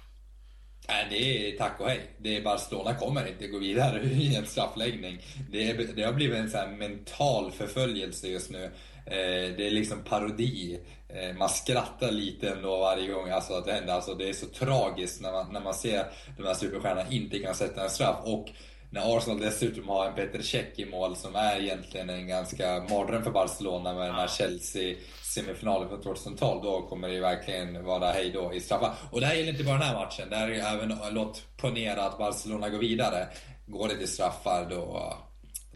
Nej, 0.89 1.07
det 1.11 1.49
är 1.49 1.59
tack 1.59 1.81
och 1.81 1.89
hej. 1.89 2.01
Det 2.19 2.37
är 2.37 2.43
Barcelona 2.43 2.95
kommer 2.95 3.29
inte 3.29 3.47
gå 3.47 3.59
vidare 3.59 4.03
i 4.05 4.37
en 4.37 4.47
straffläggning. 4.47 5.23
Det, 5.51 5.71
är, 5.71 5.89
det 5.97 6.03
har 6.03 6.13
blivit 6.13 6.39
en 6.39 6.51
sån 6.51 6.79
mental 6.79 7.51
förföljelse 7.51 8.29
just 8.29 8.51
nu. 8.51 8.65
Eh, 9.07 9.57
det 9.57 9.67
är 9.67 9.71
liksom 9.71 10.03
parodi. 10.03 10.81
Eh, 11.09 11.37
man 11.37 11.49
skrattar 11.49 12.11
lite 12.11 12.51
ändå 12.51 12.79
varje 12.79 13.13
gång 13.13 13.31
alltså, 13.31 13.55
att 13.55 13.67
det 13.67 13.73
händer. 13.73 13.93
Alltså, 13.93 14.15
det 14.15 14.29
är 14.29 14.33
så 14.33 14.47
tragiskt 14.47 15.23
när 15.23 15.33
man, 15.33 15.53
när 15.53 15.61
man 15.61 15.75
ser 15.75 16.07
de 16.37 16.47
här 16.47 16.55
superstjärnorna 16.55 17.11
inte 17.11 17.39
kan 17.39 17.55
sätta 17.55 17.85
en 17.85 17.91
straff. 17.91 18.17
Och 18.23 18.49
när 18.91 19.17
Arsenal 19.17 19.41
dessutom 19.41 19.89
har 19.89 20.07
en 20.07 20.15
Peter 20.15 20.43
Cech 20.43 20.67
i 20.77 20.85
mål 20.85 21.17
som 21.17 21.37
är 21.37 21.61
egentligen 21.61 22.11
en 22.11 22.27
ganska 22.27 22.87
mardröm 22.91 23.25
för 23.25 23.31
Barcelona 23.31 23.95
med 23.95 24.09
den 24.09 24.15
här 24.15 24.29
Chelsea 24.29 24.97
semifinalen 25.37 25.89
från 25.89 26.03
2012. 26.03 26.63
Då 26.63 26.83
kommer 26.83 27.09
det 27.09 27.21
verkligen 27.21 27.85
vara 27.85 28.13
hej 28.13 28.31
då 28.31 28.55
i 28.55 28.61
straffar. 28.61 28.95
Och 29.11 29.21
det 29.21 29.27
här 29.27 29.35
gäller 29.35 29.53
inte 29.53 29.65
bara 29.65 29.79
den 29.79 29.87
här 29.87 29.95
matchen. 29.95 30.31
Det 30.31 30.37
här 30.37 30.49
är 30.49 30.75
även, 30.75 30.99
låt 31.11 31.43
ponera 31.57 32.03
att 32.03 32.19
Barcelona 32.19 32.69
går 32.69 32.79
vidare. 32.79 33.29
Går 33.67 33.89
det 33.89 33.97
till 33.97 34.09
straffar 34.09 34.67
då 34.71 35.17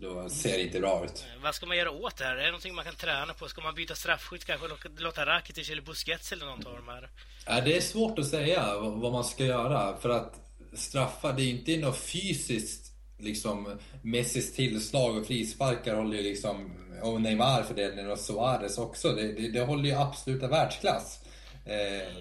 då 0.00 0.28
ser 0.28 0.52
det 0.52 0.62
inte 0.62 0.80
bra 0.80 1.04
ut. 1.04 1.24
Vad 1.42 1.54
ska 1.54 1.66
man 1.66 1.76
göra 1.76 1.90
åt 1.90 2.16
det 2.16 2.24
här? 2.24 2.36
Är 2.36 2.40
det 2.40 2.46
någonting 2.46 2.74
man 2.74 2.84
kan 2.84 2.94
träna 2.94 3.34
på? 3.34 3.48
Ska 3.48 3.60
man 3.60 3.74
byta 3.74 3.94
straffskytt 3.94 4.44
kanske? 4.44 4.66
Låta 4.98 5.26
Rakitic 5.26 5.70
eller 5.70 5.82
Busquets 5.82 6.32
eller 6.32 6.46
någon 6.46 6.62
ta 6.62 6.70
de 6.70 6.88
här? 6.88 7.08
Ja, 7.46 7.60
det 7.60 7.76
är 7.76 7.80
svårt 7.80 8.18
att 8.18 8.26
säga 8.26 8.78
vad 8.78 9.12
man 9.12 9.24
ska 9.24 9.44
göra. 9.44 9.96
För 9.96 10.08
att 10.08 10.34
straffa, 10.74 11.32
det 11.32 11.42
är 11.42 11.50
inte 11.50 11.76
något 11.76 11.98
fysiskt 11.98 12.89
liksom 13.22 13.78
Messis 14.02 14.54
tillslag 14.54 15.16
och 15.16 15.26
frisparkar 15.26 15.94
håller 15.94 16.16
ju 16.16 16.22
liksom, 16.22 16.72
och 17.02 17.20
Neymar 17.20 17.62
för 17.62 17.74
den 17.74 18.10
och 18.10 18.18
Suarez 18.18 18.78
också, 18.78 19.08
det, 19.08 19.32
det, 19.32 19.48
det 19.48 19.60
håller 19.60 19.84
ju 19.84 19.94
absoluta 19.94 20.48
världsklass. 20.48 21.20
Eh, 21.64 22.14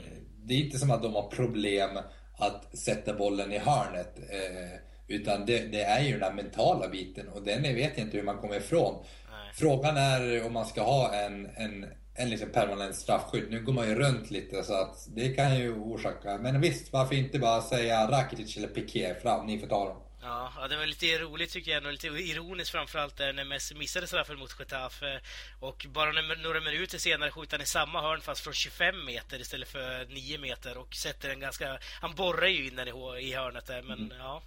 det 0.43 0.53
är 0.53 0.57
inte 0.57 0.79
som 0.79 0.91
att 0.91 1.03
de 1.03 1.13
har 1.13 1.29
problem 1.29 1.99
att 2.37 2.77
sätta 2.77 3.13
bollen 3.13 3.51
i 3.51 3.57
hörnet. 3.57 4.17
Eh, 4.17 4.79
utan 5.07 5.45
det, 5.45 5.59
det, 5.71 5.83
är 5.83 6.03
ju 6.03 6.11
den 6.11 6.19
där 6.19 6.33
mentala 6.33 6.87
biten 6.87 7.27
och 7.27 7.43
den 7.43 7.61
vet 7.61 7.97
jag 7.97 8.05
inte 8.05 8.17
hur 8.17 8.23
man 8.23 8.37
kommer 8.37 8.57
ifrån. 8.57 8.93
Nej. 9.03 9.51
Frågan 9.53 9.97
är 9.97 10.45
om 10.45 10.53
man 10.53 10.65
ska 10.65 10.83
ha 10.83 11.13
en, 11.13 11.49
en, 11.55 11.85
en 12.15 12.29
liksom 12.29 12.49
permanent 12.49 12.95
straffskydd. 12.95 13.47
Nu 13.49 13.63
går 13.63 13.73
man 13.73 13.87
ju 13.87 13.95
runt 13.95 14.31
lite 14.31 14.63
så 14.63 14.73
att 14.73 15.07
det 15.15 15.29
kan 15.29 15.59
ju 15.59 15.75
orsaka... 15.75 16.37
Men 16.37 16.61
visst, 16.61 16.93
varför 16.93 17.15
inte 17.15 17.39
bara 17.39 17.61
säga 17.61 18.11
Rakitic 18.11 18.57
eller 18.57 18.67
Piqué 18.67 19.13
fram, 19.21 19.45
ni 19.45 19.59
får 19.59 19.67
ta 19.67 19.87
dem. 19.87 19.97
Ja, 20.21 20.67
det 20.69 20.77
var 20.77 20.85
lite 20.85 21.19
roligt 21.19 21.51
tycker 21.51 21.71
jag, 21.71 21.85
och 21.85 21.91
lite 21.91 22.07
ironiskt 22.07 22.71
framförallt 22.71 23.17
där 23.17 23.33
när 23.33 23.43
Messi 23.43 23.75
missade 23.75 24.07
straffen 24.07 24.39
mot 24.39 24.59
Getafe 24.59 25.21
och 25.59 25.85
bara 25.89 26.11
några 26.35 26.59
minuter 26.59 26.97
senare 26.97 27.31
skjuter 27.31 27.57
han 27.57 27.61
i 27.61 27.65
samma 27.65 28.01
hörn 28.01 28.21
fast 28.21 28.41
från 28.41 28.53
25 28.53 29.05
meter 29.05 29.41
istället 29.41 29.69
för 29.69 30.05
9 30.05 30.37
meter 30.37 30.77
och 30.77 30.95
sätter 30.95 31.29
en 31.29 31.39
ganska... 31.39 31.79
Han 32.01 32.15
borrar 32.15 32.47
ju 32.47 32.67
in 32.67 32.75
den 32.75 32.87
i, 33.19 33.33
hörnet 33.33 33.65
där, 33.65 33.81
men 33.81 33.99
mm. 33.99 34.17
ja. 34.17 34.41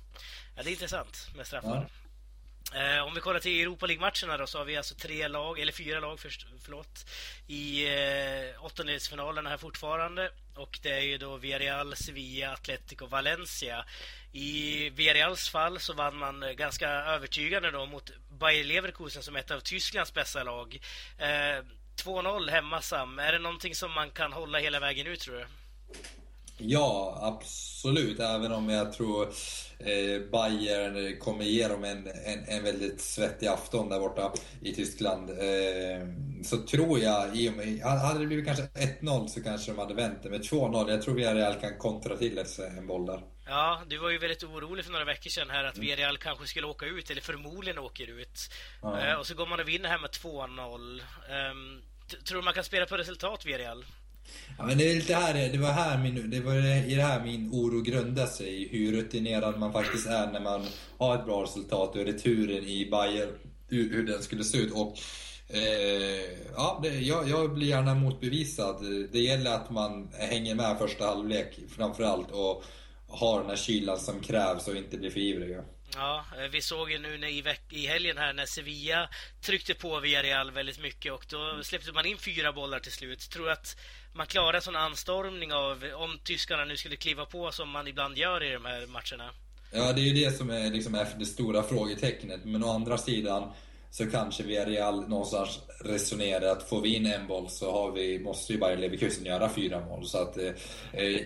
ja. 0.57 0.63
Det 0.63 0.71
är 0.71 0.73
intressant 0.73 1.29
med 1.37 1.47
straffar. 1.47 1.77
Ja. 1.77 2.02
Eh, 2.75 3.07
om 3.07 3.15
vi 3.15 3.21
kollar 3.21 3.41
till 3.41 3.61
Europa 3.61 3.87
League-matcherna 3.87 4.37
då 4.37 4.47
så 4.47 4.59
har 4.59 4.65
vi 4.65 4.77
alltså 4.77 4.95
tre 4.95 5.29
lag, 5.29 5.59
eller 5.59 5.73
fyra 5.73 6.01
lag 6.01 6.21
först, 6.21 6.47
förlåt, 6.65 7.07
i 7.47 7.87
eh, 7.87 8.65
åttondelsfinalerna 8.65 9.51
här 9.51 9.57
fortfarande. 9.57 10.31
Och 10.55 10.79
det 10.83 10.91
är 10.91 11.01
ju 11.01 11.19
då 11.19 11.37
Villarreal, 11.37 11.97
Sevilla, 11.97 12.53
Atletico, 12.53 13.07
Valencia. 13.07 13.85
I 14.33 14.91
Villarreals 14.91 15.49
fall 15.49 15.81
så 15.81 15.93
vann 15.93 16.17
man 16.17 16.43
eh, 16.43 16.51
ganska 16.51 16.89
övertygande 16.89 17.71
då 17.71 17.87
mot 17.87 18.11
Bayer 18.31 18.65
Leverkusen 18.65 19.23
som 19.23 19.37
är 19.37 19.41
ett 19.41 19.51
av 19.51 19.61
Tysklands 19.61 20.15
bästa 20.15 20.43
lag. 20.43 20.81
Eh, 21.19 21.65
2-0 22.05 22.51
hemma 22.51 22.81
Sam. 22.81 23.19
Är 23.19 23.33
det 23.33 23.39
någonting 23.39 23.75
som 23.75 23.93
man 23.93 24.11
kan 24.11 24.33
hålla 24.33 24.59
hela 24.59 24.81
vägen 24.81 25.07
ut 25.07 25.21
tror 25.21 25.35
du? 25.37 25.47
Ja, 26.59 27.19
absolut. 27.23 28.21
Även 28.21 28.53
om 28.53 28.69
jag 28.69 28.93
tror 28.93 29.23
eh, 29.79 30.21
Bayern 30.33 31.19
kommer 31.19 31.45
ge 31.45 31.69
dem 31.69 31.85
en, 31.85 32.07
en, 32.07 32.45
en 32.49 32.65
väldigt 32.65 33.01
svettig 33.01 33.47
afton 33.47 33.89
där 33.89 34.01
borta 34.01 34.33
i 34.61 34.75
Tyskland. 34.75 35.31
Eh, 35.31 36.07
så 36.45 36.57
tror 36.57 36.99
jag, 36.99 37.37
i 37.37 37.49
och 37.49 37.53
med, 37.53 37.81
hade 37.81 38.21
det 38.21 38.27
blivit 38.27 38.47
kanske 38.47 38.65
1-0 38.65 39.27
så 39.27 39.43
kanske 39.43 39.73
de 39.73 39.79
hade 39.79 39.95
vänt 39.95 40.23
det. 40.23 40.31
Men 40.31 40.43
2-0, 40.43 40.91
jag 40.91 41.03
tror 41.03 41.15
Villarreal 41.15 41.55
kan 41.55 41.79
kontra 41.79 42.17
till 42.17 42.45
en 42.79 42.87
boll 42.87 43.07
där. 43.07 43.23
Ja, 43.47 43.83
du 43.87 43.99
var 43.99 44.11
ju 44.11 44.19
väldigt 44.19 44.43
orolig 44.43 44.85
för 44.85 44.93
några 44.93 45.05
veckor 45.05 45.31
sedan 45.31 45.51
här 45.51 45.65
att 45.65 45.75
mm. 45.75 45.87
Villarreal 45.87 46.19
kanske 46.19 46.47
skulle 46.47 46.67
åka 46.67 46.87
ut, 46.87 47.11
eller 47.11 47.21
förmodligen 47.21 47.79
åker 47.79 48.21
ut. 48.21 48.51
Ja. 48.83 49.01
Eh, 49.01 49.15
och 49.15 49.27
så 49.27 49.35
går 49.35 49.47
man 49.47 49.61
och 49.61 49.69
vinner 49.69 49.89
här 49.89 49.99
med 49.99 50.11
2-0. 50.11 51.01
Eh, 51.01 52.25
tror 52.25 52.39
du 52.39 52.45
man 52.45 52.55
kan 52.55 52.65
spela 52.65 52.87
på 52.87 52.97
resultat, 52.97 53.47
Villarreal? 53.47 53.85
Ja, 54.59 54.67
men 54.67 54.79
det, 54.79 54.91
är 54.91 54.95
lite 54.95 55.15
här, 55.15 55.49
det 55.53 55.59
var, 55.59 55.73
här 55.73 55.99
min, 55.99 56.31
det 56.31 56.41
var 56.41 56.55
i 56.87 56.95
det 56.95 57.03
här 57.03 57.25
min 57.25 57.51
oro 57.53 57.81
grundade 57.81 58.29
sig. 58.29 58.69
Hur 58.69 58.93
rutinerad 58.93 59.59
man 59.59 59.73
faktiskt 59.73 60.07
är 60.07 60.33
när 60.33 60.41
man 60.41 60.67
har 60.99 61.19
ett 61.19 61.25
bra 61.25 61.43
resultat 61.43 61.97
och 61.97 62.05
returen 62.05 62.65
i 62.65 62.89
Bayern 62.91 63.29
hur, 63.69 63.91
hur 63.91 64.07
den 64.07 64.23
skulle 64.23 64.45
se 64.45 64.59
ut. 64.59 64.73
Och, 64.73 64.99
eh, 65.49 66.39
ja, 66.57 66.81
det, 66.83 66.89
jag, 66.89 67.29
jag, 67.29 67.55
blir 67.55 67.67
gärna 67.67 67.95
motbevisad. 67.95 68.77
Det 69.13 69.21
gäller 69.21 69.55
att 69.55 69.71
man 69.71 70.13
hänger 70.19 70.55
med 70.55 70.79
första 70.79 71.07
halvlek 71.07 71.59
framförallt 71.77 72.31
och 72.31 72.65
har 73.09 73.41
den 73.41 73.49
här 73.51 73.57
kylan 73.57 73.99
som 73.99 74.21
krävs 74.21 74.69
och 74.69 74.77
inte 74.77 74.99
blir 74.99 75.11
för 75.11 75.21
ivriga. 75.21 75.65
Ja, 75.95 76.25
eh, 76.39 76.51
vi 76.51 76.61
såg 76.61 76.91
ju 76.91 76.99
nu 76.99 77.29
i, 77.29 77.45
i 77.71 77.87
helgen 77.87 78.19
här 78.19 78.33
när 78.33 78.47
Sevilla 78.47 79.09
tryckte 79.41 79.75
på 79.75 80.01
Villarreal 80.01 80.51
väldigt 80.51 80.81
mycket 80.81 81.13
och 81.13 81.25
då 81.29 81.61
släppte 81.63 81.93
man 81.93 82.07
in 82.07 82.19
fyra 82.19 82.53
bollar 82.53 82.79
till 82.79 82.93
slut. 82.93 83.31
Tror 83.31 83.51
att 83.51 83.77
man 84.15 84.27
klarar 84.27 84.55
en 84.55 84.63
sån 84.63 84.77
anstormning 84.77 85.53
av 85.53 85.85
om 85.95 86.19
tyskarna 86.25 86.65
nu 86.65 86.77
skulle 86.77 86.97
kliva 86.97 87.25
på 87.25 87.53
som 87.53 87.71
man 87.71 87.89
ibland 87.89 88.19
gör 88.19 88.43
i 88.43 88.53
de 88.53 88.65
här 88.65 88.87
matcherna? 88.87 89.31
Ja, 89.73 89.93
det 89.93 90.01
är 90.01 90.05
ju 90.05 90.25
det 90.25 90.33
som 90.33 90.51
är, 90.51 90.71
liksom, 90.71 90.95
är 90.95 91.07
det 91.19 91.27
stora 91.27 91.63
frågetecknet. 91.63 92.45
Men 92.45 92.65
å 92.65 92.71
andra 92.71 92.99
sidan 92.99 93.53
så 93.91 94.11
kanske 94.11 94.43
Villarreal 94.43 95.09
någonstans 95.09 95.61
resonerar 95.85 96.53
att 96.53 96.69
får 96.69 96.81
vi 96.81 96.97
in 96.97 97.07
en 97.07 97.27
boll 97.27 97.49
så 97.49 97.73
har 97.73 97.93
vi, 97.93 98.19
måste 98.19 98.53
ju 98.53 98.59
Bayer 98.59 98.77
Leverkusen 98.77 99.25
göra 99.25 99.49
fyra 99.49 99.81
mål. 99.81 100.07
Så 100.07 100.19
att, 100.19 100.39
eh, 100.39 100.53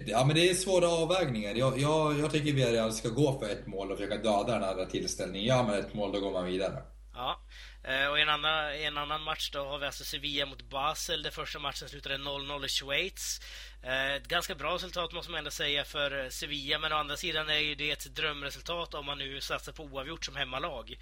ja, 0.07 0.25
men 0.25 0.37
det 0.37 0.51
är 0.51 0.55
svåra 0.55 0.89
avvägningar. 0.89 1.55
Jag, 1.55 1.79
jag, 1.79 2.19
jag 2.19 2.33
tycker 2.33 2.53
Villarreal 2.53 2.93
ska 2.93 3.09
gå 3.09 3.39
för 3.39 3.49
ett 3.49 3.67
mål 3.67 3.91
och 3.91 3.99
försöka 3.99 4.17
döda 4.17 4.53
den 4.53 4.63
här 4.63 4.87
tillställningen. 4.87 5.49
Ja, 5.49 5.63
men 5.63 5.79
ett 5.79 5.95
mål, 5.95 6.13
då 6.13 6.21
går 6.21 6.33
man 6.33 6.47
vidare. 6.47 6.83
Ja, 7.15 7.41
Eh, 7.87 8.07
och 8.07 8.19
i 8.19 8.23
en 8.23 8.29
annan, 8.29 8.75
en 8.75 8.99
annan 8.99 9.23
match 9.23 9.51
då 9.51 9.65
har 9.65 9.79
vi 9.79 9.87
alltså 9.87 10.05
Sevilla 10.05 10.47
mot 10.47 10.63
Basel. 10.63 11.23
Den 11.23 11.33
första 11.33 11.59
matchen 11.59 11.89
slutade 11.89 12.17
0-0 12.17 12.65
i 12.65 12.69
Schweiz. 12.69 13.41
Eh, 13.83 14.15
ett 14.15 14.29
ganska 14.29 14.55
bra 14.55 14.75
resultat 14.75 15.13
måste 15.13 15.31
man 15.31 15.39
ändå 15.39 15.51
säga 15.51 15.85
för 15.85 16.25
eh, 16.25 16.29
Sevilla, 16.29 16.79
men 16.79 16.93
å 16.93 16.97
andra 16.97 17.17
sidan 17.17 17.49
är 17.49 17.59
ju 17.59 17.75
det 17.75 17.91
ett 17.91 18.15
drömresultat 18.15 18.95
om 18.95 19.07
man 19.07 19.19
nu 19.19 19.41
satsar 19.41 19.73
på 19.73 19.85
oavgjort 19.85 20.25
som 20.25 20.37
hemmalag. 20.37 20.99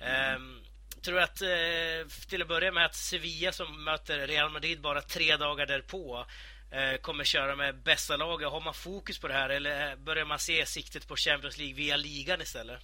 Mm 0.00 0.60
tror 1.02 1.20
att 1.20 1.42
till 2.28 2.42
att 2.42 2.48
börja 2.48 2.72
med 2.72 2.84
att 2.84 2.94
Sevilla 2.94 3.52
som 3.52 3.84
möter 3.84 4.26
Real 4.26 4.50
Madrid 4.50 4.80
bara 4.80 5.02
tre 5.02 5.36
dagar 5.36 5.66
därpå 5.66 6.26
kommer 7.00 7.24
köra 7.24 7.56
med 7.56 7.82
bästa 7.82 8.16
laget. 8.16 8.50
Har 8.50 8.60
man 8.60 8.74
fokus 8.74 9.18
på 9.18 9.28
det 9.28 9.34
här 9.34 9.48
eller 9.48 9.96
börjar 9.96 10.24
man 10.24 10.38
se 10.38 10.66
siktet 10.66 11.08
på 11.08 11.16
Champions 11.16 11.58
League 11.58 11.74
via 11.74 11.96
ligan 11.96 12.40
istället? 12.40 12.82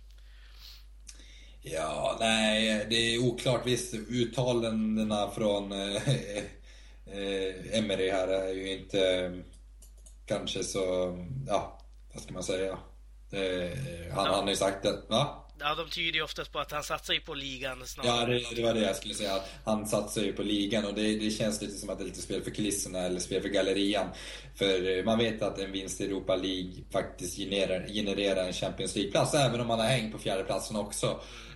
Ja, 1.66 2.16
nej, 2.20 2.86
det 2.90 2.96
är 2.96 3.18
oklart. 3.18 3.66
Visst, 3.66 3.94
uttalandena 3.94 5.30
från 5.30 5.72
eh, 5.72 6.08
eh, 7.06 7.78
Emery 7.78 8.10
här 8.10 8.28
är 8.28 8.48
ju 8.48 8.72
inte 8.72 9.32
kanske 10.26 10.64
så, 10.64 11.16
ja, 11.46 11.78
vad 12.12 12.22
ska 12.22 12.32
man 12.32 12.42
säga? 12.42 12.78
Eh, 13.30 13.78
han, 14.12 14.24
ja. 14.24 14.32
han 14.32 14.42
har 14.42 14.50
ju 14.50 14.56
sagt 14.56 14.86
att, 14.86 15.10
va? 15.10 15.43
Ja, 15.66 15.74
de 15.74 15.90
tyder 15.90 16.12
ju 16.12 16.22
oftast 16.22 16.52
på 16.52 16.58
att 16.58 16.72
han 16.72 16.82
satsar 16.82 17.14
ju 17.14 17.20
på 17.20 17.34
ligan 17.34 17.86
snarare. 17.86 18.38
Ja, 18.38 18.48
det, 18.50 18.56
det, 18.56 18.62
var 18.62 18.74
det 18.74 18.80
jag 18.80 18.96
skulle 18.96 19.14
säga. 19.14 19.40
Han 19.64 19.86
satsar 19.86 20.22
ju 20.22 20.32
på 20.32 20.42
ligan 20.42 20.84
och 20.84 20.94
det, 20.94 21.16
det, 21.16 21.30
känns 21.30 21.62
lite 21.62 21.74
som 21.74 21.90
att 21.90 21.98
det 21.98 22.04
är 22.04 22.06
lite 22.06 22.22
spel 22.22 22.42
för 22.42 22.50
kulisserna 22.50 22.98
eller 22.98 23.20
spel 23.20 23.42
för 23.42 23.48
gallerian. 23.48 24.06
För 24.54 24.98
eh, 24.98 25.04
man 25.04 25.18
vet 25.18 25.42
att 25.42 25.58
en 25.58 25.72
vinst 25.72 26.00
i 26.00 26.04
Europa 26.04 26.36
League 26.36 26.72
faktiskt 26.92 27.36
genererar, 27.36 27.86
genererar 27.88 28.46
en 28.46 28.52
Champions 28.52 28.96
League-plats, 28.96 29.34
även 29.34 29.60
om 29.60 29.66
man 29.66 29.78
har 29.80 29.86
hängt 29.86 30.12
på 30.12 30.18
fjärdeplatsen 30.18 30.76
också. 30.76 31.06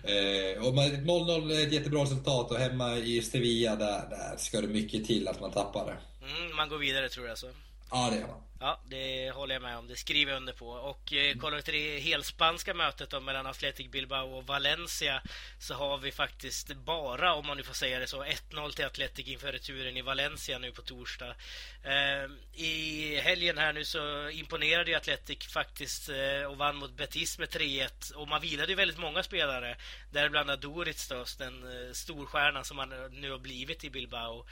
Eh, 0.03 0.65
och 0.65 0.73
0-0 0.73 1.51
är 1.51 1.67
ett 1.67 1.73
jättebra 1.73 2.03
resultat 2.03 2.51
och 2.51 2.57
hemma 2.57 2.97
i 2.97 3.21
Sevilla, 3.21 3.75
där, 3.75 4.09
där 4.09 4.37
ska 4.37 4.61
det 4.61 4.67
mycket 4.67 5.05
till 5.05 5.27
att 5.27 5.41
man 5.41 5.51
tappar 5.51 5.85
det. 5.85 6.25
Mm, 6.25 6.55
man 6.55 6.69
går 6.69 6.77
vidare 6.77 7.09
tror 7.09 7.27
jag 7.27 7.37
så. 7.37 7.47
Ja, 7.91 8.09
det 8.11 8.17
gör 8.17 8.27
man. 8.27 8.43
Ja, 8.61 8.79
det 8.85 9.31
håller 9.31 9.55
jag 9.55 9.61
med 9.61 9.77
om. 9.77 9.87
Det 9.87 9.95
skriver 9.95 10.31
jag 10.31 10.37
under 10.37 10.53
på. 10.53 10.69
Och 10.69 11.13
eh, 11.13 11.37
kollar 11.37 11.57
vi 11.57 11.63
till 11.63 11.73
det 11.73 11.99
helspanska 11.99 12.73
mötet 12.73 13.09
då, 13.09 13.19
mellan 13.19 13.45
Athletic 13.45 13.91
Bilbao 13.91 14.37
och 14.37 14.47
Valencia 14.47 15.21
så 15.59 15.73
har 15.73 15.97
vi 15.97 16.11
faktiskt 16.11 16.73
bara, 16.73 17.33
om 17.33 17.47
man 17.47 17.57
nu 17.57 17.63
får 17.63 17.73
säga 17.73 17.99
det 17.99 18.07
så, 18.07 18.23
1-0 18.23 18.71
till 18.71 18.85
Athletic 18.85 19.27
inför 19.27 19.51
returen 19.51 19.97
i 19.97 20.01
Valencia 20.01 20.59
nu 20.59 20.71
på 20.71 20.81
torsdag. 20.81 21.35
Eh, 21.83 22.31
I 22.63 23.15
helgen 23.23 23.57
här 23.57 23.73
nu 23.73 23.85
så 23.85 24.29
imponerade 24.29 24.91
ju 24.91 24.97
Athletic 24.97 25.47
faktiskt 25.47 26.09
eh, 26.09 26.43
och 26.43 26.57
vann 26.57 26.75
mot 26.75 26.97
Betis 26.97 27.39
med 27.39 27.49
3-1 27.49 28.13
och 28.13 28.27
man 28.27 28.41
vilade 28.41 28.71
ju 28.71 28.75
väldigt 28.75 28.99
många 28.99 29.23
spelare, 29.23 29.77
däribland 30.11 30.59
Doric 30.59 31.07
då, 31.07 31.25
den 31.37 31.63
eh, 31.63 31.93
storstjärnan 31.93 32.65
som 32.65 32.77
han 32.77 32.89
nu 33.11 33.31
har 33.31 33.39
blivit 33.39 33.83
i 33.83 33.89
Bilbao. 33.89 34.45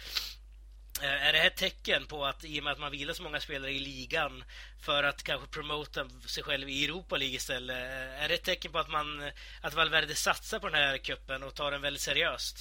Eh, 1.01 1.27
är 1.27 1.33
det 1.33 1.39
här 1.39 1.47
ett 1.47 1.55
tecken 1.55 2.05
på 2.05 2.25
att 2.25 2.45
i 2.45 2.59
och 2.59 2.63
med 2.63 2.73
att 2.73 2.79
man 2.79 2.91
vilar 2.91 3.13
så 3.13 3.23
många 3.23 3.39
spelare 3.39 3.71
i 3.71 3.79
ligan 3.79 4.43
för 4.81 5.03
att 5.03 5.23
kanske 5.23 5.47
promota 5.47 6.09
sig 6.25 6.43
själv 6.43 6.69
i 6.69 6.85
Europa 6.85 7.17
League 7.17 7.35
istället, 7.35 7.75
eh, 7.75 8.23
är 8.23 8.27
det 8.27 8.33
ett 8.33 8.43
tecken 8.43 8.71
på 8.71 8.79
att 8.79 8.89
man 8.89 9.21
eh, 9.23 9.29
att 9.61 9.75
Valverde 9.75 10.15
satsar 10.15 10.59
på 10.59 10.67
den 10.67 10.75
här 10.75 10.97
kuppen 10.97 11.43
och 11.43 11.55
tar 11.55 11.71
den 11.71 11.81
väldigt 11.81 12.01
seriöst? 12.01 12.57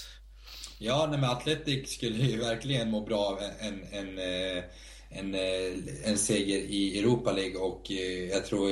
Ja, 0.79 1.07
nej, 1.11 1.19
men 1.19 1.31
Atletic 1.31 1.95
skulle 1.95 2.25
ju 2.25 2.37
verkligen 2.37 2.91
må 2.91 3.01
bra 3.01 3.19
av 3.19 3.41
en, 3.61 3.85
en, 3.91 4.19
en, 4.19 5.35
en, 5.35 5.89
en 6.05 6.19
seger 6.19 6.59
i 6.59 6.99
Europa 6.99 7.33
League 7.33 7.57
och 7.57 7.91
jag 8.31 8.47
tror 8.47 8.71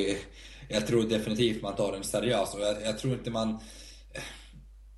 jag 0.68 0.86
tror 0.86 1.02
definitivt 1.02 1.62
man 1.62 1.76
tar 1.76 1.92
den 1.92 2.04
seriöst 2.04 2.54
och 2.54 2.60
jag, 2.60 2.82
jag, 2.82 2.98
tror 2.98 3.12
inte 3.12 3.30
man... 3.30 3.58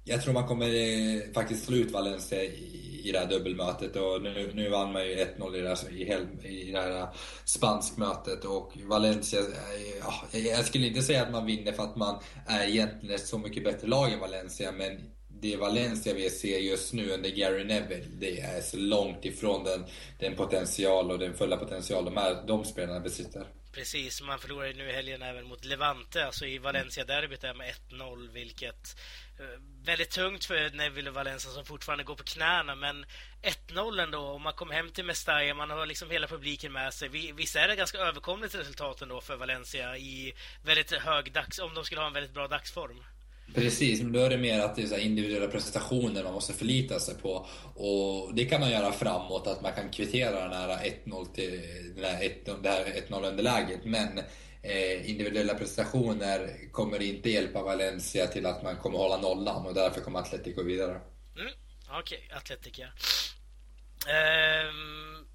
Jag 0.09 0.22
tror 0.22 0.34
man 0.34 0.46
kommer 0.46 0.66
eh, 0.66 1.32
faktiskt 1.34 1.64
slå 1.64 1.76
ut 1.76 1.90
Valencia 1.90 2.44
i, 2.44 3.00
i 3.04 3.12
det 3.12 3.18
här 3.18 3.26
dubbelmötet. 3.26 3.96
Och 3.96 4.22
nu, 4.22 4.50
nu 4.54 4.68
vann 4.68 4.92
man 4.92 5.07
ju 5.07 5.14
1-0 5.14 5.57
i, 5.57 5.61
det 5.61 5.68
här, 5.68 5.92
i, 5.92 6.04
hel, 6.04 6.26
i 6.44 6.72
det 6.72 6.80
här 6.80 7.09
spanskmötet. 7.44 8.44
Och 8.44 8.72
Valencia, 8.84 9.40
eh, 9.40 10.09
ah, 10.09 10.24
ja, 10.32 10.38
jag 10.38 10.64
skulle 10.64 10.86
inte 10.86 11.02
säga 11.02 11.22
att 11.22 11.32
man 11.32 11.46
vinner 11.46 11.72
för 11.72 11.82
att 11.82 11.96
man 11.96 12.20
är 12.46 12.68
egentligen 12.68 13.14
ett 13.14 13.26
så 13.26 13.38
mycket 13.38 13.64
bättre 13.64 13.88
lag 13.88 14.12
än 14.12 14.20
Valencia. 14.20 14.72
Men 14.72 15.00
det 15.28 15.57
Valencia 15.57 16.14
vi 16.14 16.30
ser 16.30 16.59
just 16.59 16.92
nu 16.92 17.11
under 17.11 17.30
Gary 17.30 17.64
Neville, 17.64 18.07
det 18.20 18.40
är 18.40 18.61
så 18.61 18.76
långt 18.76 19.24
ifrån 19.24 19.64
den, 19.64 19.84
den 20.18 20.36
potential 20.36 21.11
och 21.11 21.18
den 21.18 21.34
fulla 21.34 21.57
potential 21.57 22.04
de, 22.04 22.16
här, 22.16 22.44
de 22.46 22.64
spelarna 22.64 23.00
besitter. 23.00 23.46
Precis, 23.77 24.22
man 24.22 24.39
förlorade 24.39 24.72
nu 24.72 24.89
i 24.89 24.93
helgen 24.93 25.22
även 25.22 25.47
mot 25.47 25.64
Levante, 25.64 26.27
alltså 26.27 26.47
i 26.47 26.59
Valencia-derbyt 26.59 27.41
där 27.41 27.55
med 27.55 27.74
1-0, 27.91 28.33
vilket 28.33 28.97
eh, 29.39 29.61
väldigt 29.85 30.11
tungt 30.11 30.45
för 30.45 30.70
Neville 30.70 31.11
och 31.11 31.14
Valencia 31.14 31.51
som 31.51 31.64
fortfarande 31.64 32.05
går 32.05 32.14
på 32.14 32.24
knäna, 32.24 32.74
men 32.74 33.07
1-0 33.43 34.03
ändå, 34.03 34.18
om 34.18 34.43
man 34.43 34.53
kom 34.53 34.70
hem 34.70 34.91
till 34.91 35.05
Mestalla, 35.05 35.55
man 35.55 35.70
har 35.70 35.87
liksom 35.87 36.11
hela 36.11 36.27
publiken 36.27 36.72
med 36.72 36.95
sig. 36.95 37.09
Visst 37.33 37.57
är 37.57 37.68
det 37.68 37.77
ganska 37.77 37.99
överkomligt 37.99 38.55
resultat 38.55 39.03
ändå 39.03 39.20
för 39.20 39.37
Valencia 39.37 39.97
i 39.97 40.35
väldigt 40.64 40.93
hög 40.93 41.33
dags, 41.33 41.59
om 41.59 41.74
de 41.74 41.85
skulle 41.85 42.01
ha 42.01 42.09
en 42.09 42.14
väldigt 42.14 42.35
bra 42.35 42.49
dagsform? 42.49 43.05
Precis, 43.55 44.03
men 44.03 44.12
då 44.12 44.20
är 44.20 44.30
det 44.30 44.38
mer 44.38 44.61
att 44.61 44.76
det 44.76 44.82
är 44.82 44.86
så 44.86 44.97
individuella 44.97 45.47
prestationer 45.47 46.24
man 46.24 46.32
måste 46.32 46.53
förlita 46.53 47.01
sig 47.01 47.14
på. 47.14 47.47
Och 47.74 48.34
det 48.34 48.44
kan 48.44 48.61
man 48.61 48.70
göra 48.70 48.92
framåt, 48.92 49.47
att 49.47 49.62
man 49.62 49.72
kan 49.72 49.90
kvittera 49.90 50.40
den 50.40 50.53
här 50.53 50.68
1-0 51.05 51.34
till 51.34 51.61
det 51.97 52.07
här 52.07 52.84
1-0 53.09 53.28
underläget. 53.28 53.84
Men 53.84 54.18
eh, 54.62 55.11
individuella 55.11 55.55
prestationer 55.55 56.51
kommer 56.72 57.03
inte 57.03 57.30
hjälpa 57.30 57.62
Valencia 57.62 58.26
till 58.26 58.47
att 58.47 58.62
man 58.62 58.76
kommer 58.76 58.99
hålla 58.99 59.16
nollan 59.16 59.66
och 59.66 59.74
därför 59.74 60.01
kommer 60.01 60.18
Atletico 60.18 60.62
vidare. 60.62 61.01
Mm, 61.36 61.53
Okej, 61.90 62.24
okay, 62.26 62.38
Atletico. 62.38 62.82
Um, 64.07 65.26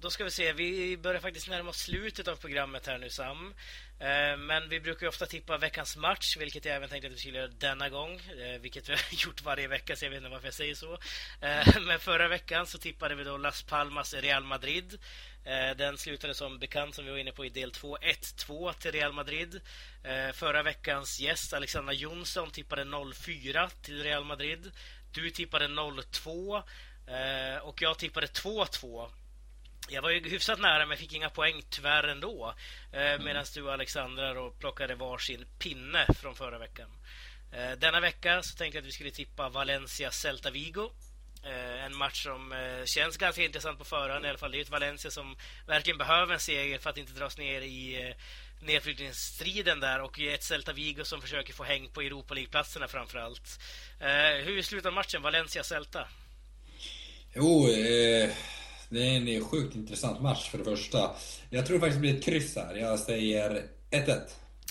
då 0.00 0.10
ska 0.10 0.24
vi 0.24 0.30
se, 0.30 0.52
vi 0.52 0.96
börjar 0.96 1.20
faktiskt 1.20 1.48
närma 1.48 1.70
oss 1.70 1.78
slutet 1.78 2.28
av 2.28 2.36
programmet 2.36 2.86
här 2.86 2.98
nu 2.98 3.10
Sam. 3.10 3.54
Eh, 3.98 4.36
men 4.36 4.68
vi 4.68 4.80
brukar 4.80 5.06
ju 5.06 5.08
ofta 5.08 5.26
tippa 5.26 5.58
veckans 5.58 5.96
match, 5.96 6.36
vilket 6.36 6.64
jag 6.64 6.76
även 6.76 6.88
tänkte 6.88 7.06
att 7.06 7.14
vi 7.14 7.18
skulle 7.18 7.38
göra 7.38 7.48
denna 7.48 7.88
gång. 7.88 8.14
Eh, 8.14 8.60
vilket 8.60 8.88
vi 8.88 8.92
har 8.92 9.00
gjort 9.26 9.42
varje 9.42 9.68
vecka, 9.68 9.96
så 9.96 10.04
jag 10.04 10.10
vet 10.10 10.16
inte 10.16 10.30
varför 10.30 10.46
jag 10.46 10.54
säger 10.54 10.74
så. 10.74 10.98
Eh, 11.40 11.80
men 11.80 11.98
förra 11.98 12.28
veckan 12.28 12.66
så 12.66 12.78
tippade 12.78 13.14
vi 13.14 13.24
då 13.24 13.36
Las 13.36 13.62
Palmas 13.62 14.14
Real 14.14 14.44
Madrid. 14.44 14.98
Den 15.76 15.98
slutade 15.98 16.34
som 16.34 16.58
bekant, 16.58 16.94
som 16.94 17.04
vi 17.04 17.10
var 17.10 17.18
inne 17.18 17.32
på 17.32 17.44
i 17.44 17.48
del 17.48 17.70
2, 17.70 17.98
1-2 17.98 18.72
till 18.72 18.92
Real 18.92 19.12
Madrid. 19.12 19.60
Förra 20.32 20.62
veckans 20.62 21.20
gäst, 21.20 21.52
Alexandra 21.52 21.92
Jonsson, 21.92 22.50
tippade 22.50 22.84
0-4 22.84 23.70
till 23.82 24.02
Real 24.02 24.24
Madrid. 24.24 24.72
Du 25.12 25.30
tippade 25.30 25.66
0-2 25.66 26.62
och 27.62 27.82
jag 27.82 27.98
tippade 27.98 28.26
2-2 28.26 29.08
jag 29.88 30.02
var 30.02 30.10
ju 30.10 30.28
hyfsat 30.28 30.60
nära 30.60 30.86
men 30.86 30.96
fick 30.96 31.12
inga 31.12 31.30
poäng 31.30 31.62
tyvärr 31.70 32.08
ändå. 32.08 32.54
Eh, 32.92 33.00
mm. 33.00 33.24
Medan 33.24 33.44
du 33.54 33.62
och 33.62 33.72
Alexandra 33.72 34.34
då 34.34 34.50
plockade 34.50 34.94
varsin 34.94 35.46
pinne 35.58 36.06
från 36.20 36.34
förra 36.34 36.58
veckan. 36.58 36.90
Eh, 37.52 37.72
denna 37.72 38.00
vecka 38.00 38.42
så 38.42 38.56
tänkte 38.56 38.78
jag 38.78 38.82
att 38.82 38.88
vi 38.88 38.92
skulle 38.92 39.10
tippa 39.10 39.48
Valencia-Celta 39.48 40.50
Vigo. 40.50 40.90
Eh, 41.44 41.84
en 41.84 41.96
match 41.96 42.22
som 42.22 42.52
eh, 42.52 42.84
känns 42.84 43.16
ganska 43.16 43.42
intressant 43.42 43.78
på 43.78 43.84
förhand 43.84 44.24
i 44.24 44.28
alla 44.28 44.38
fall. 44.38 44.52
Det 44.52 44.58
är 44.58 44.62
ett 44.62 44.70
Valencia 44.70 45.10
som 45.10 45.36
verkligen 45.66 45.98
behöver 45.98 46.34
en 46.34 46.40
seger 46.40 46.78
för 46.78 46.90
att 46.90 46.96
inte 46.96 47.12
dras 47.12 47.38
ner 47.38 47.60
i 47.60 48.08
eh, 48.08 48.16
nedflyttningsstriden 48.60 49.80
där 49.80 50.00
och 50.00 50.20
ett 50.20 50.42
Celta 50.42 50.72
Vigo 50.72 51.04
som 51.04 51.20
försöker 51.20 51.52
få 51.52 51.64
häng 51.64 51.88
på 51.88 52.00
Europa 52.00 52.34
League-platserna 52.34 52.88
framför 52.88 53.18
allt. 53.18 53.60
Eh, 54.00 54.44
hur 54.44 54.62
slutar 54.62 54.90
matchen 54.90 55.22
Valencia-Celta? 55.22 56.08
Jo, 57.34 57.68
eh 57.68 58.30
det 58.94 59.00
är 59.00 59.36
en 59.36 59.44
sjukt 59.44 59.76
intressant 59.76 60.22
match 60.22 60.50
för 60.50 60.58
det 60.58 60.64
första. 60.64 61.10
Jag 61.50 61.66
tror 61.66 61.78
faktiskt 61.78 61.96
det 61.96 62.00
blir 62.00 62.16
ett 62.18 62.24
kryss 62.24 62.56
här. 62.56 62.74
Jag 62.74 62.98
säger 62.98 63.62
1-1. 63.90 64.20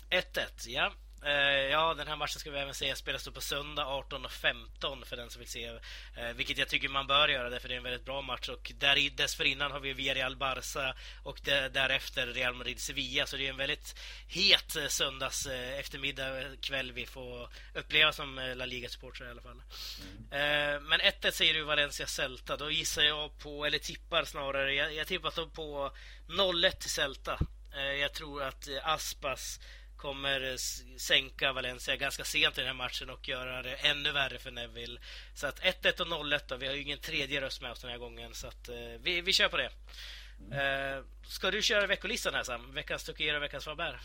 1-1, 0.09 0.67
ja. 0.67 0.91
Eh, 1.25 1.71
ja, 1.71 1.93
den 1.93 2.07
här 2.07 2.15
matchen 2.15 2.39
ska 2.39 2.51
vi 2.51 2.59
även 2.59 2.73
säga 2.73 2.95
spelas 2.95 3.23
då 3.23 3.31
på 3.31 3.41
söndag 3.41 3.83
18.15 3.83 5.05
för 5.05 5.15
den 5.15 5.29
som 5.29 5.39
vill 5.39 5.49
se. 5.49 5.65
Eh, 5.65 6.33
vilket 6.35 6.57
jag 6.57 6.67
tycker 6.67 6.89
man 6.89 7.07
bör 7.07 7.27
göra, 7.27 7.59
för 7.59 7.67
det 7.67 7.73
är 7.73 7.77
en 7.77 7.83
väldigt 7.83 8.05
bra 8.05 8.21
match. 8.21 8.49
Och 8.49 8.71
där 8.79 9.09
dessförinnan 9.09 9.71
har 9.71 9.79
vi 9.79 9.93
Villarreal 9.93 10.35
Barca 10.35 10.95
och 11.23 11.39
därefter 11.43 12.27
Real 12.27 12.53
Madrid 12.53 12.79
Sevilla. 12.79 13.25
Så 13.25 13.37
det 13.37 13.45
är 13.45 13.49
en 13.49 13.57
väldigt 13.57 13.95
het 14.27 14.75
eh, 14.75 14.87
söndags 14.87 15.45
eh, 15.45 15.79
eftermiddag, 15.79 16.43
kväll 16.61 16.91
vi 16.91 17.05
får 17.05 17.49
uppleva 17.73 18.11
som 18.11 18.53
La 18.55 18.65
Liga-supportrar 18.65 19.27
i 19.27 19.31
alla 19.31 19.41
fall. 19.41 19.61
Mm. 20.31 20.83
Men 20.83 21.01
1-1 21.01 21.31
säger 21.31 21.53
du 21.53 21.63
Valencia 21.63 22.07
Celta. 22.07 22.57
Då 22.57 22.71
gissar 22.71 23.01
jag 23.01 23.39
på, 23.39 23.65
eller 23.65 23.79
tippar 23.79 24.23
snarare, 24.25 24.73
jag, 24.73 24.93
jag 24.93 25.07
tippar 25.07 25.45
på 25.45 25.91
0-1 26.27 26.71
till 26.71 26.89
Celta. 26.89 27.39
Jag 27.99 28.13
tror 28.13 28.43
att 28.43 28.67
Aspas 28.83 29.59
kommer 30.03 30.57
sänka 30.97 31.53
Valencia 31.53 31.95
ganska 31.95 32.23
sent 32.23 32.57
i 32.57 32.61
den 32.61 32.67
här 32.67 32.73
matchen 32.73 33.09
och 33.09 33.29
göra 33.29 33.61
det 33.61 33.75
ännu 33.75 34.11
värre 34.11 34.39
för 34.39 34.51
Neville. 34.51 34.99
Så 35.35 35.47
att 35.47 35.61
1-1 35.61 36.01
och 36.01 36.07
0-1 36.07 36.39
då. 36.47 36.55
Vi 36.55 36.67
har 36.67 36.73
ju 36.73 36.81
ingen 36.81 36.99
tredje 36.99 37.41
röst 37.41 37.61
med 37.61 37.71
oss 37.71 37.81
den 37.81 37.91
här 37.91 37.97
gången. 37.97 38.33
Så 38.33 38.47
att 38.47 38.69
eh, 38.69 38.75
vi, 39.01 39.21
vi 39.21 39.33
kör 39.33 39.49
på 39.49 39.57
det. 39.57 39.69
Mm. 40.39 40.97
Eh, 40.97 41.03
ska 41.27 41.51
du 41.51 41.61
köra 41.61 41.87
veckolistan 41.87 42.33
här 42.33 42.43
Sam? 42.43 42.73
Veckans 42.73 43.03
Tucker 43.03 43.35
och 43.35 43.43
veckans 43.43 43.65
Faber? 43.65 43.99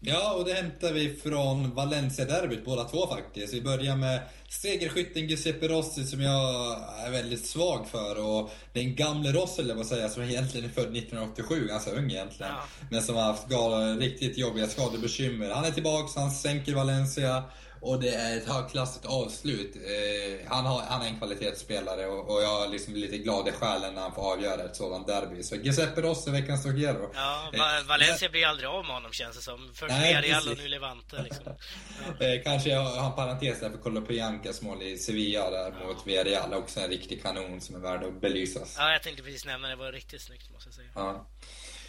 Ja, 0.00 0.34
och 0.34 0.44
det 0.44 0.52
hämtar 0.52 0.92
vi 0.92 1.16
från 1.16 1.74
Valencia-derbyt 1.74 2.64
båda 2.64 2.84
två 2.84 3.06
faktiskt. 3.06 3.54
Vi 3.54 3.62
börjar 3.62 3.96
med 3.96 4.20
segerskytten 4.48 5.26
Giuseppe 5.28 5.68
Rossi 5.68 6.04
som 6.04 6.20
jag 6.20 6.78
är 7.06 7.10
väldigt 7.10 7.46
svag 7.46 7.86
för. 7.88 8.26
Och 8.26 8.50
den 8.72 8.94
gamle 8.94 9.32
Rossi, 9.32 9.62
eller 9.62 9.74
vad 9.74 9.86
säga, 9.86 10.08
som 10.08 10.22
egentligen 10.22 10.70
är 10.70 10.74
född 10.74 10.96
1987, 10.96 11.66
ganska 11.68 11.90
ung 11.90 12.10
egentligen. 12.10 12.52
Ja. 12.52 12.64
Men 12.90 13.02
som 13.02 13.16
har 13.16 13.22
haft 13.22 13.46
riktigt 14.00 14.38
jobbiga 14.38 14.66
skadebekymmer. 14.66 15.50
Han 15.50 15.64
är 15.64 15.70
tillbaka, 15.70 16.20
han 16.20 16.30
sänker 16.30 16.74
Valencia. 16.74 17.44
Och 17.80 18.00
det 18.00 18.14
är 18.14 18.36
ett 18.36 18.48
högklassigt 18.48 19.06
avslut. 19.06 19.76
Eh, 19.76 20.48
han, 20.48 20.66
har, 20.66 20.80
han 20.80 21.02
är 21.02 21.06
en 21.06 21.18
kvalitetsspelare 21.18 22.06
och, 22.06 22.30
och 22.30 22.42
jag 22.42 22.64
är 22.64 22.68
liksom 22.68 22.94
lite 22.94 23.18
glad 23.18 23.48
i 23.48 23.52
själen 23.52 23.94
när 23.94 24.02
han 24.02 24.14
får 24.14 24.32
avgöra 24.32 24.62
ett 24.64 24.76
sådant 24.76 25.06
derby. 25.06 25.42
Så 25.42 25.56
Giuseppe 25.56 26.00
Rossi, 26.00 26.30
veckans 26.30 26.62
Togero. 26.62 27.10
Ja, 27.14 27.50
eh, 27.54 27.86
Valencia 27.86 28.28
blir 28.28 28.46
aldrig 28.46 28.68
av 28.68 28.84
med 28.84 28.94
honom 28.94 29.12
känns 29.12 29.36
det 29.36 29.42
som. 29.42 29.70
Först 29.74 29.94
Villarreal 29.94 30.48
och 30.48 30.58
nu 30.58 30.68
Levante. 30.68 31.22
Liksom. 31.22 31.44
Ja. 32.18 32.26
eh, 32.26 32.42
kanske 32.42 32.70
jag 32.70 32.80
har 32.80 33.06
en 33.06 33.16
parentes 33.16 33.60
där 33.60 33.70
för 33.70 33.78
Colopiancas 33.78 34.62
mål 34.62 34.82
i 34.82 34.98
Sevilla 34.98 35.50
där 35.50 35.74
ja. 35.80 35.86
mot 35.86 36.06
Villarreal. 36.06 36.54
Också 36.54 36.80
en 36.80 36.90
riktig 36.90 37.22
kanon 37.22 37.60
som 37.60 37.74
är 37.74 37.80
värd 37.80 38.04
att 38.04 38.20
belysas. 38.20 38.76
Ja, 38.78 38.92
jag 38.92 39.02
tänkte 39.02 39.22
precis 39.22 39.44
nämna. 39.44 39.68
Det 39.68 39.76
var 39.76 39.92
riktigt 39.92 40.22
snyggt 40.22 40.52
måste 40.52 40.68
jag 40.68 40.74
säga. 40.74 40.88
Ja. 40.94 41.26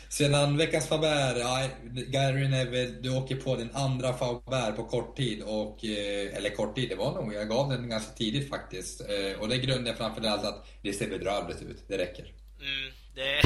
Sedan 0.10 0.58
veckans 0.58 0.88
Faber, 0.88 1.40
ja, 1.40 1.70
Gary 2.08 2.48
Neville, 2.48 2.96
du 3.02 3.10
åker 3.10 3.36
på 3.36 3.56
din 3.56 3.70
andra 3.74 4.14
Faber 4.14 4.72
på 4.72 4.84
kort 4.84 5.18
tid. 5.18 5.44
Och, 5.44 5.86
eh, 5.86 6.38
eller 6.38 6.50
kort 6.50 6.76
tid, 6.76 6.90
det 6.90 6.96
var 6.96 7.14
nog. 7.14 7.34
Jag 7.34 7.50
gav 7.50 7.70
den 7.70 7.90
ganska 7.90 8.12
tidigt 8.14 8.50
faktiskt. 8.50 9.02
Eh, 9.02 9.40
och 9.40 9.50
det 9.50 9.58
grundar 9.58 9.94
framförallt 9.94 10.46
att 10.46 10.68
det 10.82 10.94
ser 10.94 11.10
bedrövligt 11.10 11.62
ut. 11.62 11.84
Det 11.88 11.98
räcker. 11.98 12.24
Mm, 12.60 12.94
det, 13.16 13.38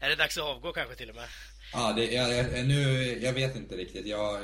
är 0.00 0.08
det 0.08 0.16
dags 0.16 0.38
att 0.38 0.44
avgå 0.44 0.72
kanske 0.72 0.94
till 0.94 1.10
och 1.10 1.16
med? 1.16 1.28
Ja, 1.72 1.92
det, 1.96 2.12
jag, 2.12 2.66
nu, 2.66 3.18
jag 3.22 3.32
vet 3.32 3.56
inte 3.56 3.74
riktigt. 3.74 4.06
Jag, 4.06 4.40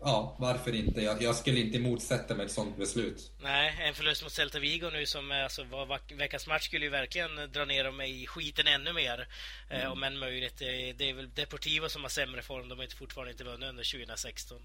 Ja, 0.00 0.36
varför 0.38 0.74
inte? 0.74 1.00
Jag, 1.00 1.22
jag, 1.22 1.36
skulle 1.36 1.60
inte 1.60 1.78
motsätta 1.78 2.34
mig 2.34 2.46
ett 2.46 2.52
sånt 2.52 2.76
beslut. 2.76 3.30
Nej, 3.42 3.76
en 3.80 3.94
förlust 3.94 4.22
mot 4.22 4.32
Celta 4.32 4.58
Vigo 4.58 4.90
nu 4.92 5.06
som 5.06 5.30
alltså, 5.30 5.64
var 5.64 6.16
veckans 6.16 6.46
match 6.46 6.64
skulle 6.64 6.84
ju 6.84 6.90
verkligen 6.90 7.52
dra 7.52 7.64
ner 7.64 7.84
dem 7.84 8.00
i 8.00 8.26
skiten 8.26 8.66
ännu 8.66 8.92
mer. 8.92 9.28
Eh, 9.68 9.76
mm. 9.76 9.86
Eh, 9.86 9.92
om 9.92 10.02
än 10.02 10.18
möjligt. 10.18 10.58
Det, 10.58 10.92
det, 10.92 11.10
är 11.10 11.14
väl 11.14 11.30
Deportivo 11.34 11.88
som 11.88 12.02
har 12.02 12.08
sämre 12.08 12.42
form. 12.42 12.68
De 12.68 12.78
har 12.78 12.96
fortfarande 12.96 13.32
inte 13.32 13.44
vunnit 13.44 13.68
under 13.68 13.92
2016. 13.92 14.60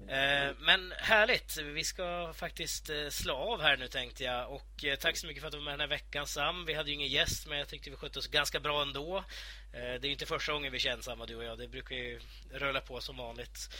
Eh, 0.00 0.54
men 0.58 0.92
härligt! 0.98 1.56
Vi 1.56 1.84
ska 1.84 2.32
faktiskt 2.34 2.90
eh, 2.90 3.08
slå 3.10 3.34
av 3.34 3.62
här 3.62 3.76
nu 3.76 3.88
tänkte 3.88 4.24
jag. 4.24 4.50
Och 4.52 4.84
eh, 4.84 4.96
tack 4.96 5.16
så 5.16 5.26
mycket 5.26 5.40
för 5.40 5.46
att 5.46 5.52
du 5.52 5.58
var 5.58 5.64
med 5.64 5.72
den 5.72 5.80
här 5.80 5.86
veckan 5.86 6.26
Sam. 6.26 6.64
Vi 6.64 6.74
hade 6.74 6.88
ju 6.88 6.94
ingen 6.94 7.08
gäst 7.08 7.46
men 7.46 7.58
jag 7.58 7.68
tyckte 7.68 7.90
vi 7.90 7.96
skötte 7.96 8.18
oss 8.18 8.26
ganska 8.26 8.60
bra 8.60 8.82
ändå. 8.82 9.24
Det 9.72 9.78
är 9.78 10.04
ju 10.04 10.12
inte 10.12 10.26
första 10.26 10.52
gången 10.52 10.72
vi 10.72 10.78
känns 10.78 11.04
samma 11.04 11.26
du 11.26 11.36
och 11.36 11.44
jag. 11.44 11.58
Det 11.58 11.68
brukar 11.68 11.96
ju 11.96 12.20
rulla 12.52 12.80
på 12.80 13.00
som 13.00 13.16
vanligt. 13.16 13.70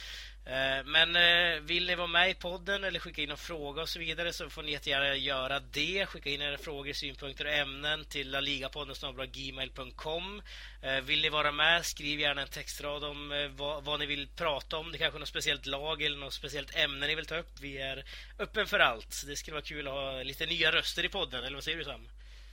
Eh, 0.49 0.85
men 0.85 1.15
eh, 1.15 1.59
vill 1.61 1.87
ni 1.87 1.95
vara 1.95 2.07
med 2.07 2.29
i 2.29 2.33
podden 2.33 2.83
eller 2.83 2.99
skicka 2.99 3.21
in 3.21 3.31
en 3.31 3.37
fråga 3.37 3.81
och 3.81 3.89
så 3.89 3.99
vidare 3.99 4.33
så 4.33 4.49
får 4.49 4.63
ni 4.63 4.71
jättegärna 4.71 5.15
göra 5.15 5.59
det. 5.59 6.05
Skicka 6.05 6.29
in 6.29 6.41
era 6.41 6.57
frågor, 6.57 6.93
synpunkter 6.93 7.45
och 7.45 7.51
ämnen 7.51 8.05
till 8.05 8.31
laligapodden 8.31 8.95
gmail.com. 9.31 10.41
Eh, 10.81 11.01
vill 11.01 11.21
ni 11.21 11.29
vara 11.29 11.51
med, 11.51 11.85
skriv 11.85 12.19
gärna 12.19 12.41
en 12.41 12.47
textrad 12.47 13.03
om 13.03 13.49
vad, 13.57 13.83
vad 13.83 13.99
ni 13.99 14.05
vill 14.05 14.27
prata 14.27 14.77
om. 14.77 14.91
Det 14.91 14.97
kanske 14.97 15.17
är 15.17 15.19
något 15.19 15.29
speciellt 15.29 15.65
lag 15.65 16.01
eller 16.01 16.17
något 16.17 16.33
speciellt 16.33 16.75
ämne 16.75 17.07
ni 17.07 17.15
vill 17.15 17.25
ta 17.25 17.37
upp. 17.37 17.59
Vi 17.61 17.77
är 17.77 18.03
öppen 18.39 18.67
för 18.67 18.79
allt. 18.79 19.23
Det 19.27 19.35
skulle 19.35 19.55
vara 19.55 19.65
kul 19.65 19.87
att 19.87 19.93
ha 19.93 20.23
lite 20.23 20.45
nya 20.45 20.71
röster 20.71 21.05
i 21.05 21.09
podden, 21.09 21.43
eller 21.43 21.55
vad 21.55 21.63
säger 21.63 21.77
du 21.77 21.83
Sam? 21.83 22.07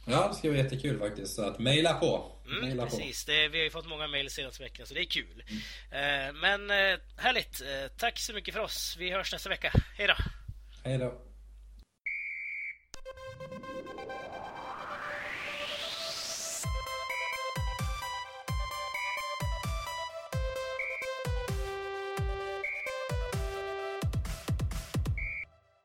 Ja, 0.06 0.28
det 0.28 0.34
ska 0.34 0.48
vara 0.48 0.58
jättekul 0.58 0.98
faktiskt. 0.98 1.34
Så 1.34 1.42
att 1.42 1.58
mejla 1.58 1.94
på. 1.94 2.32
Mm, 2.46 2.78
precis. 2.78 3.24
Det, 3.24 3.48
vi 3.48 3.58
har 3.58 3.64
ju 3.64 3.70
fått 3.70 3.88
många 3.88 4.06
mejl 4.06 4.30
senaste 4.30 4.62
veckan 4.62 4.86
så 4.86 4.94
det 4.94 5.00
är 5.00 5.04
kul. 5.04 5.44
Mm. 5.90 6.36
men 6.40 6.70
eh, 6.70 6.98
härligt. 7.16 7.60
Eh, 7.60 7.96
tack 7.98 8.18
så 8.18 8.32
mycket 8.32 8.54
för 8.54 8.60
oss. 8.60 8.96
Vi 8.98 9.10
hörs 9.10 9.32
nästa 9.32 9.48
vecka. 9.48 9.72
Hej 9.96 10.06
då. 10.06 10.14
Hej 10.84 10.98
då. 10.98 11.20